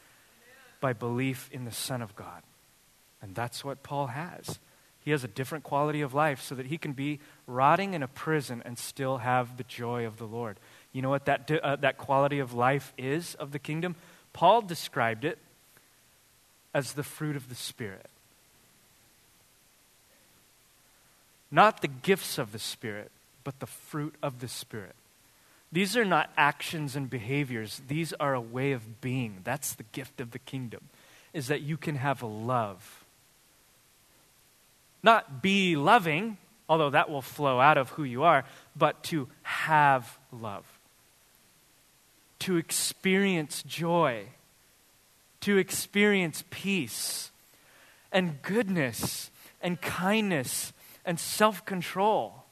by 0.79 0.93
belief 0.93 1.49
in 1.51 1.65
the 1.65 1.73
Son 1.73 2.03
of 2.03 2.15
God. 2.15 2.43
And 3.23 3.35
that's 3.35 3.65
what 3.65 3.83
Paul 3.83 4.09
has. 4.09 4.61
He 4.99 5.11
has 5.11 5.25
a 5.25 5.29
different 5.29 5.65
quality 5.65 6.03
of 6.03 6.13
life 6.13 6.43
so 6.43 6.55
that 6.55 6.67
he 6.67 6.77
can 6.77 6.93
be 6.93 7.19
rotting 7.47 7.95
in 7.95 8.03
a 8.03 8.09
prison 8.09 8.63
and 8.67 8.79
still 8.79 9.17
have 9.19 9.57
the 9.57 9.65
joy 9.65 10.05
of 10.05 10.19
the 10.19 10.27
Lord. 10.27 10.61
You 10.93 11.01
know 11.01 11.09
what 11.09 11.25
that, 11.25 11.51
uh, 11.51 11.77
that 11.77 11.97
quality 11.97 12.41
of 12.41 12.53
life 12.53 12.93
is 12.99 13.35
of 13.37 13.53
the 13.53 13.59
kingdom? 13.59 13.97
Paul 14.33 14.63
described 14.63 15.25
it 15.25 15.39
as 16.73 16.93
the 16.93 17.03
fruit 17.03 17.37
of 17.37 17.49
the 17.49 17.55
Spirit. 17.55 18.07
Not 21.51 21.83
the 21.83 21.89
gifts 21.89 22.39
of 22.39 22.53
the 22.53 22.59
Spirit, 22.59 23.11
but 23.43 23.59
the 23.59 23.67
fruit 23.67 24.15
of 24.23 24.41
the 24.41 24.49
Spirit. 24.49 24.95
These 25.73 25.97
are 25.97 26.05
not 26.05 26.31
actions 26.37 26.97
and 26.97 27.09
behaviors, 27.09 27.83
these 27.87 28.13
are 28.15 28.35
a 28.35 28.41
way 28.41 28.73
of 28.73 29.01
being. 29.01 29.39
That's 29.45 29.75
the 29.75 29.85
gift 29.93 30.21
of 30.21 30.31
the 30.31 30.39
kingdom, 30.39 30.89
is 31.33 31.49
that 31.49 31.63
you 31.63 31.77
can 31.77 31.97
have 31.97 32.23
a 32.23 32.27
love 32.27 33.05
not 35.03 35.43
be 35.43 35.77
loving, 35.77 36.37
although 36.69 36.91
that 36.91 37.11
will 37.11 37.23
flow 37.23 37.61
out 37.61 37.79
of 37.79 37.91
who 37.91 38.05
you 38.05 38.23
are, 38.23 38.45
but 38.77 39.03
to 39.05 39.29
have 39.43 40.19
love, 40.33 40.65
to 42.41 42.57
experience 42.57 43.63
joy, 43.63 44.25
to 45.41 45.57
experience 45.57 46.45
peace 46.51 47.31
and 48.13 48.43
goodness 48.43 49.31
and 49.63 49.81
kindness 49.81 50.73
and 51.05 51.19
self 51.19 51.65
control. 51.65 52.45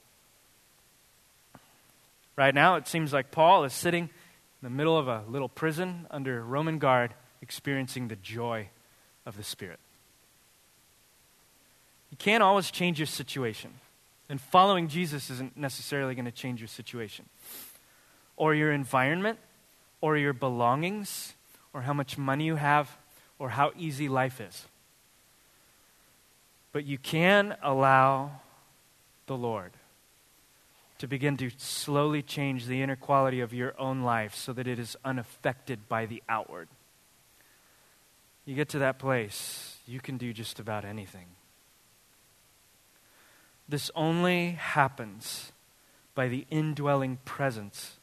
Right 2.36 2.54
now, 2.54 2.76
it 2.76 2.86
seems 2.86 3.12
like 3.12 3.32
Paul 3.32 3.64
is 3.64 3.72
sitting 3.72 4.04
in 4.04 4.10
the 4.62 4.70
middle 4.70 4.96
of 4.96 5.08
a 5.08 5.24
little 5.28 5.48
prison 5.48 6.06
under 6.10 6.42
Roman 6.42 6.78
guard, 6.78 7.14
experiencing 7.42 8.08
the 8.08 8.16
joy 8.16 8.68
of 9.26 9.36
the 9.36 9.42
Spirit. 9.42 9.80
You 12.10 12.16
can't 12.16 12.42
always 12.42 12.70
change 12.70 12.98
your 12.98 13.06
situation. 13.06 13.72
And 14.28 14.40
following 14.40 14.88
Jesus 14.88 15.30
isn't 15.30 15.56
necessarily 15.56 16.14
going 16.14 16.26
to 16.26 16.30
change 16.30 16.60
your 16.60 16.68
situation, 16.68 17.24
or 18.36 18.54
your 18.54 18.72
environment, 18.72 19.38
or 20.00 20.16
your 20.16 20.32
belongings, 20.32 21.34
or 21.72 21.82
how 21.82 21.92
much 21.92 22.16
money 22.16 22.44
you 22.44 22.56
have, 22.56 22.96
or 23.38 23.50
how 23.50 23.72
easy 23.76 24.08
life 24.08 24.40
is. 24.40 24.66
But 26.72 26.84
you 26.84 26.98
can 26.98 27.56
allow 27.62 28.40
the 29.26 29.36
Lord 29.36 29.72
to 30.98 31.06
begin 31.06 31.36
to 31.36 31.50
slowly 31.56 32.22
change 32.22 32.66
the 32.66 32.82
inner 32.82 32.96
quality 32.96 33.40
of 33.40 33.54
your 33.54 33.74
own 33.78 34.02
life 34.02 34.34
so 34.34 34.52
that 34.52 34.66
it 34.66 34.78
is 34.78 34.96
unaffected 35.04 35.88
by 35.88 36.06
the 36.06 36.22
outward. 36.28 36.68
You 38.44 38.54
get 38.54 38.68
to 38.70 38.78
that 38.80 38.98
place, 38.98 39.76
you 39.86 40.00
can 40.00 40.16
do 40.16 40.32
just 40.32 40.58
about 40.58 40.84
anything. 40.84 41.26
This 43.68 43.90
only 43.94 44.52
happens 44.52 45.52
by 46.14 46.28
the 46.28 46.46
indwelling 46.50 47.18
presence 47.24 47.98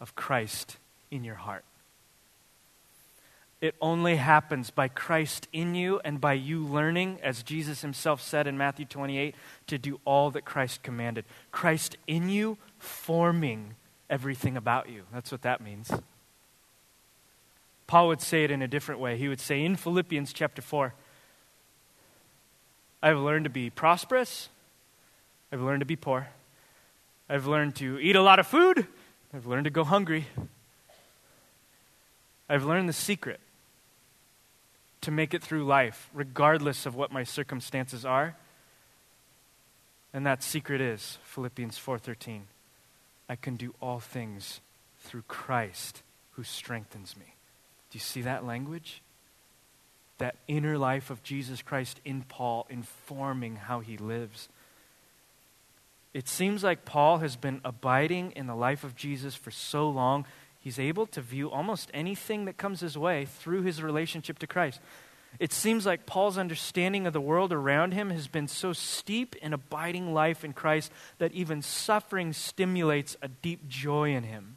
of 0.00 0.14
Christ 0.14 0.76
in 1.10 1.24
your 1.24 1.34
heart. 1.34 1.64
It 3.60 3.74
only 3.80 4.16
happens 4.16 4.70
by 4.70 4.88
Christ 4.88 5.46
in 5.52 5.74
you 5.74 6.00
and 6.02 6.20
by 6.20 6.32
you 6.32 6.64
learning, 6.64 7.18
as 7.22 7.42
Jesus 7.42 7.82
himself 7.82 8.22
said 8.22 8.46
in 8.46 8.56
Matthew 8.56 8.86
28, 8.86 9.34
to 9.66 9.76
do 9.76 10.00
all 10.06 10.30
that 10.30 10.46
Christ 10.46 10.82
commanded. 10.82 11.26
Christ 11.52 11.96
in 12.06 12.30
you, 12.30 12.56
forming 12.78 13.74
everything 14.08 14.56
about 14.56 14.88
you. 14.88 15.02
That's 15.12 15.30
what 15.30 15.42
that 15.42 15.60
means. 15.60 15.90
Paul 17.86 18.08
would 18.08 18.22
say 18.22 18.44
it 18.44 18.50
in 18.50 18.62
a 18.62 18.68
different 18.68 19.00
way. 19.00 19.18
He 19.18 19.28
would 19.28 19.40
say 19.40 19.62
in 19.62 19.76
Philippians 19.76 20.32
chapter 20.32 20.62
4, 20.62 20.94
I've 23.02 23.18
learned 23.18 23.44
to 23.44 23.50
be 23.50 23.68
prosperous 23.68 24.48
I've 25.52 25.62
learned 25.62 25.80
to 25.80 25.86
be 25.86 25.96
poor. 25.96 26.28
I've 27.28 27.46
learned 27.46 27.74
to 27.76 27.98
eat 27.98 28.14
a 28.14 28.22
lot 28.22 28.38
of 28.38 28.46
food. 28.46 28.86
I've 29.34 29.46
learned 29.46 29.64
to 29.64 29.70
go 29.70 29.82
hungry. 29.82 30.26
I've 32.50 32.64
learned 32.64 32.88
the 32.88 32.92
secret 32.92 33.40
to 35.00 35.10
make 35.10 35.32
it 35.32 35.42
through 35.42 35.64
life, 35.64 36.10
regardless 36.12 36.84
of 36.84 36.94
what 36.94 37.10
my 37.10 37.24
circumstances 37.24 38.04
are. 38.04 38.36
And 40.12 40.26
that 40.26 40.42
secret 40.42 40.80
is 40.80 41.18
Philippians 41.24 41.78
4:13. 41.78 42.48
I 43.28 43.36
can 43.36 43.56
do 43.56 43.74
all 43.80 44.00
things 44.00 44.60
through 44.98 45.22
Christ 45.22 46.02
who 46.32 46.44
strengthens 46.44 47.16
me. 47.16 47.36
Do 47.90 47.96
you 47.96 48.00
see 48.00 48.20
that 48.22 48.44
language? 48.44 49.02
that 50.20 50.36
inner 50.46 50.78
life 50.78 51.10
of 51.10 51.22
Jesus 51.22 51.62
Christ 51.62 51.98
in 52.04 52.22
Paul 52.22 52.66
informing 52.70 53.56
how 53.56 53.80
he 53.80 53.96
lives. 53.96 54.48
It 56.12 56.28
seems 56.28 56.62
like 56.62 56.84
Paul 56.84 57.18
has 57.18 57.36
been 57.36 57.60
abiding 57.64 58.32
in 58.32 58.46
the 58.46 58.54
life 58.54 58.84
of 58.84 58.94
Jesus 58.94 59.34
for 59.34 59.50
so 59.50 59.88
long, 59.88 60.26
he's 60.60 60.78
able 60.78 61.06
to 61.06 61.20
view 61.20 61.50
almost 61.50 61.90
anything 61.92 62.44
that 62.44 62.56
comes 62.56 62.80
his 62.80 62.96
way 62.96 63.24
through 63.24 63.62
his 63.62 63.82
relationship 63.82 64.38
to 64.38 64.46
Christ. 64.46 64.80
It 65.38 65.52
seems 65.52 65.86
like 65.86 66.06
Paul's 66.06 66.38
understanding 66.38 67.06
of 67.06 67.12
the 67.12 67.20
world 67.20 67.52
around 67.52 67.92
him 67.92 68.10
has 68.10 68.26
been 68.26 68.48
so 68.48 68.72
steep 68.72 69.36
in 69.36 69.52
abiding 69.52 70.12
life 70.12 70.44
in 70.44 70.52
Christ 70.52 70.90
that 71.18 71.32
even 71.32 71.62
suffering 71.62 72.32
stimulates 72.32 73.16
a 73.22 73.28
deep 73.28 73.68
joy 73.68 74.14
in 74.14 74.24
him. 74.24 74.56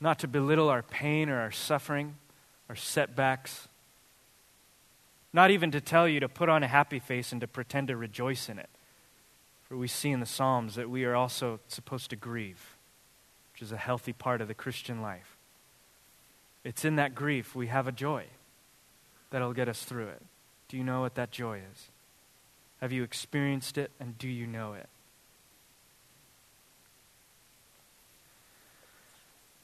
Not 0.00 0.18
to 0.20 0.28
belittle 0.28 0.70
our 0.70 0.82
pain 0.82 1.28
or 1.28 1.38
our 1.38 1.50
suffering, 1.50 2.16
our 2.70 2.76
setbacks. 2.76 3.68
Not 5.32 5.50
even 5.50 5.70
to 5.72 5.80
tell 5.80 6.08
you 6.08 6.20
to 6.20 6.28
put 6.28 6.48
on 6.48 6.62
a 6.62 6.68
happy 6.68 6.98
face 6.98 7.30
and 7.32 7.40
to 7.42 7.46
pretend 7.46 7.88
to 7.88 7.96
rejoice 7.96 8.48
in 8.48 8.58
it. 8.58 8.70
For 9.70 9.76
we 9.76 9.86
see 9.86 10.10
in 10.10 10.18
the 10.18 10.26
Psalms 10.26 10.74
that 10.74 10.90
we 10.90 11.04
are 11.04 11.14
also 11.14 11.60
supposed 11.68 12.10
to 12.10 12.16
grieve, 12.16 12.76
which 13.52 13.62
is 13.62 13.70
a 13.70 13.76
healthy 13.76 14.12
part 14.12 14.40
of 14.40 14.48
the 14.48 14.54
Christian 14.54 15.00
life. 15.00 15.36
It's 16.64 16.84
in 16.84 16.96
that 16.96 17.14
grief 17.14 17.54
we 17.54 17.68
have 17.68 17.86
a 17.86 17.92
joy 17.92 18.24
that'll 19.30 19.52
get 19.52 19.68
us 19.68 19.84
through 19.84 20.08
it. 20.08 20.22
Do 20.68 20.76
you 20.76 20.82
know 20.82 21.02
what 21.02 21.14
that 21.14 21.30
joy 21.30 21.58
is? 21.58 21.88
Have 22.80 22.90
you 22.90 23.04
experienced 23.04 23.78
it 23.78 23.92
and 24.00 24.18
do 24.18 24.26
you 24.26 24.44
know 24.44 24.72
it? 24.72 24.88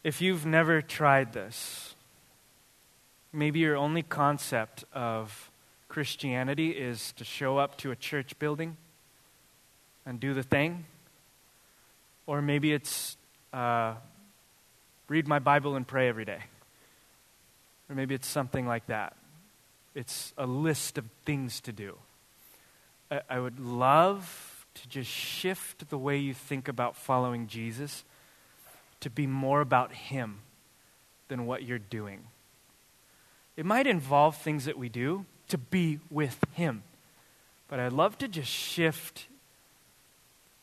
If 0.05 0.21
you've 0.21 0.47
never 0.47 0.83
tried 0.83 1.33
this, 1.33 1.97
maybe 3.33 3.59
your 3.59 3.77
only 3.77 4.05
concept 4.05 4.85
of 4.93 5.51
Christianity 5.89 6.71
is 6.71 7.11
to 7.15 7.25
show 7.25 7.59
up 7.59 7.77
to 7.79 7.91
a 7.91 7.97
church 7.97 8.39
building 8.39 8.77
and 10.07 10.21
do 10.21 10.33
the 10.33 10.43
thing. 10.43 10.87
Or 12.27 12.41
maybe 12.41 12.73
it's 12.73 13.17
uh, 13.53 13.95
read 15.09 15.29
my 15.29 15.39
Bible 15.39 15.77
and 15.77 15.87
pray 15.87 16.09
every 16.09 16.25
day. 16.25 16.45
Or 17.91 17.95
maybe 17.95 18.15
it's 18.15 18.27
something 18.27 18.67
like 18.67 18.87
that. 18.87 19.17
It's 19.95 20.33
a 20.39 20.47
list 20.47 20.99
of 20.99 21.05
things 21.25 21.61
to 21.63 21.73
do. 21.73 21.97
I, 23.11 23.21
I 23.29 23.39
would 23.39 23.59
love 23.59 24.67
to 24.75 24.89
just 24.89 25.11
shift 25.11 25.89
the 25.89 25.99
way 25.99 26.19
you 26.19 26.35
think 26.35 26.69
about 26.69 26.97
following 26.97 27.47
Jesus 27.47 28.05
to 29.01 29.11
be 29.11 29.27
more 29.27 29.61
about 29.61 29.93
Him 29.93 30.39
than 31.29 31.47
what 31.47 31.63
you're 31.63 31.79
doing. 31.79 32.25
It 33.57 33.65
might 33.65 33.87
involve 33.87 34.37
things 34.37 34.67
that 34.67 34.79
we 34.79 34.89
do 34.89 35.25
to 35.49 35.59
be 35.59 36.01
with 36.11 36.39
Him. 36.53 36.83
But 37.69 37.81
I'd 37.81 37.93
love 37.93 38.19
to 38.19 38.29
just 38.29 38.51
shift 38.51 39.27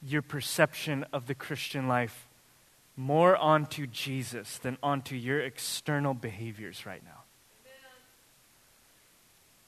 your 0.06 0.22
perception 0.22 1.06
of 1.14 1.28
the 1.28 1.36
Christian 1.36 1.88
life 1.88 2.28
more 2.96 3.36
onto 3.36 3.88
Jesus 3.88 4.58
than 4.60 4.78
onto 4.84 5.16
your 5.16 5.42
external 5.42 6.14
behaviors 6.14 6.86
right 6.86 7.04
now. 7.04 7.24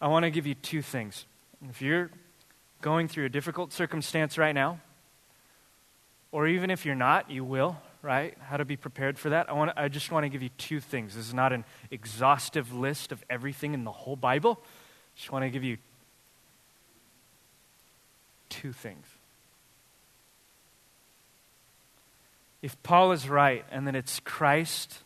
I 0.02 0.08
want 0.08 0.24
to 0.24 0.30
give 0.30 0.46
you 0.46 0.54
two 0.56 0.82
things. 0.82 1.26
If 1.70 1.82
you're 1.82 2.12
going 2.82 3.08
through 3.08 3.26
a 3.26 3.30
difficult 3.30 3.74
circumstance 3.74 4.38
right 4.38 4.54
now, 4.54 4.80
or 6.32 6.48
even 6.48 6.70
if 6.70 6.86
you're 6.86 6.96
not, 6.96 7.32
you 7.32 7.44
will, 7.44 7.78
right? 8.02 8.38
How 8.42 8.58
to 8.58 8.66
be 8.66 8.76
prepared 8.76 9.18
for 9.18 9.30
that. 9.30 9.50
I, 9.50 9.54
want 9.54 9.72
to, 9.72 9.82
I 9.82 9.88
just 9.88 10.12
want 10.12 10.26
to 10.26 10.30
give 10.30 10.44
you 10.44 10.50
two 10.58 10.80
things. 10.80 11.16
This 11.16 11.28
is 11.28 11.34
not 11.34 11.54
an 11.54 11.64
exhaustive 11.90 12.74
list 12.74 13.12
of 13.12 13.24
everything 13.30 13.74
in 13.74 13.86
the 13.86 13.92
whole 13.92 14.18
Bible. 14.18 14.60
I 14.62 15.18
Just 15.18 15.32
want 15.32 15.44
to 15.44 15.50
give 15.50 15.64
you 15.64 15.78
two 18.50 18.74
things. 18.74 19.06
If 22.66 22.82
Paul 22.82 23.12
is 23.12 23.30
right, 23.30 23.64
and 23.70 23.86
that 23.86 23.96
it's 23.96 24.20
Christ 24.22 25.04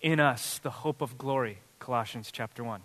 in 0.00 0.18
us, 0.18 0.58
the 0.58 0.70
hope 0.70 1.00
of 1.00 1.16
glory, 1.16 1.58
Colossians 1.78 2.30
chapter 2.32 2.64
1, 2.64 2.80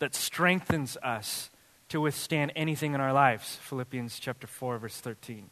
that 0.00 0.12
strengthens 0.12 0.96
us 1.04 1.50
to 1.90 2.00
withstand 2.00 2.50
anything 2.56 2.94
in 2.94 3.00
our 3.00 3.12
lives, 3.12 3.60
Philippians 3.62 4.18
chapter 4.18 4.48
4, 4.48 4.78
verse 4.78 5.00
13, 5.00 5.50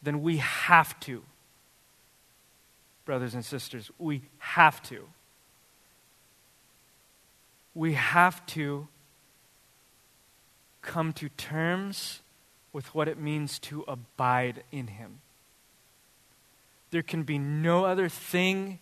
then 0.00 0.22
we 0.22 0.36
have 0.36 1.00
to, 1.00 1.24
brothers 3.04 3.34
and 3.34 3.44
sisters, 3.44 3.90
we 3.98 4.22
have 4.38 4.80
to. 4.84 5.08
We 7.74 7.94
have 7.94 8.46
to 8.46 8.86
come 10.82 11.12
to 11.14 11.28
terms 11.30 12.20
with 12.72 12.94
what 12.94 13.08
it 13.08 13.18
means 13.18 13.58
to 13.58 13.84
abide 13.88 14.62
in 14.70 14.88
Him. 14.88 15.20
There 16.90 17.02
can 17.02 17.22
be 17.22 17.38
no 17.38 17.84
other 17.84 18.08
thing 18.08 18.80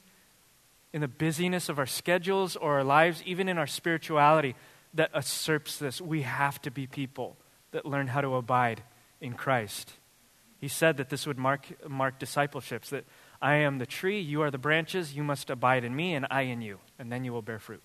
in 0.93 1.01
the 1.01 1.09
busyness 1.09 1.69
of 1.69 1.79
our 1.79 1.87
schedules 1.87 2.57
or 2.57 2.75
our 2.75 2.85
lives, 2.85 3.23
even 3.27 3.49
in 3.49 3.59
our 3.59 3.67
spirituality, 3.67 4.55
that 4.95 5.11
usurps 5.15 5.79
this. 5.79 6.01
We 6.01 6.23
have 6.23 6.61
to 6.63 6.71
be 6.71 6.87
people 6.87 7.37
that 7.73 7.85
learn 7.85 8.09
how 8.09 8.23
to 8.23 8.35
abide 8.35 8.83
in 9.21 9.35
Christ. 9.35 9.93
He 10.59 10.69
said 10.69 10.97
that 10.97 11.11
this 11.11 11.27
would 11.27 11.39
mark, 11.39 11.67
mark 11.89 12.19
discipleships, 12.19 12.91
that 12.91 13.05
I 13.41 13.57
am 13.57 13.79
the 13.79 13.87
tree, 13.87 14.21
you 14.21 14.43
are 14.43 14.51
the 14.51 14.59
branches, 14.59 15.15
you 15.15 15.23
must 15.23 15.51
abide 15.51 15.85
in 15.85 15.95
me, 15.95 16.15
and 16.15 16.27
I 16.31 16.43
in 16.43 16.63
you, 16.63 16.79
and 16.99 17.13
then 17.13 17.25
you 17.25 17.33
will 17.33 17.43
bear 17.43 17.59
fruit. 17.59 17.83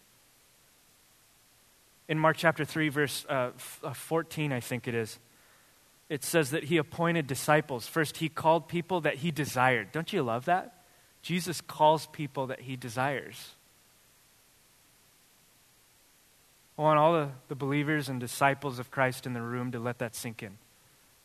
In 2.07 2.17
Mark 2.17 2.37
chapter 2.37 2.65
3, 2.65 2.89
verse 2.89 3.25
uh, 3.29 3.51
uh 3.83 3.93
14, 3.93 4.51
I 4.51 4.59
think 4.59 4.87
it 4.87 4.95
is, 4.95 5.19
it 6.09 6.23
says 6.23 6.51
that 6.51 6.65
he 6.65 6.77
appointed 6.77 7.27
disciples. 7.27 7.87
First, 7.87 8.17
he 8.17 8.29
called 8.29 8.67
people 8.67 9.01
that 9.01 9.15
he 9.15 9.31
desired. 9.31 9.91
Don't 9.91 10.11
you 10.13 10.21
love 10.21 10.45
that? 10.45 10.83
Jesus 11.21 11.61
calls 11.61 12.07
people 12.07 12.47
that 12.47 12.61
he 12.61 12.75
desires. 12.75 13.55
I 16.77 16.81
want 16.81 16.99
all 16.99 17.13
the, 17.13 17.29
the 17.47 17.55
believers 17.55 18.09
and 18.09 18.19
disciples 18.19 18.79
of 18.79 18.91
Christ 18.91 19.25
in 19.25 19.33
the 19.33 19.41
room 19.41 19.71
to 19.71 19.79
let 19.79 19.99
that 19.99 20.15
sink 20.15 20.43
in. 20.43 20.57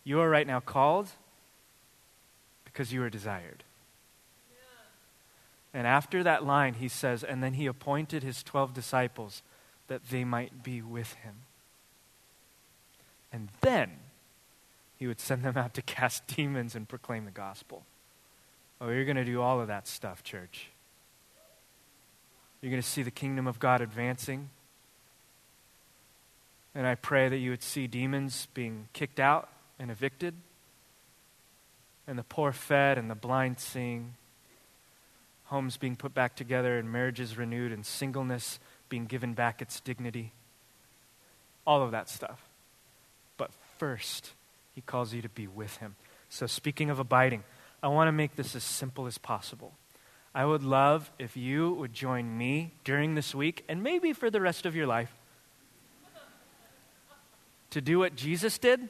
You 0.04 0.20
are 0.20 0.30
right 0.30 0.46
now 0.46 0.60
called 0.60 1.08
because 2.64 2.92
you 2.92 3.02
are 3.02 3.10
desired. 3.10 3.64
And 5.74 5.86
after 5.86 6.22
that 6.22 6.44
line, 6.44 6.74
he 6.74 6.88
says, 6.88 7.22
and 7.22 7.42
then 7.42 7.54
he 7.54 7.66
appointed 7.66 8.22
his 8.22 8.42
12 8.42 8.72
disciples 8.72 9.42
that 9.88 10.08
they 10.10 10.24
might 10.24 10.62
be 10.62 10.80
with 10.80 11.14
him. 11.14 11.34
And 13.32 13.48
then 13.60 13.90
he 14.98 15.06
would 15.06 15.20
send 15.20 15.42
them 15.44 15.56
out 15.56 15.74
to 15.74 15.82
cast 15.82 16.26
demons 16.36 16.74
and 16.74 16.88
proclaim 16.88 17.24
the 17.24 17.30
gospel. 17.30 17.84
Oh, 18.80 18.90
you're 18.90 19.04
going 19.04 19.16
to 19.16 19.24
do 19.24 19.40
all 19.40 19.60
of 19.60 19.68
that 19.68 19.88
stuff, 19.88 20.22
church. 20.22 20.68
You're 22.60 22.70
going 22.70 22.82
to 22.82 22.88
see 22.88 23.02
the 23.02 23.10
kingdom 23.10 23.46
of 23.46 23.58
God 23.58 23.80
advancing. 23.80 24.50
And 26.74 26.86
I 26.86 26.94
pray 26.94 27.28
that 27.28 27.38
you 27.38 27.50
would 27.50 27.62
see 27.62 27.86
demons 27.86 28.46
being 28.54 28.88
kicked 28.92 29.20
out 29.20 29.48
and 29.78 29.90
evicted, 29.90 30.34
and 32.06 32.18
the 32.18 32.24
poor 32.24 32.52
fed 32.52 32.98
and 32.98 33.10
the 33.10 33.14
blind 33.14 33.58
seeing, 33.58 34.14
homes 35.44 35.76
being 35.76 35.96
put 35.96 36.14
back 36.14 36.34
together, 36.36 36.78
and 36.78 36.90
marriages 36.90 37.36
renewed, 37.36 37.72
and 37.72 37.86
singleness 37.86 38.58
being 38.88 39.06
given 39.06 39.34
back 39.34 39.62
its 39.62 39.80
dignity. 39.80 40.32
All 41.66 41.82
of 41.82 41.90
that 41.92 42.08
stuff. 42.08 42.42
But 43.36 43.50
first, 43.78 44.32
he 44.78 44.82
calls 44.82 45.12
you 45.12 45.20
to 45.20 45.28
be 45.28 45.48
with 45.48 45.78
him. 45.78 45.96
So, 46.28 46.46
speaking 46.46 46.88
of 46.88 47.00
abiding, 47.00 47.42
I 47.82 47.88
want 47.88 48.06
to 48.06 48.12
make 48.12 48.36
this 48.36 48.54
as 48.54 48.62
simple 48.62 49.08
as 49.08 49.18
possible. 49.18 49.72
I 50.32 50.44
would 50.44 50.62
love 50.62 51.10
if 51.18 51.36
you 51.36 51.72
would 51.72 51.92
join 51.92 52.38
me 52.38 52.74
during 52.84 53.16
this 53.16 53.34
week 53.34 53.64
and 53.68 53.82
maybe 53.82 54.12
for 54.12 54.30
the 54.30 54.40
rest 54.40 54.66
of 54.66 54.76
your 54.76 54.86
life 54.86 55.12
to 57.70 57.80
do 57.80 57.98
what 57.98 58.14
Jesus 58.14 58.56
did 58.56 58.88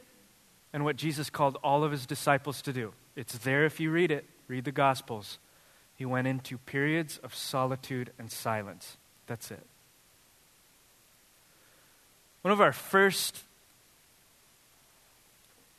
and 0.75 0.85
what 0.85 0.97
Jesus 0.97 1.31
called 1.31 1.57
all 1.65 1.85
of 1.85 1.91
his 1.91 2.05
disciples 2.05 2.61
to 2.61 2.73
do. 2.75 2.93
It's 3.17 3.39
there 3.39 3.65
if 3.65 3.81
you 3.81 3.91
read 3.91 4.11
it, 4.11 4.27
read 4.47 4.67
the 4.67 4.73
Gospels. 4.73 5.39
He 5.97 6.05
went 6.05 6.27
into 6.27 6.59
periods 6.59 7.17
of 7.23 7.35
solitude 7.35 8.13
and 8.19 8.31
silence. 8.31 8.99
That's 9.27 9.51
it. 9.51 9.65
One 12.43 12.53
of 12.53 12.61
our 12.61 12.75
first 12.75 13.45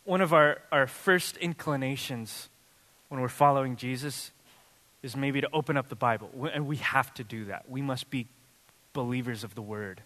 one 0.09 0.21
of 0.21 0.33
our, 0.33 0.57
our 0.71 0.87
first 0.87 1.37
inclinations 1.37 2.49
when 3.09 3.21
we're 3.21 3.27
following 3.27 3.75
Jesus 3.75 4.31
is 5.03 5.15
maybe 5.15 5.39
to 5.39 5.47
open 5.53 5.77
up 5.77 5.87
the 5.87 5.95
Bible. 5.95 6.31
And 6.51 6.65
we 6.65 6.77
have 6.77 7.13
to 7.13 7.23
do 7.23 7.45
that. 7.45 7.69
We 7.69 7.83
must 7.83 8.09
be 8.09 8.25
believers 8.91 9.43
of 9.43 9.53
the 9.53 9.61
Word. 9.61 10.01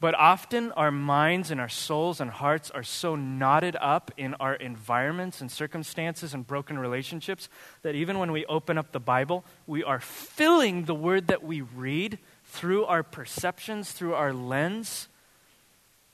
But 0.00 0.16
often 0.16 0.72
our 0.72 0.90
minds 0.90 1.52
and 1.52 1.60
our 1.60 1.68
souls 1.68 2.20
and 2.20 2.28
hearts 2.28 2.68
are 2.72 2.82
so 2.82 3.14
knotted 3.14 3.76
up 3.80 4.10
in 4.16 4.34
our 4.40 4.56
environments 4.56 5.40
and 5.40 5.48
circumstances 5.48 6.34
and 6.34 6.44
broken 6.44 6.80
relationships 6.80 7.48
that 7.82 7.94
even 7.94 8.18
when 8.18 8.32
we 8.32 8.44
open 8.46 8.76
up 8.76 8.90
the 8.90 8.98
Bible, 8.98 9.44
we 9.68 9.84
are 9.84 10.00
filling 10.00 10.86
the 10.86 10.96
word 10.96 11.28
that 11.28 11.44
we 11.44 11.60
read 11.60 12.18
through 12.44 12.86
our 12.86 13.04
perceptions, 13.04 13.92
through 13.92 14.14
our 14.14 14.32
lens, 14.32 15.06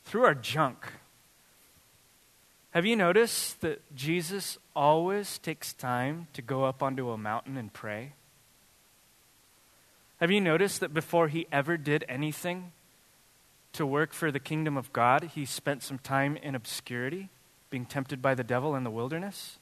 through 0.05 0.25
our 0.25 0.35
junk. 0.35 0.77
Have 2.73 2.87
you 2.87 2.97
noticed 2.97 3.61
that 3.61 3.95
Jesus 3.95 4.59
always 4.75 5.39
takes 5.39 5.73
time 5.73 6.27
to 6.33 6.43
go 6.43 6.65
up 6.65 6.83
onto 6.83 7.11
a 7.11 7.19
mountain 7.19 7.57
and 7.57 7.73
pray? 7.73 8.13
Have 10.21 10.31
you 10.31 10.41
noticed 10.41 10.81
that 10.81 10.95
before 10.95 11.29
he 11.29 11.47
ever 11.53 11.77
did 11.77 12.05
anything, 12.09 12.73
to 13.73 13.87
work 13.87 14.13
for 14.13 14.31
the 14.31 14.41
kingdom 14.41 14.77
of 14.77 14.93
God, 14.93 15.31
he 15.35 15.45
spent 15.45 15.83
some 15.83 15.99
time 15.99 16.37
in 16.37 16.55
obscurity, 16.55 17.31
being 17.71 17.87
tempted 17.87 18.21
by 18.21 18.35
the 18.35 18.45
devil 18.45 18.75
in 18.75 18.85
the 18.85 18.91
wilderness. 18.91 19.59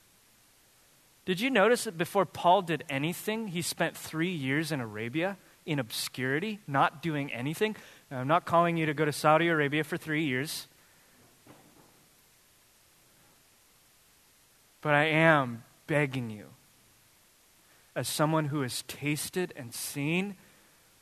Did 1.24 1.40
you 1.40 1.50
notice 1.50 1.84
that 1.84 1.96
before 1.96 2.26
Paul 2.26 2.62
did 2.62 2.82
anything, 2.88 3.48
he 3.48 3.62
spent 3.62 3.96
three 3.96 4.32
years 4.32 4.72
in 4.72 4.80
Arabia 4.80 5.36
in 5.64 5.78
obscurity, 5.78 6.58
not 6.66 7.02
doing 7.02 7.32
anything? 7.32 7.76
Now, 8.10 8.20
I'm 8.20 8.28
not 8.28 8.46
calling 8.46 8.76
you 8.76 8.86
to 8.86 8.94
go 8.94 9.04
to 9.04 9.12
Saudi 9.12 9.46
Arabia 9.46 9.84
for 9.84 9.96
three 9.96 10.24
years. 10.24 10.66
But 14.80 14.94
I 14.94 15.04
am 15.04 15.64
begging 15.86 16.30
you, 16.30 16.46
as 17.94 18.08
someone 18.08 18.46
who 18.46 18.62
has 18.62 18.82
tasted 18.82 19.52
and 19.56 19.74
seen 19.74 20.36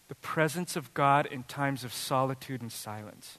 the 0.08 0.14
presence 0.16 0.74
of 0.74 0.94
God 0.94 1.26
in 1.26 1.42
times 1.44 1.84
of 1.84 1.92
solitude 1.92 2.62
and 2.62 2.72
silence. 2.72 3.38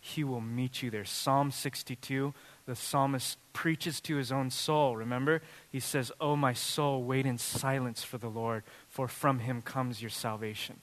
He 0.00 0.22
will 0.22 0.40
meet 0.40 0.82
you 0.82 0.90
there. 0.90 1.04
Psalm 1.04 1.50
62, 1.50 2.34
the 2.66 2.76
psalmist 2.76 3.38
preaches 3.52 4.00
to 4.02 4.16
his 4.16 4.30
own 4.30 4.50
soul. 4.50 4.96
Remember? 4.96 5.42
He 5.70 5.80
says, 5.80 6.12
Oh, 6.20 6.36
my 6.36 6.52
soul, 6.52 7.02
wait 7.02 7.26
in 7.26 7.38
silence 7.38 8.04
for 8.04 8.18
the 8.18 8.28
Lord, 8.28 8.64
for 8.88 9.08
from 9.08 9.38
him 9.40 9.62
comes 9.62 10.02
your 10.02 10.10
salvation. 10.10 10.80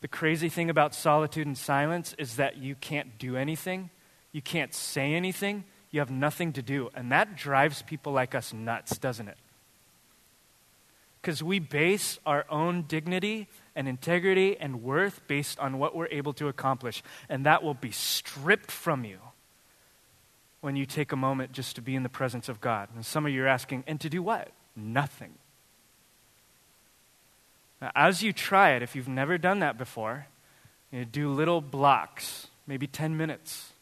The 0.00 0.08
crazy 0.08 0.48
thing 0.48 0.70
about 0.70 0.94
solitude 0.94 1.46
and 1.46 1.58
silence 1.58 2.14
is 2.16 2.36
that 2.36 2.58
you 2.58 2.74
can't 2.74 3.18
do 3.18 3.36
anything, 3.36 3.90
you 4.32 4.42
can't 4.42 4.72
say 4.72 5.14
anything, 5.14 5.64
you 5.94 6.00
have 6.00 6.10
nothing 6.10 6.52
to 6.54 6.60
do. 6.60 6.90
And 6.94 7.12
that 7.12 7.36
drives 7.36 7.82
people 7.82 8.12
like 8.12 8.34
us 8.34 8.52
nuts, 8.52 8.98
doesn't 8.98 9.28
it? 9.28 9.38
Because 11.22 11.40
we 11.40 11.60
base 11.60 12.18
our 12.26 12.44
own 12.50 12.82
dignity 12.82 13.46
and 13.76 13.86
integrity 13.86 14.56
and 14.58 14.82
worth 14.82 15.20
based 15.28 15.58
on 15.60 15.78
what 15.78 15.94
we're 15.94 16.08
able 16.08 16.32
to 16.34 16.48
accomplish. 16.48 17.02
And 17.28 17.46
that 17.46 17.62
will 17.62 17.74
be 17.74 17.92
stripped 17.92 18.72
from 18.72 19.04
you 19.04 19.18
when 20.60 20.74
you 20.74 20.84
take 20.84 21.12
a 21.12 21.16
moment 21.16 21.52
just 21.52 21.76
to 21.76 21.80
be 21.80 21.94
in 21.94 22.02
the 22.02 22.08
presence 22.08 22.48
of 22.48 22.60
God. 22.60 22.88
And 22.94 23.06
some 23.06 23.24
of 23.24 23.32
you 23.32 23.44
are 23.44 23.48
asking, 23.48 23.84
and 23.86 24.00
to 24.00 24.10
do 24.10 24.20
what? 24.20 24.50
Nothing. 24.74 25.34
Now, 27.80 27.92
as 27.94 28.22
you 28.22 28.32
try 28.32 28.70
it, 28.72 28.82
if 28.82 28.96
you've 28.96 29.08
never 29.08 29.38
done 29.38 29.60
that 29.60 29.78
before, 29.78 30.26
you 30.90 31.04
do 31.04 31.30
little 31.30 31.60
blocks, 31.60 32.48
maybe 32.66 32.88
10 32.88 33.16
minutes, 33.16 33.73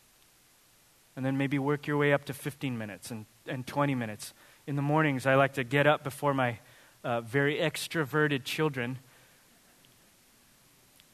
and 1.17 1.25
then 1.25 1.37
maybe 1.37 1.59
work 1.59 1.87
your 1.87 1.97
way 1.97 2.13
up 2.13 2.25
to 2.27 2.35
15 2.35 2.77
minutes 2.77 3.11
and, 3.11 3.27
and 3.47 3.67
20 3.67 3.95
minutes. 3.95 4.33
In 4.67 4.77
the 4.77 4.83
mornings, 4.83 5.27
I 5.27 5.35
like 5.35 5.55
to 5.55 5.65
get 5.65 5.87
up 5.87 6.05
before 6.05 6.35
my 6.35 6.59
uh, 7.05 7.21
very 7.21 7.57
extroverted 7.57 8.45
children 8.45 8.99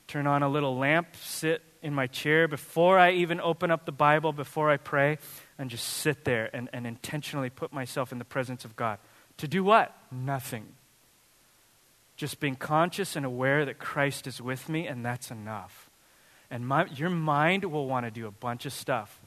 turn 0.08 0.26
on 0.26 0.42
a 0.42 0.48
little 0.48 0.76
lamp, 0.76 1.08
sit 1.22 1.62
in 1.82 1.94
my 1.94 2.06
chair 2.06 2.48
before 2.48 2.98
I 2.98 3.12
even 3.12 3.40
open 3.40 3.70
up 3.70 3.84
the 3.84 3.92
Bible, 3.92 4.32
before 4.32 4.70
I 4.70 4.78
pray, 4.78 5.18
and 5.58 5.70
just 5.70 5.86
sit 5.86 6.24
there 6.24 6.50
and, 6.52 6.68
and 6.72 6.86
intentionally 6.86 7.50
put 7.50 7.72
myself 7.72 8.10
in 8.10 8.18
the 8.18 8.24
presence 8.24 8.64
of 8.64 8.74
God. 8.74 8.98
To 9.36 9.46
do 9.46 9.62
what? 9.62 9.94
Nothing. 10.10 10.66
Just 12.16 12.40
being 12.40 12.56
conscious 12.56 13.14
and 13.14 13.24
aware 13.24 13.64
that 13.66 13.78
Christ 13.78 14.26
is 14.26 14.40
with 14.40 14.68
me, 14.68 14.86
and 14.86 15.04
that's 15.04 15.30
enough. 15.30 15.88
And 16.50 16.66
my, 16.66 16.86
your 16.86 17.10
mind 17.10 17.64
will 17.64 17.86
want 17.86 18.06
to 18.06 18.10
do 18.10 18.26
a 18.26 18.32
bunch 18.32 18.64
of 18.64 18.72
stuff. 18.72 19.20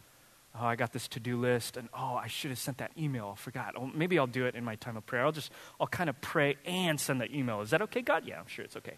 Oh, 0.59 0.65
I 0.65 0.75
got 0.75 0.91
this 0.91 1.07
to 1.09 1.19
do 1.19 1.37
list, 1.37 1.77
and 1.77 1.87
oh, 1.93 2.15
I 2.15 2.27
should 2.27 2.51
have 2.51 2.59
sent 2.59 2.79
that 2.79 2.91
email. 2.97 3.31
I 3.33 3.39
forgot. 3.39 3.75
Oh, 3.77 3.89
maybe 3.93 4.19
I'll 4.19 4.27
do 4.27 4.45
it 4.45 4.55
in 4.55 4.65
my 4.65 4.75
time 4.75 4.97
of 4.97 5.05
prayer. 5.05 5.23
I'll 5.23 5.31
just, 5.31 5.51
I'll 5.79 5.87
kind 5.87 6.09
of 6.09 6.19
pray 6.19 6.57
and 6.65 6.99
send 6.99 7.21
that 7.21 7.31
email. 7.31 7.61
Is 7.61 7.69
that 7.69 7.81
okay, 7.83 8.01
God? 8.01 8.23
Yeah, 8.25 8.39
I'm 8.39 8.47
sure 8.47 8.65
it's 8.65 8.75
okay. 8.75 8.95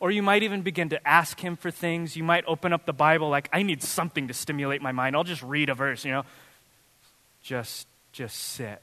Or 0.00 0.10
you 0.10 0.22
might 0.22 0.42
even 0.42 0.62
begin 0.62 0.88
to 0.88 1.06
ask 1.06 1.38
him 1.38 1.56
for 1.56 1.70
things. 1.70 2.16
You 2.16 2.24
might 2.24 2.44
open 2.46 2.72
up 2.72 2.86
the 2.86 2.94
Bible 2.94 3.28
like, 3.28 3.50
I 3.52 3.62
need 3.62 3.82
something 3.82 4.28
to 4.28 4.34
stimulate 4.34 4.80
my 4.80 4.92
mind. 4.92 5.14
I'll 5.14 5.24
just 5.24 5.42
read 5.42 5.68
a 5.68 5.74
verse, 5.74 6.06
you 6.06 6.12
know. 6.12 6.24
Just 7.42 7.86
just 8.12 8.36
sit. 8.36 8.80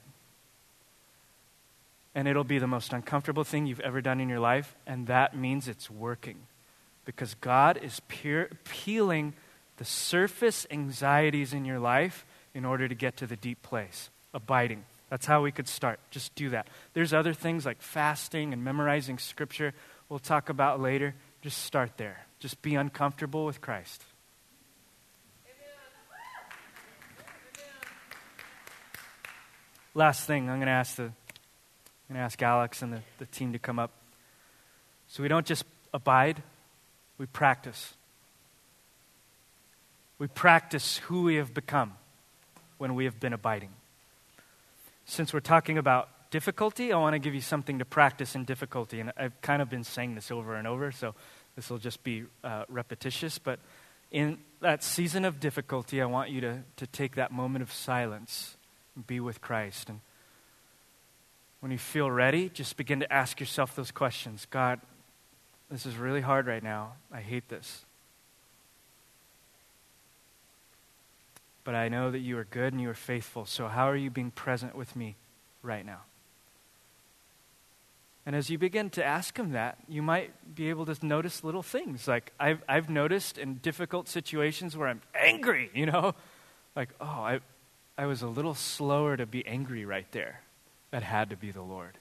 And 2.16 2.28
it'll 2.28 2.44
be 2.44 2.60
the 2.60 2.68
most 2.68 2.94
uncomfortable 2.94 3.44
thing 3.44 3.66
you've 3.66 3.80
ever 3.80 4.02
done 4.02 4.20
in 4.20 4.30
your 4.30 4.40
life, 4.40 4.76
and 4.88 5.08
that 5.08 5.36
means 5.36 5.68
it's 5.68 5.90
working. 5.90 6.38
Because 7.06 7.36
God 7.36 7.78
is 7.82 8.00
pure, 8.08 8.50
peeling 8.64 9.34
the 9.78 9.86
surface 9.86 10.68
anxieties 10.70 11.54
in 11.54 11.66
your 11.66 11.80
life 11.80 12.26
in 12.54 12.66
order 12.66 12.88
to 12.88 12.96
get 12.96 13.18
to 13.18 13.28
the 13.28 13.36
deep 13.36 13.62
place, 13.62 14.10
abiding. 14.34 14.84
That's 15.10 15.26
how 15.26 15.42
we 15.42 15.52
could 15.52 15.68
start. 15.68 16.00
Just 16.12 16.36
do 16.36 16.50
that. 16.50 16.68
There's 16.94 17.14
other 17.14 17.34
things 17.34 17.66
like 17.66 17.82
fasting 17.82 18.54
and 18.54 18.64
memorizing 18.64 19.20
scripture 19.20 19.74
we'll 20.10 20.20
talk 20.20 20.50
about 20.50 20.82
later. 20.82 21.16
Just 21.42 21.64
start 21.64 21.92
there. 21.98 22.26
Just 22.40 22.62
be 22.62 22.76
uncomfortable 22.76 23.46
with 23.46 23.62
Christ. 23.62 24.04
Last 29.94 30.28
thing, 30.28 30.48
I'm 30.50 30.58
going 30.58 30.68
to 30.68 30.74
ask 30.74 30.96
the, 30.96 31.04
I'm 31.04 31.12
going 32.10 32.18
to 32.18 32.20
ask 32.20 32.40
Alex 32.44 32.84
and 32.84 32.94
the, 32.94 33.02
the 33.18 33.26
team 33.26 33.54
to 33.54 33.60
come 33.60 33.80
up. 33.80 33.92
So 35.08 35.24
we 35.24 35.30
don't 35.30 35.46
just 35.46 35.66
abide, 35.94 36.44
we 37.18 37.26
practice. 37.26 37.96
We 40.20 40.28
practice 40.28 40.98
who 40.98 41.24
we 41.24 41.36
have 41.36 41.54
become 41.54 41.94
when 42.78 42.96
we 42.96 43.06
have 43.06 43.20
been 43.20 43.34
abiding. 43.34 43.70
Since 45.06 45.34
we're 45.34 45.40
talking 45.40 45.78
about 45.78 46.10
difficulty, 46.32 46.92
I 46.92 46.98
want 46.98 47.14
to 47.14 47.20
give 47.20 47.34
you 47.34 47.42
something 47.42 47.80
to 47.80 47.86
practice 47.86 48.36
in 48.36 48.44
difficulty. 48.44 49.00
And 49.00 49.12
I've 49.18 49.40
kind 49.42 49.62
of 49.62 49.70
been 49.70 49.84
saying 49.84 50.16
this 50.16 50.32
over 50.32 50.56
and 50.56 50.68
over, 50.68 50.92
so 50.92 51.16
this 51.56 51.70
will 51.70 51.78
just 51.78 52.04
be 52.04 52.24
uh, 52.44 52.66
repetitious. 52.68 53.38
But 53.40 53.60
in 54.12 54.40
that 54.62 54.84
season 54.84 55.26
of 55.26 55.40
difficulty, 55.40 56.02
I 56.02 56.06
want 56.06 56.30
you 56.30 56.42
to, 56.42 56.64
to 56.78 56.88
take 56.88 57.16
that 57.16 57.32
moment 57.32 57.62
of 57.62 57.72
silence 57.72 58.58
and 58.96 59.06
be 59.06 59.20
with 59.20 59.42
Christ. 59.42 59.90
And 59.90 60.02
when 61.60 61.72
you 61.72 61.78
feel 61.78 62.10
ready, 62.10 62.50
just 62.50 62.78
begin 62.78 63.00
to 63.00 63.12
ask 63.12 63.40
yourself 63.40 63.76
those 63.76 63.92
questions 63.92 64.48
God, 64.50 64.80
this 65.70 65.86
is 65.86 65.96
really 65.96 66.22
hard 66.22 66.48
right 66.48 66.64
now. 66.64 66.94
I 67.12 67.22
hate 67.22 67.50
this. 67.50 67.86
But 71.68 71.76
I 71.76 71.90
know 71.90 72.12
that 72.12 72.20
you 72.20 72.38
are 72.38 72.46
good 72.46 72.72
and 72.72 72.82
you 72.82 72.90
are 72.90 72.94
faithful. 72.94 73.46
So, 73.46 73.68
how 73.68 73.90
are 73.90 73.96
you 73.98 74.10
being 74.10 74.32
present 74.32 74.74
with 74.74 74.96
me 74.96 75.18
right 75.62 75.86
now? 75.86 76.04
And 78.26 78.38
as 78.38 78.50
you 78.50 78.58
begin 78.58 78.90
to 78.92 79.04
ask 79.04 79.38
him 79.38 79.52
that, 79.52 79.78
you 79.86 80.02
might 80.02 80.56
be 80.56 80.70
able 80.70 80.86
to 80.86 81.06
notice 81.06 81.44
little 81.44 81.62
things. 81.62 82.08
Like 82.08 82.32
I've, 82.40 82.64
I've 82.70 82.90
noticed 82.90 83.38
in 83.38 83.56
difficult 83.56 84.08
situations 84.08 84.78
where 84.78 84.88
I'm 84.88 85.02
angry, 85.14 85.70
you 85.74 85.88
know, 85.88 86.16
like, 86.74 86.92
oh, 87.02 87.06
I, 87.06 87.42
I 87.98 88.06
was 88.06 88.22
a 88.22 88.28
little 88.28 88.56
slower 88.56 89.18
to 89.18 89.26
be 89.26 89.46
angry 89.46 89.84
right 89.84 90.10
there. 90.14 90.44
That 90.92 91.04
had 91.04 91.32
to 91.32 91.36
be 91.36 91.52
the 91.52 91.64
Lord. 91.64 91.98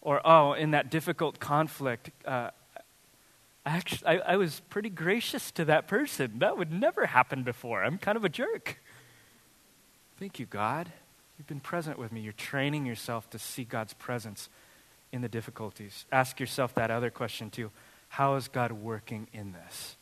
Or, 0.00 0.20
oh, 0.26 0.54
in 0.54 0.72
that 0.72 0.90
difficult 0.90 1.38
conflict, 1.38 2.10
uh, 2.26 2.50
actually, 3.64 4.06
I, 4.06 4.32
I 4.32 4.36
was 4.36 4.60
pretty 4.70 4.90
gracious 4.90 5.50
to 5.52 5.64
that 5.66 5.88
person. 5.88 6.38
That 6.38 6.58
would 6.58 6.72
never 6.72 7.06
happen 7.06 7.42
before. 7.42 7.84
I'm 7.84 7.98
kind 7.98 8.16
of 8.16 8.24
a 8.24 8.28
jerk. 8.28 8.78
Thank 10.18 10.38
you, 10.38 10.46
God. 10.46 10.92
You've 11.38 11.46
been 11.46 11.60
present 11.60 11.98
with 11.98 12.12
me. 12.12 12.20
You're 12.20 12.32
training 12.32 12.86
yourself 12.86 13.28
to 13.30 13.38
see 13.38 13.64
God's 13.64 13.94
presence 13.94 14.48
in 15.10 15.22
the 15.22 15.28
difficulties. 15.28 16.06
Ask 16.10 16.40
yourself 16.40 16.74
that 16.74 16.90
other 16.90 17.10
question 17.10 17.50
too 17.50 17.70
How 18.08 18.36
is 18.36 18.48
God 18.48 18.72
working 18.72 19.28
in 19.32 19.52
this? 19.52 19.96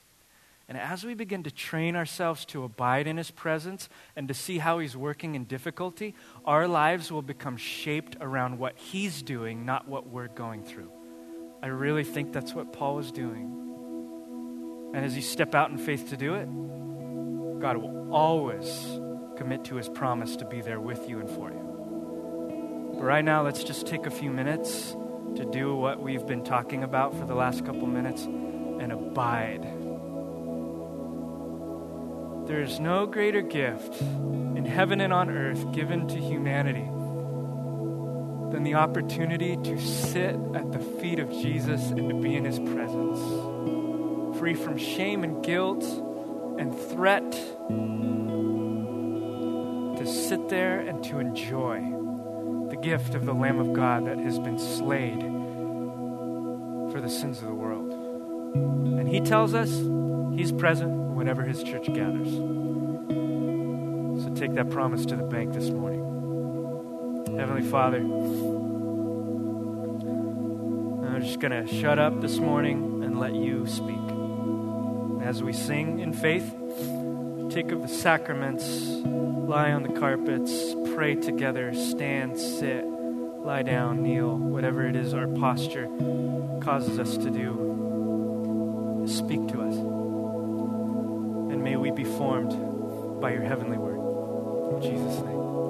And 0.69 0.79
as 0.79 1.03
we 1.03 1.15
begin 1.15 1.43
to 1.43 1.51
train 1.51 1.97
ourselves 1.97 2.45
to 2.47 2.63
abide 2.63 3.09
in 3.09 3.17
His 3.17 3.33
presence 3.33 3.89
and 4.15 4.29
to 4.29 4.35
see 4.35 4.59
how 4.59 4.79
He's 4.79 4.97
working 4.97 5.35
in 5.35 5.45
difficulty, 5.45 6.15
our 6.45 6.69
lives 6.69 7.11
will 7.11 7.23
become 7.23 7.57
shaped 7.57 8.17
around 8.21 8.59
what 8.59 8.77
He's 8.77 9.21
doing, 9.23 9.67
not 9.67 9.89
what 9.89 10.07
we're 10.07 10.29
going 10.29 10.63
through. 10.63 10.93
I 11.63 11.67
really 11.67 12.05
think 12.05 12.33
that's 12.33 12.55
what 12.55 12.73
Paul 12.73 12.97
was 12.97 13.13
doing. 13.13 14.91
And 14.95 15.05
as 15.05 15.15
you 15.15 15.23
step 15.23 15.55
out 15.55 15.71
in 15.71 15.77
faith 15.77 16.09
to 16.09 16.17
do 16.17 16.35
it, 16.35 16.47
God 17.61 17.77
will 17.77 18.13
always 18.13 18.99
commit 19.37 19.65
to 19.67 19.77
his 19.77 19.89
promise 19.89 20.37
to 20.37 20.47
be 20.47 20.63
there 20.63 20.81
with 20.81 21.09
you 21.09 21.21
and 21.21 21.29
for 21.29 21.51
you. 21.51 22.93
But 22.95 23.03
right 23.03 23.25
now, 23.25 23.43
let's 23.43 23.63
just 23.63 23.87
take 23.87 24.07
a 24.07 24.11
few 24.11 24.31
minutes 24.31 24.97
to 25.37 25.45
do 25.45 25.77
what 25.77 26.03
we've 26.03 26.27
been 26.27 26.45
talking 26.45 26.83
about 26.83 27.15
for 27.15 27.27
the 27.27 27.35
last 27.35 27.65
couple 27.65 27.87
minutes 27.87 28.25
and 28.25 28.91
abide. 28.91 29.63
There 32.49 32.63
is 32.63 32.81
no 32.81 33.07
greater 33.07 33.43
gift 33.43 34.01
in 34.01 34.65
heaven 34.65 35.01
and 35.03 35.13
on 35.13 35.31
earth 35.31 35.73
given 35.73 36.09
to 36.09 36.17
humanity 36.17 36.89
than 38.51 38.63
the 38.65 38.75
opportunity 38.75 39.57
to 39.57 39.79
sit 39.81 40.37
at 40.55 40.73
the 40.73 40.81
feet 41.01 41.19
of 41.19 41.31
Jesus 41.31 41.91
and 41.91 42.09
to 42.09 42.15
be 42.15 42.35
in 42.35 42.45
his 42.45 42.59
presence, 42.59 43.19
free 44.39 44.55
from 44.55 44.77
shame 44.77 45.23
and 45.25 45.45
guilt 45.45 45.85
and 46.59 46.77
threat, 46.91 47.31
to 49.99 50.07
sit 50.07 50.49
there 50.49 50.81
and 50.81 51.05
to 51.05 51.19
enjoy 51.19 51.81
the 52.71 52.77
gift 52.77 53.15
of 53.15 53.27
the 53.27 53.35
Lamb 53.35 53.59
of 53.59 53.73
God 53.73 54.07
that 54.07 54.19
has 54.19 54.39
been 54.39 54.59
slayed 54.59 55.21
for 56.93 57.01
the 57.01 57.09
sins 57.09 57.39
of 57.39 57.47
the 57.49 57.55
world. 57.55 57.93
And 58.99 59.09
he 59.09 59.21
tells 59.21 59.55
us 59.55 59.71
he's 60.37 60.53
present 60.53 60.93
whenever 61.15 61.43
his 61.43 61.63
church 61.63 61.87
gathers. 61.87 62.33
So 64.23 64.33
take 64.35 64.55
that 64.55 64.71
promise 64.71 65.07
to 65.07 65.17
the 65.17 65.23
bank 65.23 65.53
this 65.53 65.71
morning. 65.71 66.00
Heavenly 67.41 67.71
Father, 67.71 68.01
I'm 71.07 71.23
just 71.23 71.41
going 71.41 71.53
to 71.53 71.67
shut 71.67 71.99
up 71.99 72.21
this 72.21 72.37
morning 72.37 73.03
and 73.03 73.19
let 73.19 73.35
you 73.35 73.67
speak. 73.67 73.97
As 75.27 75.43
we 75.43 75.55
sing 75.55 76.01
in 76.01 76.13
faith, 76.13 76.55
take 77.51 77.73
of 77.73 77.81
the 77.81 77.89
sacraments, 77.89 78.69
lie 79.07 79.73
on 79.73 79.85
the 79.85 79.99
carpets, 79.99 80.75
pray 80.95 81.15
together, 81.15 81.73
stand, 81.73 82.39
sit, 82.39 82.85
lie 82.85 83.63
down, 83.63 84.03
kneel, 84.03 84.37
whatever 84.37 84.87
it 84.87 84.95
is 84.95 85.15
our 85.15 85.27
posture 85.27 85.89
causes 86.61 86.99
us 86.99 87.17
to 87.17 87.31
do, 87.31 89.07
speak 89.09 89.49
to 89.49 89.63
us. 89.63 89.77
And 91.55 91.65
may 91.65 91.77
we 91.77 91.91
be 91.91 92.05
formed 92.05 92.53
by 93.19 93.33
your 93.33 93.45
heavenly 93.45 93.79
word. 93.79 94.75
In 94.75 94.83
Jesus' 94.83 95.23
name. 95.25 95.70